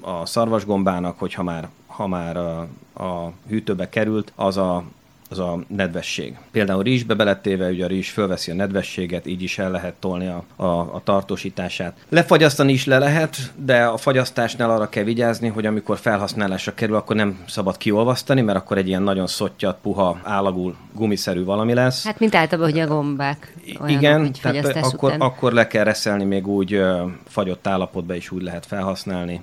a 0.01 0.25
szarvasgombának, 0.25 1.19
hogyha 1.19 1.43
már, 1.43 1.69
ha 1.87 2.07
már 2.07 2.37
a, 2.37 2.61
a 2.95 3.33
hűtőbe 3.49 3.89
került, 3.89 4.33
az 4.35 4.57
a 4.57 4.85
az 5.31 5.39
a 5.39 5.59
nedvesség. 5.69 6.37
Például 6.51 6.83
rizsbe 6.83 7.15
beletéve, 7.15 7.69
ugye 7.69 7.85
a 7.85 7.89
rizs 7.89 8.11
fölveszi 8.11 8.51
a 8.51 8.55
nedvességet, 8.55 9.27
így 9.27 9.43
is 9.43 9.59
el 9.59 9.71
lehet 9.71 9.95
tolni 9.95 10.27
a, 10.27 10.45
a, 10.57 10.67
a 10.95 11.01
tartósítását. 11.05 11.97
Lefagyasztani 12.09 12.73
is 12.73 12.85
le 12.85 12.99
lehet, 12.99 13.37
de 13.57 13.85
a 13.85 13.97
fagyasztásnál 13.97 14.71
arra 14.71 14.89
kell 14.89 15.05
vigyázni, 15.05 15.49
hogy 15.49 15.67
amikor 15.67 15.99
felhasználásra 15.99 16.75
kerül, 16.75 16.97
akkor 16.97 17.17
nem 17.17 17.39
szabad 17.49 17.77
kiolvasztani, 17.77 18.41
mert 18.41 18.59
akkor 18.59 18.79
egy 18.79 18.89
ilyen 18.89 19.03
nagyon 19.03 19.27
szottyat, 19.27 19.79
puha, 19.83 20.21
állagul, 20.23 20.77
gumiszerű 20.93 21.45
valami 21.45 21.75
lesz. 21.75 22.05
Hát 22.05 22.19
mint 22.19 22.35
általában, 22.35 22.71
hogy 22.71 22.81
a 22.81 22.87
gombák. 22.87 23.55
Olyanok, 23.81 23.91
Igen, 23.91 24.33
tehát 24.43 24.77
akkor, 24.77 25.15
akkor 25.19 25.53
le 25.53 25.67
kell 25.67 25.85
reszelni 25.85 26.25
még 26.25 26.47
úgy 26.47 26.83
fagyott 27.29 27.67
állapotba 27.67 28.15
is 28.15 28.31
úgy 28.31 28.43
lehet 28.43 28.67
felhasználni 28.67 29.43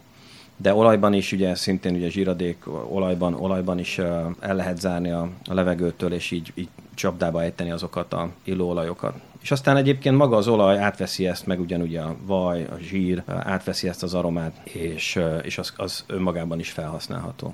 de 0.58 0.74
olajban 0.74 1.14
is 1.14 1.32
ugye 1.32 1.56
szintén 1.56 1.96
ugye 1.96 2.10
zsíradék 2.10 2.58
olajban, 2.90 3.34
olajban 3.34 3.80
is 3.80 3.98
el 4.40 4.56
lehet 4.56 4.80
zárni 4.80 5.12
a, 5.12 5.30
a 5.46 5.54
levegőtől, 5.54 6.14
és 6.14 6.32
így, 6.32 6.52
így 6.56 6.70
csapdába 6.94 7.42
ejteni 7.42 7.72
azokat 7.72 8.14
a 8.14 8.30
illóolajokat. 8.44 9.14
És 9.42 9.52
aztán 9.52 9.78
egyébként 9.78 10.18
maga 10.18 10.38
az 10.38 10.48
olaj 10.48 10.78
átveszi 10.78 11.28
ezt, 11.28 11.46
meg 11.46 11.60
ugyanúgy 11.60 11.96
a 11.96 12.16
vaj, 12.26 12.64
a 12.64 12.78
zsír 12.80 13.24
átveszi 13.28 13.88
ezt 13.88 14.04
az 14.04 14.14
aromát, 14.14 14.62
és, 14.64 15.20
és 15.42 15.58
az, 15.58 15.74
az 15.78 16.04
önmagában 16.08 16.60
is 16.60 16.72
felhasználható. 16.72 17.54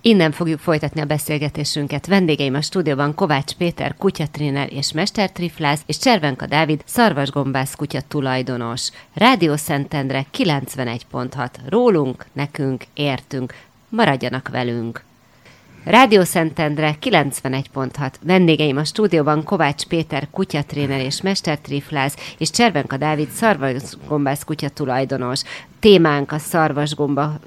Innen 0.00 0.32
fogjuk 0.32 0.58
folytatni 0.58 1.00
a 1.00 1.04
beszélgetésünket. 1.04 2.06
Vendégeim 2.06 2.54
a 2.54 2.60
stúdióban 2.60 3.14
Kovács 3.14 3.52
Péter, 3.52 3.94
kutyatréner 3.96 4.72
és 4.72 4.92
mestertriflász, 4.92 5.82
és 5.86 5.98
Cservenka 5.98 6.46
Dávid, 6.46 6.82
szarvasgombász 6.84 7.74
kutya 7.74 8.00
tulajdonos. 8.08 8.90
Rádió 9.14 9.56
Szentendre 9.56 10.26
91.6. 10.32 11.48
Rólunk, 11.68 12.26
nekünk, 12.32 12.84
értünk. 12.94 13.54
Maradjanak 13.88 14.48
velünk! 14.48 15.04
Rádió 15.84 16.22
Szentendre 16.22 16.96
91.6. 17.00 18.12
Vendégeim 18.22 18.76
a 18.76 18.84
stúdióban 18.84 19.44
Kovács 19.44 19.84
Péter, 19.86 20.28
kutyatréner 20.30 21.00
és 21.00 21.22
mestertriflász, 21.22 22.34
és 22.38 22.50
Cservenka 22.50 22.96
Dávid, 22.96 23.28
szarvasgombász 23.30 24.44
kutya 24.44 24.68
tulajdonos. 24.68 25.42
Témánk 25.80 26.32
a 26.32 26.38
szarvasgomba 26.38 27.38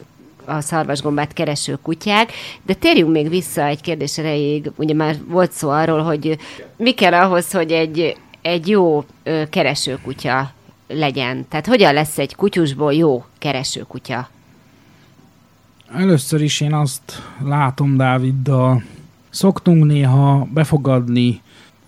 a 0.46 0.62
szarvasgombát 0.62 1.34
kereső 1.34 1.78
kutyák, 1.82 2.32
de 2.66 2.74
térjünk 2.74 3.12
még 3.12 3.30
vissza 3.30 3.66
egy 3.66 3.82
kérdés 3.82 4.18
erejéig, 4.18 4.72
ugye 4.76 4.94
már 4.94 5.16
volt 5.28 5.52
szó 5.52 5.70
arról, 5.70 6.02
hogy 6.02 6.38
mi 6.78 6.92
kell 6.92 7.14
ahhoz, 7.14 7.52
hogy 7.52 7.72
egy, 7.72 8.16
egy 8.42 8.68
jó 8.68 9.06
keresőkutya 9.50 10.52
legyen. 10.88 11.46
Tehát 11.50 11.66
hogyan 11.66 11.94
lesz 11.94 12.18
egy 12.18 12.36
kutyusból 12.36 12.94
jó 12.94 13.26
keresőkutya? 13.38 14.30
Először 15.94 16.42
is 16.42 16.62
én 16.62 16.74
azt 16.74 17.22
látom 17.44 17.98
Dáviddal, 17.98 18.84
szoktunk 19.30 19.86
néha 19.86 20.48
befogadni 20.54 21.42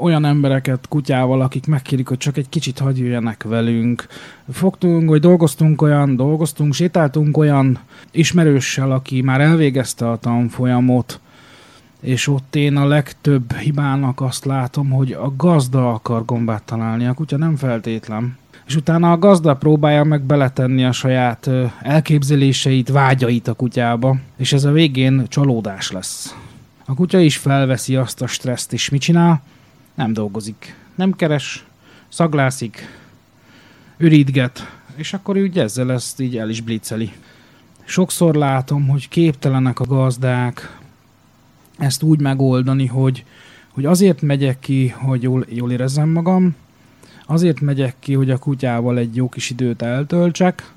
olyan 0.04 0.26
embereket 0.26 0.88
kutyával, 0.90 1.42
akik 1.42 1.68
megkérik, 1.68 2.08
hogy 2.08 2.18
csak 2.18 2.38
egy 2.38 2.50
kicsit 2.50 2.80
hagyjanak 2.80 3.44
velünk. 3.44 4.08
Fogtunk, 4.52 5.10
vagy 5.10 5.22
dolgoztunk 5.22 5.82
olyan, 5.82 6.16
dolgoztunk, 6.16 6.74
sétáltunk 6.74 7.38
olyan 7.38 7.80
ismerőssel, 8.12 8.92
aki 8.92 9.22
már 9.22 9.42
elvégezte 9.42 10.10
a 10.10 10.18
tanfolyamot, 10.18 11.20
és 12.02 12.28
ott 12.28 12.56
én 12.56 12.76
a 12.76 12.88
legtöbb 12.88 13.54
hibának 13.54 14.22
azt 14.22 14.46
látom, 14.46 14.90
hogy 14.90 15.12
a 15.12 15.34
gazda 15.38 15.94
akar 15.94 16.26
gombát 16.26 16.64
találni, 16.64 17.06
a 17.06 17.14
kutya 17.14 17.38
nem 17.38 17.56
feltétlen. 17.56 18.38
És 18.68 18.76
utána 18.76 19.12
a 19.12 19.18
gazda 19.18 19.56
próbálja 19.56 20.04
meg 20.04 20.22
beletenni 20.22 20.86
a 20.86 20.92
saját 20.92 21.50
elképzeléseit, 21.82 22.90
vágyait 22.90 23.48
a 23.48 23.54
kutyába, 23.54 24.18
és 24.38 24.54
ez 24.54 24.64
a 24.64 24.72
végén 24.72 25.26
csalódás 25.28 25.92
lesz. 25.92 26.36
A 26.86 26.94
kutya 26.94 27.20
is 27.20 27.38
felveszi 27.38 27.96
azt 27.96 28.22
a 28.22 28.28
stresszt, 28.28 28.74
és 28.74 28.90
mit 28.90 29.02
csinál? 29.02 29.42
Nem 29.96 30.14
dolgozik, 30.14 30.76
nem 30.96 31.12
keres, 31.12 31.66
szaglászik, 32.08 32.88
ürítget, 33.98 34.78
és 34.96 35.14
akkor 35.14 35.36
ő 35.36 35.52
ezzel 35.54 35.92
ezt 35.92 36.20
így 36.20 36.38
el 36.38 36.50
is 36.50 36.62
blitzeli. 36.62 37.12
Sokszor 37.84 38.36
látom, 38.36 38.88
hogy 38.88 39.08
képtelenek 39.08 39.80
a 39.80 39.86
gazdák 39.86 40.80
ezt 41.78 42.04
úgy 42.04 42.20
megoldani, 42.20 42.86
hogy, 42.86 43.26
hogy 43.70 43.86
azért 43.86 44.22
megyek 44.22 44.60
ki, 44.60 44.88
hogy 44.88 45.24
jól, 45.24 45.46
jól 45.50 45.72
érezzem 45.72 46.10
magam, 46.10 46.56
azért 47.26 47.60
megyek 47.62 47.96
ki, 48.00 48.14
hogy 48.14 48.30
a 48.30 48.38
kutyával 48.38 48.98
egy 48.98 49.16
jó 49.16 49.30
kis 49.30 49.50
időt 49.50 49.82
eltöltsek, 49.82 50.72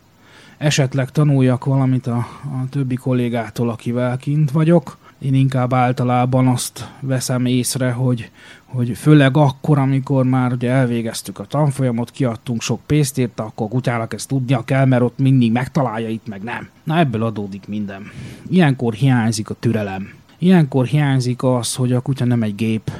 esetleg 0.58 1.10
tanuljak 1.10 1.64
valamit 1.64 2.06
a, 2.06 2.16
a 2.42 2.68
többi 2.70 2.94
kollégától, 2.94 3.70
akivel 3.70 4.16
kint 4.16 4.50
vagyok, 4.50 4.96
én 5.18 5.34
inkább 5.34 5.72
általában 5.72 6.46
azt 6.46 6.90
veszem 7.00 7.46
észre, 7.46 7.90
hogy, 7.90 8.30
hogy 8.66 8.96
főleg 8.96 9.36
akkor, 9.36 9.78
amikor 9.78 10.24
már 10.24 10.52
ugye 10.52 10.70
elvégeztük 10.70 11.38
a 11.38 11.44
tanfolyamot, 11.44 12.10
kiadtunk 12.10 12.62
sok 12.62 12.80
pénzt 12.86 13.18
érte, 13.18 13.42
akkor 13.42 13.66
a 13.66 13.68
kutyának 13.68 14.12
ezt 14.12 14.28
tudnia 14.28 14.64
kell, 14.64 14.84
mert 14.84 15.02
ott 15.02 15.18
mindig 15.18 15.52
megtalálja, 15.52 16.08
itt 16.08 16.26
meg 16.28 16.42
nem. 16.42 16.68
Na 16.84 16.98
ebből 16.98 17.22
adódik 17.22 17.68
minden. 17.68 18.02
Ilyenkor 18.48 18.94
hiányzik 18.94 19.50
a 19.50 19.54
türelem. 19.54 20.12
Ilyenkor 20.38 20.86
hiányzik 20.86 21.42
az, 21.42 21.74
hogy 21.74 21.92
a 21.92 22.00
kutya 22.00 22.24
nem 22.24 22.42
egy 22.42 22.54
gép. 22.54 22.90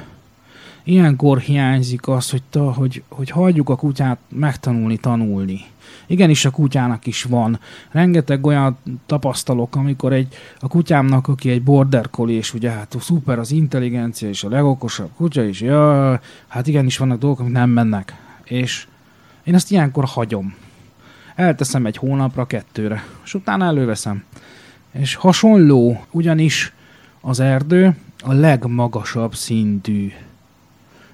Ilyenkor 0.87 1.39
hiányzik 1.39 2.07
az, 2.07 2.29
hogy, 2.29 2.43
ta, 2.49 2.73
hogy, 2.73 3.03
hogy 3.09 3.29
hagyjuk 3.29 3.69
a 3.69 3.75
kutyát 3.75 4.19
megtanulni, 4.29 4.97
tanulni 4.97 5.65
igenis 6.07 6.45
a 6.45 6.49
kutyának 6.49 7.05
is 7.05 7.23
van. 7.23 7.59
Rengeteg 7.91 8.45
olyan 8.45 8.77
tapasztalok, 9.05 9.75
amikor 9.75 10.13
egy, 10.13 10.35
a 10.59 10.67
kutyámnak, 10.67 11.27
aki 11.27 11.49
egy 11.49 11.63
border 11.63 12.09
collie, 12.09 12.37
és 12.37 12.53
ugye 12.53 12.69
hát 12.69 12.95
szuper 12.99 13.39
az 13.39 13.51
intelligencia, 13.51 14.29
és 14.29 14.43
a 14.43 14.49
legokosabb 14.49 15.09
kutya 15.15 15.43
is, 15.43 15.61
ja, 15.61 16.19
hát 16.47 16.67
igenis 16.67 16.97
vannak 16.97 17.19
dolgok, 17.19 17.39
amik 17.39 17.53
nem 17.53 17.69
mennek. 17.69 18.15
És 18.43 18.87
én 19.43 19.53
ezt 19.53 19.71
ilyenkor 19.71 20.05
hagyom. 20.05 20.55
Elteszem 21.35 21.85
egy 21.85 21.97
hónapra, 21.97 22.45
kettőre, 22.45 23.03
és 23.23 23.33
utána 23.33 23.65
előveszem. 23.65 24.23
És 24.91 25.15
hasonló, 25.15 26.05
ugyanis 26.11 26.73
az 27.21 27.39
erdő 27.39 27.95
a 28.23 28.33
legmagasabb 28.33 29.35
szintű, 29.35 30.11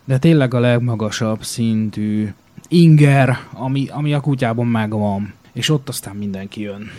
de 0.05 0.17
tényleg 0.17 0.53
a 0.53 0.59
legmagasabb 0.59 1.43
szintű 1.43 2.33
inger, 2.67 3.37
ami, 3.53 3.87
ami 3.87 4.13
a 4.13 4.19
kutyában 4.19 4.67
megvan. 4.67 5.33
És 5.53 5.69
ott 5.69 5.89
aztán 5.89 6.15
mindenki 6.15 6.61
jön. 6.61 6.89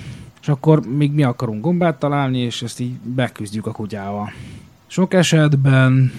És 0.40 0.48
akkor 0.48 0.86
még 0.86 1.12
mi 1.12 1.22
akarunk 1.22 1.62
gombát 1.62 1.98
találni, 1.98 2.38
és 2.38 2.62
ezt 2.62 2.80
így 2.80 2.92
beküzdjük 2.92 3.66
a 3.66 3.72
kutyával. 3.72 4.32
Sok 4.86 5.14
esetben 5.14 6.12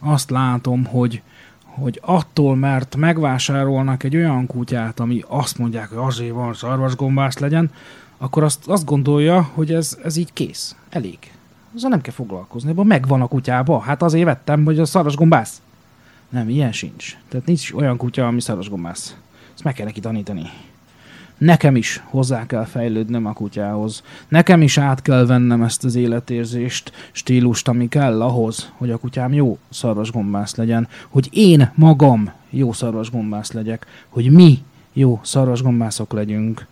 azt 0.00 0.30
látom, 0.30 0.84
hogy, 0.84 1.22
hogy 1.64 2.00
attól, 2.02 2.56
mert 2.56 2.96
megvásárolnak 2.96 4.02
egy 4.02 4.16
olyan 4.16 4.46
kutyát, 4.46 5.00
ami 5.00 5.22
azt 5.28 5.58
mondják, 5.58 5.88
hogy 5.88 5.98
azért 5.98 6.34
van 6.34 6.54
szarvasgombász 6.54 7.38
legyen, 7.38 7.70
akkor 8.18 8.42
azt, 8.42 8.68
azt 8.68 8.84
gondolja, 8.84 9.50
hogy 9.54 9.72
ez, 9.72 9.98
ez 10.04 10.16
így 10.16 10.32
kész. 10.32 10.76
Elég. 10.90 11.18
Azzal 11.74 11.90
nem 11.90 12.00
kell 12.00 12.14
foglalkozni, 12.14 12.70
abban 12.70 12.86
megvan 12.86 13.20
a 13.20 13.26
kutyába. 13.26 13.80
Hát 13.80 14.02
azért 14.02 14.24
vettem, 14.24 14.64
hogy 14.64 14.78
a 14.78 14.84
szarvasgombász. 14.84 15.60
Nem, 16.32 16.48
ilyen 16.48 16.72
sincs. 16.72 17.16
Tehát 17.28 17.46
nincs 17.46 17.72
olyan 17.72 17.96
kutya, 17.96 18.26
ami 18.26 18.40
szaros 18.40 18.68
gombász. 18.68 19.16
Ezt 19.54 19.64
meg 19.64 19.74
kell 19.74 19.86
neki 19.86 20.00
tanítani. 20.00 20.50
Nekem 21.38 21.76
is 21.76 22.02
hozzá 22.04 22.46
kell 22.46 22.64
fejlődnöm 22.64 23.26
a 23.26 23.32
kutyához. 23.32 24.02
Nekem 24.28 24.62
is 24.62 24.78
át 24.78 25.02
kell 25.02 25.26
vennem 25.26 25.62
ezt 25.62 25.84
az 25.84 25.94
életérzést, 25.94 26.92
stílust, 27.12 27.68
ami 27.68 27.88
kell 27.88 28.22
ahhoz, 28.22 28.72
hogy 28.76 28.90
a 28.90 28.98
kutyám 28.98 29.32
jó 29.32 29.58
szarvasgombász 29.70 30.56
legyen, 30.56 30.88
hogy 31.08 31.28
én 31.32 31.70
magam 31.74 32.32
jó 32.50 32.72
szarvasgombász 32.72 33.52
legyek, 33.52 33.86
hogy 34.08 34.30
mi 34.30 34.58
jó 34.92 35.20
szarvasgombászok 35.22 36.12
legyünk. 36.12 36.66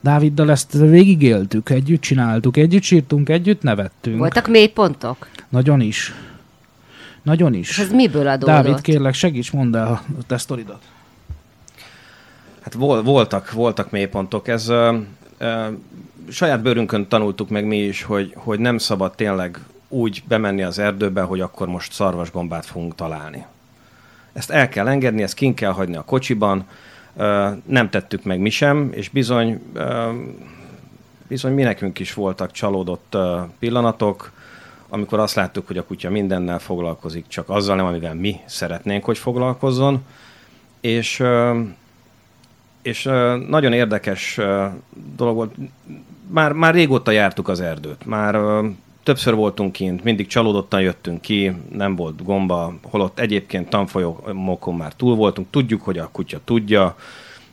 Dáviddal 0.00 0.50
ezt 0.50 0.72
végigéltük, 0.72 1.70
együtt 1.70 2.00
csináltuk, 2.00 2.56
együtt 2.56 2.82
sírtunk, 2.82 3.28
együtt 3.28 3.62
nevettünk. 3.62 4.18
Voltak 4.18 4.48
mély 4.48 4.68
pontok? 4.68 5.28
Nagyon 5.48 5.80
is. 5.80 6.14
Nagyon 7.22 7.54
is. 7.54 7.68
És 7.68 7.78
ez 7.78 7.90
miből 7.90 8.28
adódott? 8.28 8.54
Dávid, 8.54 8.80
kérlek, 8.80 9.14
segíts, 9.14 9.50
mondd 9.50 9.76
el 9.76 9.86
a 9.86 10.02
te 10.26 10.38
sztoridat. 10.38 10.82
Hát 12.60 12.74
vol, 12.74 13.02
voltak, 13.02 13.52
voltak 13.52 13.90
mélypontok. 13.90 14.48
Ez 14.48 14.68
ö, 14.68 14.98
ö, 15.38 15.66
saját 16.28 16.62
bőrünkön 16.62 17.08
tanultuk 17.08 17.48
meg 17.48 17.64
mi 17.64 17.76
is, 17.76 18.02
hogy, 18.02 18.32
hogy 18.36 18.58
nem 18.58 18.78
szabad 18.78 19.14
tényleg 19.14 19.60
úgy 19.88 20.22
bemenni 20.28 20.62
az 20.62 20.78
erdőbe, 20.78 21.22
hogy 21.22 21.40
akkor 21.40 21.68
most 21.68 21.92
szarvasgombát 21.92 22.66
fogunk 22.66 22.94
találni. 22.94 23.46
Ezt 24.32 24.50
el 24.50 24.68
kell 24.68 24.88
engedni, 24.88 25.22
ezt 25.22 25.34
kin 25.34 25.54
kell 25.54 25.72
hagyni 25.72 25.96
a 25.96 26.02
kocsiban, 26.02 26.64
ö, 27.16 27.48
nem 27.64 27.90
tettük 27.90 28.24
meg 28.24 28.40
mi 28.40 28.50
sem, 28.50 28.90
és 28.94 29.08
bizony, 29.08 29.62
ö, 29.72 30.12
bizony 31.28 31.52
mi 31.52 31.62
nekünk 31.62 31.98
is 31.98 32.14
voltak 32.14 32.50
csalódott 32.50 33.14
ö, 33.14 33.40
pillanatok, 33.58 34.32
amikor 34.88 35.18
azt 35.18 35.34
láttuk, 35.34 35.66
hogy 35.66 35.78
a 35.78 35.84
kutya 35.84 36.10
mindennel 36.10 36.58
foglalkozik, 36.58 37.26
csak 37.26 37.48
azzal 37.48 37.76
nem, 37.76 37.86
amivel 37.86 38.14
mi 38.14 38.36
szeretnénk, 38.46 39.04
hogy 39.04 39.18
foglalkozzon. 39.18 40.04
És, 40.80 41.22
és 42.82 43.02
nagyon 43.48 43.72
érdekes 43.72 44.40
dolog 45.16 45.34
volt. 45.34 45.54
Már, 46.26 46.52
már 46.52 46.74
régóta 46.74 47.10
jártuk 47.10 47.48
az 47.48 47.60
erdőt. 47.60 48.06
Már 48.06 48.40
többször 49.02 49.34
voltunk 49.34 49.72
kint, 49.72 50.04
mindig 50.04 50.26
csalódottan 50.26 50.80
jöttünk 50.80 51.20
ki, 51.20 51.52
nem 51.72 51.96
volt 51.96 52.24
gomba, 52.24 52.74
holott 52.82 53.18
egyébként 53.18 53.68
tanfolyamokon 53.68 54.74
már 54.74 54.92
túl 54.92 55.14
voltunk, 55.16 55.50
tudjuk, 55.50 55.82
hogy 55.82 55.98
a 55.98 56.08
kutya 56.12 56.40
tudja, 56.44 56.96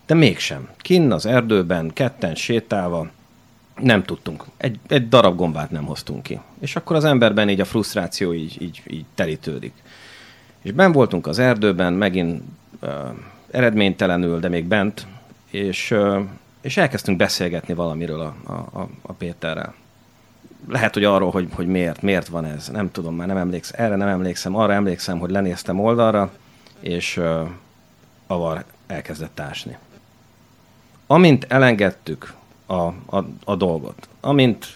de 0.05 0.13
mégsem. 0.13 0.69
Kinn 0.77 1.11
az 1.11 1.25
erdőben, 1.25 1.93
ketten 1.93 2.36
sétálva, 2.36 3.07
nem 3.82 4.03
tudtunk. 4.03 4.43
Egy, 4.57 4.80
egy 4.88 5.09
darab 5.09 5.36
gombát 5.36 5.71
nem 5.71 5.86
hoztunk 5.86 6.23
ki. 6.23 6.39
És 6.59 6.76
akkor 6.76 6.95
az 6.95 7.03
emberben 7.03 7.49
így 7.49 7.59
a 7.59 7.65
frusztráció 7.65 8.34
így, 8.34 8.61
így, 8.61 8.82
így 8.88 9.05
terítődik. 9.15 9.73
És 10.61 10.71
ben 10.71 10.91
voltunk 10.91 11.28
az 11.28 11.39
erdőben, 11.39 11.93
megint 11.93 12.43
uh, 12.82 12.89
eredménytelenül, 13.51 14.39
de 14.39 14.49
még 14.49 14.65
bent, 14.65 15.07
és, 15.49 15.91
uh, 15.91 16.19
és 16.61 16.78
elkezdtünk 16.78 17.17
beszélgetni 17.17 17.73
valamiről 17.73 18.19
a, 18.19 18.51
a, 18.51 18.89
a 19.01 19.13
Péterrel. 19.13 19.73
Lehet, 20.67 20.93
hogy 20.93 21.03
arról, 21.03 21.32
hogy, 21.32 21.47
hogy 21.51 21.67
miért, 21.67 22.01
miért 22.01 22.28
van 22.28 22.45
ez, 22.45 22.67
nem 22.67 22.91
tudom, 22.91 23.15
már 23.15 23.28
nem 23.28 23.38
emlékszem, 23.38 23.86
erre 23.86 23.95
nem 23.95 24.07
emlékszem, 24.07 24.55
arra 24.55 24.73
emlékszem, 24.73 25.19
hogy 25.19 25.30
lenéztem 25.30 25.80
oldalra, 25.80 26.32
és 26.80 27.17
uh, 27.17 27.49
avar 28.28 28.63
elkezdett 28.88 29.39
ásni. 29.39 29.78
Amint 31.07 31.45
elengedtük 31.49 32.34
a, 32.66 32.84
a, 33.18 33.26
a 33.43 33.55
dolgot, 33.55 34.07
amint 34.22 34.76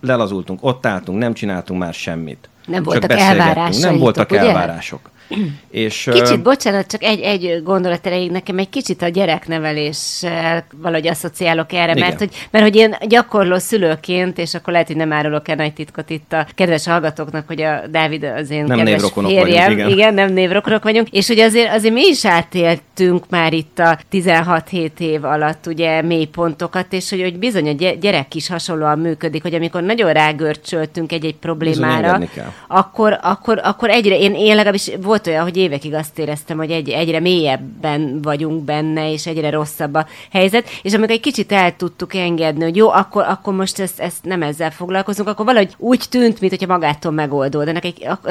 lelazultunk, 0.00 0.58
ott 0.62 0.86
álltunk, 0.86 1.18
nem 1.18 1.34
csináltunk 1.34 1.80
már 1.80 1.94
semmit. 1.94 2.48
Nem 2.66 2.82
voltak 2.82 3.12
elvárások. 3.12 3.82
Nem 3.82 3.98
voltak 3.98 4.30
ugye? 4.30 4.40
elvárások. 4.40 5.10
És, 5.70 6.08
kicsit, 6.12 6.42
bocsánat, 6.42 6.86
csak 6.86 7.02
egy, 7.02 7.20
egy 7.20 7.60
gondolat 7.64 8.06
erejéig 8.06 8.30
nekem 8.30 8.58
egy 8.58 8.68
kicsit 8.68 9.02
a 9.02 9.08
gyerekneveléssel 9.08 10.66
valahogy 10.76 11.06
asszociálok 11.06 11.72
erre, 11.72 11.92
igen. 11.92 12.08
mert 12.08 12.18
hogy, 12.18 12.30
mert 12.50 12.64
hogy 12.64 12.76
én 12.76 12.96
gyakorló 13.08 13.58
szülőként, 13.58 14.38
és 14.38 14.54
akkor 14.54 14.72
lehet, 14.72 14.86
hogy 14.86 14.96
nem 14.96 15.12
árulok 15.12 15.48
el 15.48 15.56
nagy 15.56 15.72
titkot 15.72 16.10
itt 16.10 16.32
a 16.32 16.46
kedves 16.54 16.86
hallgatóknak, 16.86 17.46
hogy 17.46 17.62
a 17.62 17.86
Dávid 17.90 18.24
az 18.24 18.50
én 18.50 18.64
nem 18.64 18.78
kedves 18.78 19.12
férjem. 19.14 19.44
Vagyunk, 19.44 19.72
igen. 19.72 19.88
igen, 19.88 20.14
nem 20.14 20.32
névrokonok 20.32 20.82
vagyunk, 20.82 21.08
és 21.10 21.26
hogy 21.26 21.38
azért, 21.38 21.72
azért 21.72 21.94
mi 21.94 22.06
is 22.06 22.24
átéltünk 22.24 23.24
már 23.28 23.52
itt 23.52 23.78
a 23.78 23.98
16-7 24.12 24.90
év 24.98 25.24
alatt 25.24 25.66
ugye 25.66 26.02
mélypontokat, 26.02 26.92
és 26.92 27.10
hogy, 27.10 27.20
hogy 27.20 27.38
bizony 27.38 27.68
a 27.68 27.92
gyerek 28.00 28.34
is 28.34 28.48
hasonlóan 28.48 28.98
működik, 28.98 29.42
hogy 29.42 29.54
amikor 29.54 29.82
nagyon 29.82 30.12
rágörcsöltünk 30.12 31.12
egy-egy 31.12 31.36
problémára, 31.36 32.20
akkor, 32.68 33.18
akkor, 33.22 33.60
akkor 33.62 33.90
egyre, 33.90 34.18
én, 34.18 34.34
én 34.34 34.54
legalábbis 34.54 34.90
volt 35.00 35.15
volt 35.16 35.28
olyan, 35.28 35.42
hogy 35.42 35.56
évekig 35.56 35.94
azt 35.94 36.18
éreztem, 36.18 36.56
hogy 36.56 36.70
egy, 36.70 36.88
egyre 36.88 37.20
mélyebben 37.20 38.22
vagyunk 38.22 38.64
benne, 38.64 39.12
és 39.12 39.26
egyre 39.26 39.50
rosszabb 39.50 39.94
a 39.94 40.06
helyzet, 40.32 40.68
és 40.82 40.92
amikor 40.92 41.14
egy 41.14 41.20
kicsit 41.20 41.52
el 41.52 41.76
tudtuk 41.76 42.14
engedni, 42.14 42.62
hogy 42.62 42.76
jó, 42.76 42.90
akkor, 42.90 43.24
akkor 43.28 43.54
most 43.54 43.78
ezt, 43.78 44.00
ezt 44.00 44.24
nem 44.24 44.42
ezzel 44.42 44.70
foglalkozunk, 44.70 45.28
akkor 45.28 45.44
valahogy 45.44 45.74
úgy 45.78 46.04
tűnt, 46.10 46.40
mintha 46.40 46.66
magától 46.66 47.12
megoldódnak. 47.12 47.82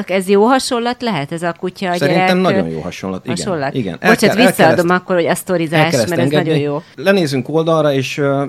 Ez 0.05 0.27
jó 0.27 0.45
hasonlat 0.45 1.01
lehet, 1.01 1.31
ez 1.31 1.41
a 1.43 1.55
kutya 1.59 1.89
a 1.89 1.97
Szerintem 1.97 2.41
gyerek, 2.41 2.41
nagyon 2.41 2.69
jó 2.69 2.79
hasonlat. 2.79 3.25
Igen. 3.25 3.35
Hasonlat? 3.35 3.73
Igen. 3.73 3.97
El 3.99 4.09
Bocsát, 4.09 4.35
kell, 4.35 4.45
visszaadom 4.45 4.89
el 4.89 4.95
akkor, 4.95 5.15
hogy 5.15 5.25
a 5.25 5.35
sztorizás, 5.35 5.91
mert 5.91 6.11
engedni. 6.11 6.35
ez 6.35 6.45
nagyon 6.45 6.57
jó. 6.57 6.81
Lenézünk 6.95 7.49
oldalra, 7.49 7.93
és 7.93 8.17
uh, 8.17 8.43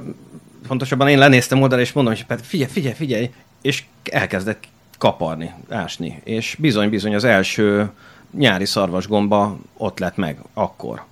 pontosabban 0.68 1.08
én 1.08 1.18
lenéztem 1.18 1.62
oldalra, 1.62 1.82
és 1.82 1.92
mondom, 1.92 2.14
hogy 2.14 2.38
figyelj, 2.42 2.70
figyelj, 2.70 2.94
figyelj, 2.94 3.30
és 3.62 3.84
elkezdett 4.04 4.64
kaparni, 4.98 5.54
ásni. 5.68 6.20
És 6.24 6.56
bizony-bizony 6.58 7.14
az 7.14 7.24
első 7.24 7.90
nyári 8.36 8.64
szarvasgomba 8.64 9.56
ott 9.76 9.98
lett 9.98 10.16
meg 10.16 10.38
akkor. 10.54 11.02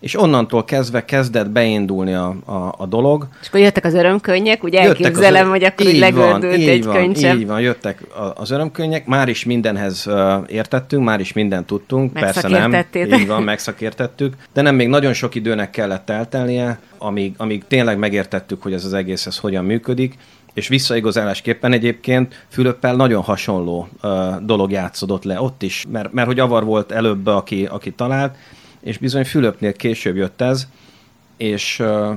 És 0.00 0.20
onnantól 0.20 0.64
kezdve 0.64 1.04
kezdett 1.04 1.50
beindulni 1.50 2.14
a, 2.14 2.36
a, 2.44 2.74
a 2.78 2.86
dolog. 2.86 3.28
És 3.40 3.48
akkor 3.48 3.60
jöttek 3.60 3.84
az 3.84 3.94
örömkönnyek, 3.94 4.62
ugye 4.62 4.82
jöttek 4.82 5.04
elképzelem, 5.04 5.44
az, 5.44 5.50
hogy 5.50 5.64
akkor 5.64 5.86
így 5.86 5.98
legördült 5.98 6.54
egy 6.54 6.84
van, 6.84 6.94
könycsepp. 6.94 7.36
Így 7.36 7.46
van, 7.46 7.60
jöttek 7.60 8.02
az 8.34 8.50
örömkönnyek, 8.50 9.06
már 9.06 9.28
is 9.28 9.44
mindenhez 9.44 10.08
értettünk, 10.46 11.04
már 11.04 11.20
is 11.20 11.32
mindent 11.32 11.66
tudtunk, 11.66 12.12
persze 12.12 12.48
nem, 12.48 12.84
így 12.92 13.26
van, 13.26 13.42
megszakértettük, 13.42 14.34
de 14.52 14.62
nem 14.62 14.74
még 14.74 14.88
nagyon 14.88 15.12
sok 15.12 15.34
időnek 15.34 15.70
kellett 15.70 16.10
eltelnie, 16.10 16.78
amíg, 16.98 17.34
amíg 17.36 17.64
tényleg 17.68 17.98
megértettük, 17.98 18.62
hogy 18.62 18.72
ez 18.72 18.84
az 18.84 18.92
egész 18.92 19.26
ez 19.26 19.38
hogyan 19.38 19.64
működik, 19.64 20.14
és 20.58 20.68
visszaigazálásképpen 20.68 21.72
egyébként 21.72 22.44
Fülöppel 22.48 22.96
nagyon 22.96 23.22
hasonló 23.22 23.88
uh, 24.02 24.36
dolog 24.36 24.70
játszódott 24.70 25.24
le 25.24 25.40
ott 25.40 25.62
is, 25.62 25.86
mert, 25.90 26.12
mert 26.12 26.26
hogy 26.26 26.38
Avar 26.40 26.64
volt 26.64 26.92
előbb, 26.92 27.26
aki, 27.26 27.66
aki 27.66 27.92
talált, 27.92 28.36
és 28.80 28.98
bizony 28.98 29.24
Fülöpnél 29.24 29.72
később 29.72 30.16
jött 30.16 30.40
ez, 30.40 30.66
és, 31.36 31.78
uh, 31.78 32.14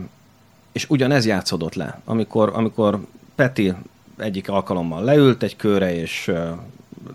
és 0.71 0.89
ugyanez 0.89 1.25
játszódott 1.25 1.75
le, 1.75 2.01
amikor, 2.05 2.51
amikor 2.53 2.99
Peti 3.35 3.73
egyik 4.17 4.49
alkalommal 4.49 5.03
leült 5.03 5.43
egy 5.43 5.55
körre, 5.55 5.95
és 5.95 6.27
uh, 6.27 6.37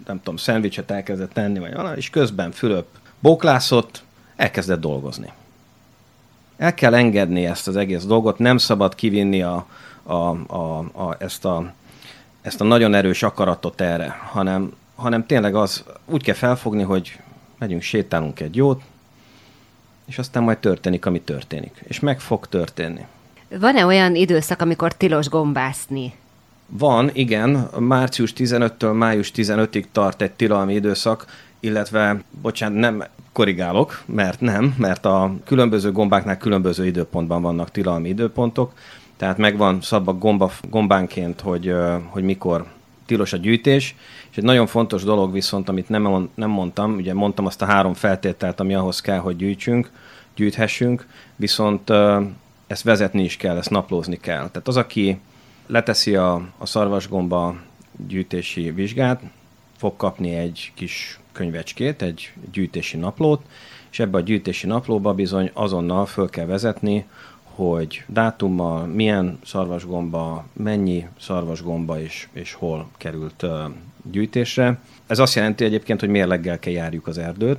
nem 0.07 0.17
tudom, 0.17 0.37
szendvicset 0.37 0.91
elkezdett 0.91 1.33
tenni, 1.33 1.59
vagy 1.59 1.75
valami, 1.75 1.97
és 1.97 2.11
közben 2.11 2.51
Fülöp 2.51 2.87
bóklászott, 3.19 4.03
elkezdett 4.37 4.81
dolgozni. 4.81 5.33
El 6.57 6.75
kell 6.75 6.95
engedni 6.95 7.47
ezt 7.47 7.69
az 7.69 7.77
egész 7.77 8.05
dolgot, 8.05 8.39
nem 8.39 8.59
szabad 8.59 8.95
kivinni 8.95 9.43
a, 9.43 9.67
a, 10.07 10.55
a, 10.57 10.79
a, 10.79 11.17
ezt, 11.19 11.45
a, 11.45 11.73
ezt 12.43 12.61
a 12.61 12.65
nagyon 12.65 12.95
erős 12.95 13.23
akaratot 13.23 13.81
erre, 13.81 14.17
hanem, 14.31 14.73
hanem 14.95 15.27
tényleg 15.27 15.55
az 15.55 15.85
úgy 16.05 16.23
kell 16.23 16.35
felfogni, 16.35 16.83
hogy 16.83 17.19
megyünk, 17.59 17.83
sétálunk 17.83 18.41
egy 18.41 18.57
jót, 18.57 18.83
és 20.07 20.19
aztán 20.19 20.43
majd 20.43 20.59
történik, 20.59 21.07
ami 21.07 21.21
történik. 21.21 21.83
És 21.85 22.01
meg 22.01 22.21
fog 22.21 22.47
történni. 22.47 23.07
Van-e 23.49 23.87
olyan 23.87 24.15
időszak, 24.15 24.61
amikor 24.61 24.93
tilos 24.93 25.29
gombászni? 25.29 26.15
Van, 26.67 27.11
igen. 27.13 27.69
Március 27.79 28.33
15-től 28.37 28.97
május 28.97 29.33
15-ig 29.35 29.85
tart 29.93 30.23
egy 30.23 30.33
tilalmi 30.33 30.75
időszak, 30.75 31.27
illetve, 31.61 32.23
bocsánat, 32.43 32.79
nem 32.79 33.05
korrigálok, 33.33 34.03
mert 34.07 34.41
nem, 34.41 34.75
mert 34.79 35.05
a 35.05 35.35
különböző 35.45 35.93
gombáknál 35.93 36.37
különböző 36.37 36.87
időpontban 36.87 37.43
vannak 37.43 37.71
tilalmi 37.71 38.09
időpontok. 38.09 38.73
Tehát 39.17 39.39
megvan 39.39 39.81
szabva 39.81 40.15
gomba, 40.15 40.51
gombánként, 40.71 41.41
hogy, 41.41 41.75
hogy 42.07 42.23
mikor 42.23 42.67
tilos 43.07 43.33
a 43.33 43.37
gyűjtés, 43.37 43.95
és 44.31 44.37
egy 44.37 44.45
nagyon 44.45 44.67
fontos 44.67 45.03
dolog 45.03 45.33
viszont, 45.33 45.69
amit 45.69 45.89
nem, 45.89 46.31
nem 46.35 46.51
mondtam, 46.51 46.95
ugye 46.95 47.15
mondtam 47.15 47.47
azt 47.47 47.63
a 47.63 47.67
három 47.67 47.95
feltételt, 47.95 48.61
ami 48.61 48.75
ahhoz 48.75 49.01
kell, 49.01 49.19
hogy 49.19 49.37
gyűjtsünk, 49.37 49.91
gyűjthessünk, 50.37 51.07
viszont 51.37 51.91
ezt 52.67 52.83
vezetni 52.83 53.23
is 53.23 53.37
kell, 53.37 53.57
ezt 53.57 53.71
naplózni 53.71 54.17
kell. 54.17 54.49
Tehát 54.51 54.69
az, 54.69 54.77
aki 54.77 55.19
leteszi 55.67 56.17
a, 56.17 56.35
a 56.59 56.67
szarvasgomba 56.67 57.57
gyűjtési 58.07 58.71
vizsgát, 58.71 59.21
fog 59.77 59.97
kapni 59.97 60.35
egy 60.35 60.73
kis 60.75 61.21
könyvecskét, 61.33 62.03
egy 62.03 62.33
gyűjtési 62.53 62.97
naplót, 62.97 63.43
és 63.91 63.99
ebbe 63.99 64.19
a 64.19 64.21
gyűjtési 64.21 64.67
naplóba 64.67 65.15
bizony 65.15 65.51
azonnal 65.53 66.07
föl 66.07 66.31
kell 66.31 66.47
vezetni 66.47 67.07
hogy 67.57 68.05
dátummal, 68.07 68.87
milyen 68.87 69.39
szarvasgomba, 69.45 70.45
mennyi 70.53 71.07
szarvasgomba 71.21 72.01
és, 72.01 72.29
és 72.33 72.53
hol 72.53 72.89
került 72.97 73.43
uh, 73.43 73.51
gyűjtésre. 74.11 74.79
Ez 75.07 75.19
azt 75.19 75.35
jelenti 75.35 75.65
egyébként, 75.65 76.01
hogy 76.01 76.09
mérleggel 76.09 76.59
kell 76.59 76.73
járjuk 76.73 77.07
az 77.07 77.19
erdőt, 77.19 77.59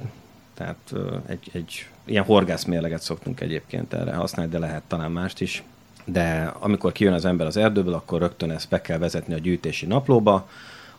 tehát 0.53 0.77
uh, 0.91 0.99
egy, 1.25 1.49
egy 1.53 1.87
ilyen 2.05 2.23
horgászmérleget 2.23 3.01
szoktunk 3.01 3.41
egyébként 3.41 3.93
erre 3.93 4.13
használni, 4.13 4.51
de 4.51 4.59
lehet 4.59 4.83
talán 4.87 5.11
mást 5.11 5.41
is. 5.41 5.63
De 6.05 6.53
amikor 6.59 6.91
kijön 6.91 7.13
az 7.13 7.25
ember 7.25 7.47
az 7.47 7.57
erdőből, 7.57 7.93
akkor 7.93 8.19
rögtön 8.19 8.51
ezt 8.51 8.69
be 8.69 8.81
kell 8.81 8.97
vezetni 8.97 9.33
a 9.33 9.39
gyűjtési 9.39 9.85
naplóba. 9.85 10.49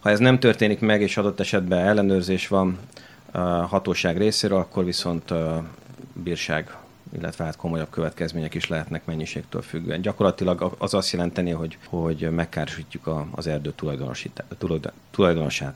Ha 0.01 0.11
ez 0.11 0.19
nem 0.19 0.39
történik 0.39 0.81
meg, 0.81 1.01
és 1.01 1.17
adott 1.17 1.41
esetben 1.41 1.79
ellenőrzés 1.79 2.49
van 2.49 2.79
a 3.33 3.39
hatóság 3.41 4.19
részéről, 4.19 4.59
akkor 4.59 4.85
viszont 4.85 5.33
bírság 6.13 6.77
illetve 7.17 7.45
hát 7.45 7.57
komolyabb 7.57 7.91
következmények 7.91 8.55
is 8.55 8.69
lehetnek 8.69 9.05
mennyiségtől 9.05 9.63
függően. 9.63 10.01
Gyakorlatilag 10.01 10.75
az 10.79 10.95
azt 10.95 11.13
jelenteni, 11.13 11.51
hogy, 11.51 11.79
hogy 11.87 12.31
megkárosítjuk 12.31 13.07
a, 13.07 13.27
az 13.31 13.47
erdő 13.47 13.73
tulajdonosát. 15.11 15.75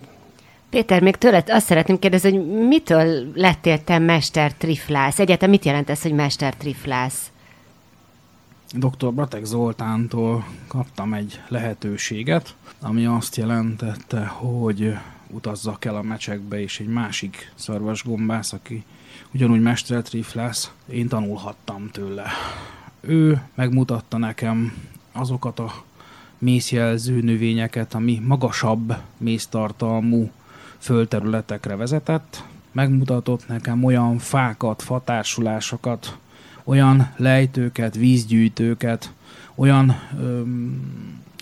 Péter, 0.71 1.03
még 1.03 1.17
tőled 1.17 1.51
azt 1.51 1.67
szeretném 1.67 1.99
kérdezni, 1.99 2.31
hogy 2.31 2.47
mitől 2.69 3.33
lettél 3.35 3.85
te 3.85 3.99
mester 3.99 4.53
triflász? 4.55 5.19
Egyetem 5.19 5.51
mit 5.51 5.65
jelent 5.65 5.91
ez, 5.91 6.03
hogy 6.03 6.13
mester 6.13 6.55
triflász? 6.55 7.31
Dr. 8.73 9.13
Bratek 9.13 9.45
Zoltántól 9.45 10.45
kaptam 10.67 11.15
egy 11.15 11.41
lehetőséget, 11.49 12.55
ami 12.81 13.07
azt 13.07 13.37
jelentette, 13.37 14.27
hogy 14.27 14.95
utazzak 15.31 15.85
el 15.85 15.97
a 15.97 16.03
mecsekbe, 16.03 16.61
és 16.61 16.81
egy 16.81 16.87
másik 16.87 17.53
szarvasgombász, 17.55 18.53
aki 18.53 18.85
ugyanúgy 19.35 19.61
mestertrif 19.61 20.35
lesz, 20.35 20.71
én 20.91 21.09
tanulhattam 21.09 21.89
tőle. 21.91 22.27
Ő 23.01 23.43
megmutatta 23.55 24.19
nekem 24.19 24.73
azokat 25.13 25.59
a 25.59 25.73
mészjelző 26.39 27.21
növényeket, 27.21 27.95
ami 27.95 28.23
magasabb 28.27 28.97
méztartalmú 29.17 30.31
földterületekre 30.79 31.77
vezetett, 31.77 32.45
megmutatott 32.73 33.49
nekem 33.49 33.85
olyan 33.85 34.19
fákat, 34.19 34.83
fatársulásokat, 34.83 36.19
olyan 36.65 37.13
lejtőket, 37.17 37.95
vízgyűjtőket, 37.95 39.13
olyan 39.55 39.95
öm, 40.19 40.81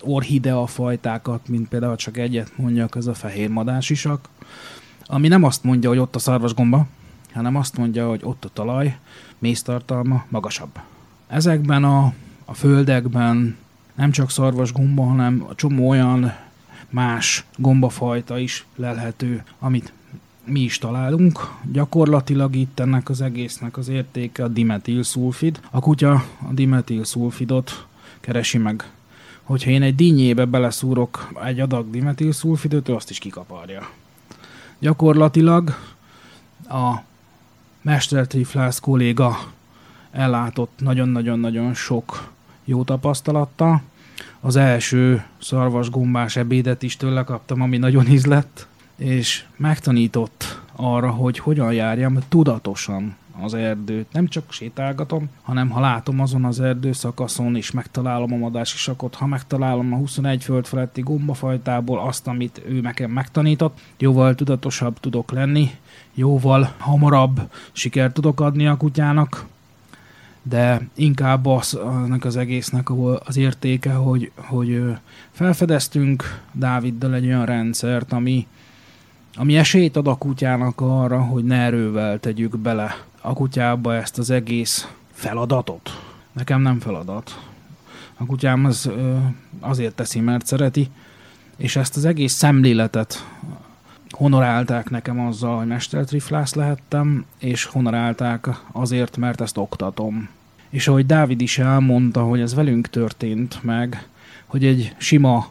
orhidea 0.02 0.66
fajtákat, 0.66 1.48
mint 1.48 1.68
például 1.68 1.96
csak 1.96 2.16
egyet 2.16 2.52
mondjak, 2.56 2.96
ez 2.96 3.06
a 3.06 3.14
fehér 3.14 3.48
madásisak, 3.48 4.28
ami 5.06 5.28
nem 5.28 5.44
azt 5.44 5.64
mondja, 5.64 5.88
hogy 5.88 5.98
ott 5.98 6.14
a 6.14 6.18
szarvasgomba, 6.18 6.86
hanem 7.32 7.56
azt 7.56 7.76
mondja, 7.76 8.08
hogy 8.08 8.20
ott 8.22 8.44
a 8.44 8.50
talaj, 8.52 8.98
méztartalma 9.38 10.24
magasabb. 10.28 10.78
Ezekben 11.26 11.84
a, 11.84 12.12
a 12.44 12.54
földekben 12.54 13.56
nem 13.94 14.10
csak 14.10 14.30
szarvasgomba, 14.30 15.02
hanem 15.04 15.44
a 15.48 15.54
csomó 15.54 15.88
olyan 15.88 16.32
más 16.90 17.44
gombafajta 17.56 18.38
is 18.38 18.66
lelhető, 18.76 19.44
amit 19.58 19.92
mi 20.44 20.60
is 20.60 20.78
találunk. 20.78 21.50
Gyakorlatilag 21.72 22.54
itt 22.54 22.80
ennek 22.80 23.08
az 23.08 23.20
egésznek 23.20 23.76
az 23.76 23.88
értéke 23.88 24.44
a 24.44 24.48
dimetilszulfid. 24.48 25.60
A 25.70 25.80
kutya 25.80 26.12
a 26.48 26.52
dimetilszulfidot 26.52 27.86
keresi 28.20 28.58
meg. 28.58 28.90
Hogyha 29.42 29.70
én 29.70 29.82
egy 29.82 29.94
dinnyébe 29.94 30.44
beleszúrok 30.44 31.32
egy 31.44 31.60
adag 31.60 31.90
dimetilszulfidot, 31.90 32.88
ő 32.88 32.94
azt 32.94 33.10
is 33.10 33.18
kikaparja. 33.18 33.90
Gyakorlatilag 34.78 35.76
a 36.68 36.94
mestertriflász 37.82 38.78
kolléga 38.78 39.38
ellátott 40.10 40.72
nagyon-nagyon-nagyon 40.78 41.74
sok 41.74 42.32
jó 42.64 42.84
tapasztalattal. 42.84 43.82
Az 44.40 44.56
első 44.56 45.24
szarvasgombás 45.40 46.36
ebédet 46.36 46.82
is 46.82 46.96
tőle 46.96 47.24
kaptam, 47.24 47.60
ami 47.60 47.76
nagyon 47.76 48.06
ízlett, 48.06 48.66
és 48.96 49.44
megtanított 49.56 50.60
arra, 50.76 51.10
hogy 51.10 51.38
hogyan 51.38 51.72
járjam 51.72 52.18
tudatosan 52.28 53.16
az 53.42 53.54
erdőt. 53.54 54.12
Nem 54.12 54.28
csak 54.28 54.52
sétálgatom, 54.52 55.28
hanem 55.42 55.70
ha 55.70 55.80
látom 55.80 56.20
azon 56.20 56.44
az 56.44 56.60
erdőszakaszon, 56.60 57.56
és 57.56 57.70
megtalálom 57.70 58.32
a 58.32 58.36
madási 58.36 58.76
sakot, 58.76 59.14
ha 59.14 59.26
megtalálom 59.26 59.92
a 59.92 59.96
21 59.96 60.42
föld 60.44 60.66
feletti 60.66 61.00
gombafajtából 61.00 62.00
azt, 62.00 62.26
amit 62.26 62.62
ő 62.66 62.80
nekem 62.80 63.10
megtanított, 63.10 63.80
jóval 63.98 64.34
tudatosabb 64.34 65.00
tudok 65.00 65.30
lenni, 65.30 65.70
jóval 66.14 66.74
hamarabb 66.78 67.40
sikert 67.72 68.14
tudok 68.14 68.40
adni 68.40 68.66
a 68.66 68.76
kutyának, 68.76 69.46
de 70.42 70.88
inkább 70.94 71.46
az, 71.46 71.74
annak 71.74 72.24
az 72.24 72.36
egésznek 72.36 72.90
az 73.24 73.36
értéke, 73.36 73.92
hogy, 73.92 74.30
hogy 74.36 74.82
felfedeztünk 75.30 76.40
Dáviddal 76.52 77.14
egy 77.14 77.26
olyan 77.26 77.44
rendszert, 77.44 78.12
ami, 78.12 78.46
ami 79.34 79.56
esélyt 79.56 79.96
ad 79.96 80.06
a 80.06 80.14
kutyának 80.14 80.80
arra, 80.80 81.20
hogy 81.22 81.44
ne 81.44 81.56
erővel 81.56 82.20
tegyük 82.20 82.58
bele 82.58 83.08
a 83.20 83.32
kutyába 83.32 83.94
ezt 83.94 84.18
az 84.18 84.30
egész 84.30 84.88
feladatot. 85.12 86.02
Nekem 86.32 86.60
nem 86.60 86.80
feladat. 86.80 87.40
A 88.16 88.26
kutyám 88.26 88.64
az, 88.64 88.90
azért 89.60 89.94
teszi, 89.94 90.20
mert 90.20 90.46
szereti, 90.46 90.88
és 91.56 91.76
ezt 91.76 91.96
az 91.96 92.04
egész 92.04 92.32
szemléletet 92.32 93.26
honorálták 94.10 94.90
nekem 94.90 95.20
azzal, 95.20 95.56
hogy 95.56 95.66
mestertriflász 95.66 96.54
lehettem, 96.54 97.24
és 97.38 97.64
honorálták 97.64 98.48
azért, 98.72 99.16
mert 99.16 99.40
ezt 99.40 99.56
oktatom. 99.56 100.28
És 100.70 100.88
ahogy 100.88 101.06
Dávid 101.06 101.40
is 101.40 101.58
elmondta, 101.58 102.22
hogy 102.22 102.40
ez 102.40 102.54
velünk 102.54 102.88
történt 102.88 103.62
meg, 103.62 104.08
hogy 104.46 104.64
egy 104.64 104.94
sima 104.98 105.50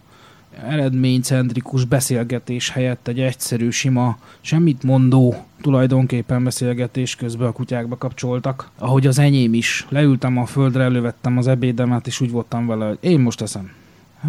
eredménycentrikus 0.68 1.86
beszélgetés 1.86 2.70
helyett 2.70 3.08
egy 3.08 3.20
egyszerű, 3.20 3.70
sima, 3.70 4.18
semmit 4.42 4.84
mondó 4.84 5.36
tulajdonképpen 5.62 6.44
beszélgetés 6.44 7.16
közben 7.16 7.48
a 7.48 7.52
kutyákba 7.52 7.98
kapcsoltak. 7.98 8.70
Ahogy 8.78 9.08
az 9.08 9.20
enyém 9.20 9.54
is. 9.54 9.86
Leültem 9.90 10.38
a 10.38 10.46
földre, 10.46 10.84
elővettem 10.84 11.38
az 11.38 11.48
ebédemet, 11.48 12.08
és 12.08 12.22
úgy 12.22 12.32
voltam 12.32 12.68
vele, 12.68 12.88
hogy 12.88 12.98
én 13.00 13.20
most 13.20 13.42
eszem. 13.42 13.72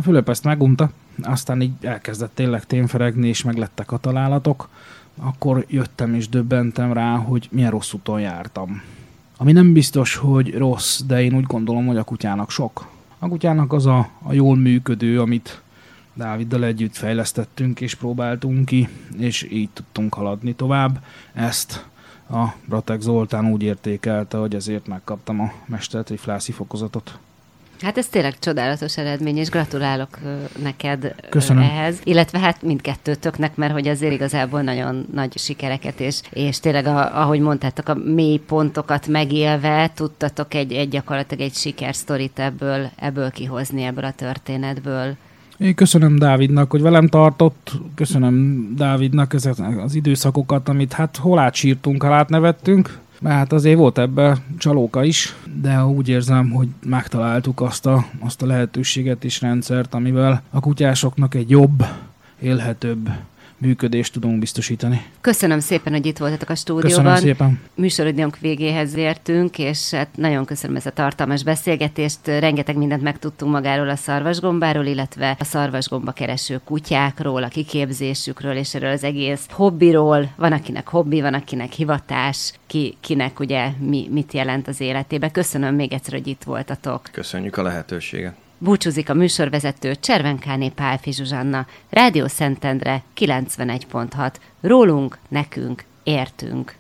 Fülöp 0.03 0.29
ezt 0.29 0.45
megunta, 0.45 0.91
aztán 1.23 1.61
így 1.61 1.73
elkezdett 1.81 2.35
tényleg 2.35 2.65
témferegni, 2.67 3.29
és 3.29 3.43
meglettek 3.43 3.93
a 3.93 3.99
találatok. 3.99 4.69
Akkor 5.17 5.65
jöttem 5.69 6.15
és 6.15 6.29
döbbentem 6.29 6.93
rá, 6.93 7.17
hogy 7.17 7.49
milyen 7.51 7.71
rossz 7.71 7.93
úton 7.93 8.21
jártam. 8.21 8.83
Ami 9.37 9.53
nem 9.53 9.73
biztos, 9.73 10.15
hogy 10.15 10.55
rossz, 10.55 11.01
de 11.01 11.23
én 11.23 11.35
úgy 11.35 11.45
gondolom, 11.45 11.87
hogy 11.87 11.97
a 11.97 12.05
kutyának 12.05 12.51
sok. 12.51 12.87
A 13.19 13.29
kutyának 13.29 13.73
az 13.73 13.87
a, 13.87 14.09
a 14.23 14.33
jól 14.33 14.57
működő, 14.57 15.21
amit 15.21 15.63
Dáviddal 16.21 16.65
együtt 16.65 16.97
fejlesztettünk 16.97 17.81
és 17.81 17.95
próbáltunk 17.95 18.65
ki, 18.65 18.89
és 19.19 19.43
így 19.51 19.69
tudtunk 19.73 20.15
haladni 20.15 20.53
tovább. 20.53 21.05
Ezt 21.33 21.85
a 22.31 22.45
Bratek 22.65 23.01
Zoltán 23.01 23.47
úgy 23.47 23.63
értékelte, 23.63 24.37
hogy 24.37 24.55
ezért 24.55 24.87
megkaptam 24.87 25.41
a 25.41 25.53
mestertriflászi 25.67 26.53
fokozatot. 26.53 27.19
Hát 27.81 27.99
ez 27.99 28.07
tényleg 28.07 28.39
csodálatos 28.39 28.97
eredmény, 28.97 29.37
és 29.37 29.49
gratulálok 29.49 30.19
neked 30.63 31.15
Köszönöm. 31.29 31.63
ehhez. 31.63 32.01
Illetve 32.05 32.39
hát 32.39 32.63
mindkettőtöknek, 32.63 33.57
mert 33.57 33.73
hogy 33.73 33.89
azért 33.89 34.13
igazából 34.13 34.63
nagyon 34.63 35.07
nagy 35.13 35.39
sikereket, 35.39 36.01
és, 36.01 36.21
és 36.31 36.61
tényleg, 36.61 36.87
a, 36.87 37.21
ahogy 37.21 37.41
mondtátok, 37.41 37.89
a 37.89 37.95
mély 37.95 38.39
pontokat 38.39 39.07
megélve 39.07 39.91
tudtatok 39.95 40.55
egy, 40.55 40.73
egy 40.73 40.89
gyakorlatilag 40.89 41.45
egy 41.45 41.55
sikersztorit 41.55 42.39
ebből, 42.39 42.91
ebből 42.97 43.31
kihozni, 43.31 43.83
ebből 43.83 44.05
a 44.05 44.13
történetből. 44.13 45.17
Én 45.61 45.75
köszönöm 45.75 46.19
Dávidnak, 46.19 46.71
hogy 46.71 46.83
velem 46.83 47.07
tartott, 47.07 47.73
köszönöm 47.95 48.67
Dávidnak 48.77 49.35
ezeket 49.35 49.79
az 49.79 49.95
időszakokat, 49.95 50.69
amit 50.69 50.93
hát 50.93 51.17
hol 51.17 51.39
átsírtunk, 51.39 52.03
hol 52.03 52.13
átnevettünk, 52.13 52.99
mert 53.21 53.35
hát 53.37 53.53
azért 53.53 53.79
volt 53.79 53.99
ebbe 53.99 54.37
csalóka 54.59 55.05
is, 55.05 55.35
de 55.61 55.85
úgy 55.85 56.09
érzem, 56.09 56.51
hogy 56.51 56.69
megtaláltuk 56.85 57.61
azt 57.61 57.87
a, 57.87 58.05
azt 58.19 58.43
a 58.43 58.47
lehetőséget 58.47 59.25
és 59.25 59.41
rendszert, 59.41 59.95
amivel 59.95 60.43
a 60.51 60.61
kutyásoknak 60.61 61.35
egy 61.35 61.51
jobb, 61.51 61.85
élhetőbb 62.39 63.11
működést 63.61 64.13
tudunk 64.13 64.39
biztosítani. 64.39 65.03
Köszönöm 65.21 65.61
szépen, 65.61 65.93
hogy 65.93 66.07
itt 66.07 66.19
voltatok 66.19 66.49
a 66.49 66.55
stúdióban. 66.55 66.91
Köszönöm 66.91 67.17
szépen. 67.17 67.61
Műsoridőnk 67.75 68.39
végéhez 68.39 68.97
értünk, 68.97 69.59
és 69.59 69.91
hát 69.91 70.09
nagyon 70.17 70.45
köszönöm 70.45 70.77
ezt 70.77 70.87
a 70.87 70.91
tartalmas 70.91 71.43
beszélgetést. 71.43 72.19
Rengeteg 72.27 72.77
mindent 72.77 73.03
megtudtunk 73.03 73.53
magáról 73.53 73.89
a 73.89 73.97
szarvasgombáról, 73.97 74.85
illetve 74.85 75.37
a 75.39 75.45
szarvasgomba 75.45 76.13
kereső 76.13 76.61
kutyákról, 76.65 77.43
a 77.43 77.49
kiképzésükről, 77.49 78.57
és 78.57 78.75
erről 78.75 78.93
az 78.93 79.05
egész 79.05 79.47
hobbiról. 79.51 80.33
Van, 80.37 80.53
akinek 80.53 80.89
hobbi, 80.89 81.21
van, 81.21 81.35
akinek 81.35 81.73
hivatás, 81.73 82.53
ki, 82.67 82.97
kinek 83.01 83.41
ugye 83.41 83.69
mi, 83.79 84.09
mit 84.11 84.33
jelent 84.33 84.69
az 84.69 84.81
életébe. 84.81 85.31
Köszönöm 85.31 85.75
még 85.75 85.93
egyszer, 85.93 86.13
hogy 86.13 86.27
itt 86.27 86.43
voltatok. 86.43 87.03
Köszönjük 87.13 87.57
a 87.57 87.63
lehetőséget. 87.63 88.35
Búcsúzik 88.63 89.09
a 89.09 89.15
műsorvezető 89.15 89.95
Cservenkáné 89.95 90.69
Pálfi 90.69 91.13
Zsuzsanna, 91.13 91.67
Rádió 91.91 92.27
Szentendre 92.27 93.03
91.6. 93.17 94.33
Rólunk, 94.61 95.19
nekünk, 95.29 95.85
értünk. 96.03 96.75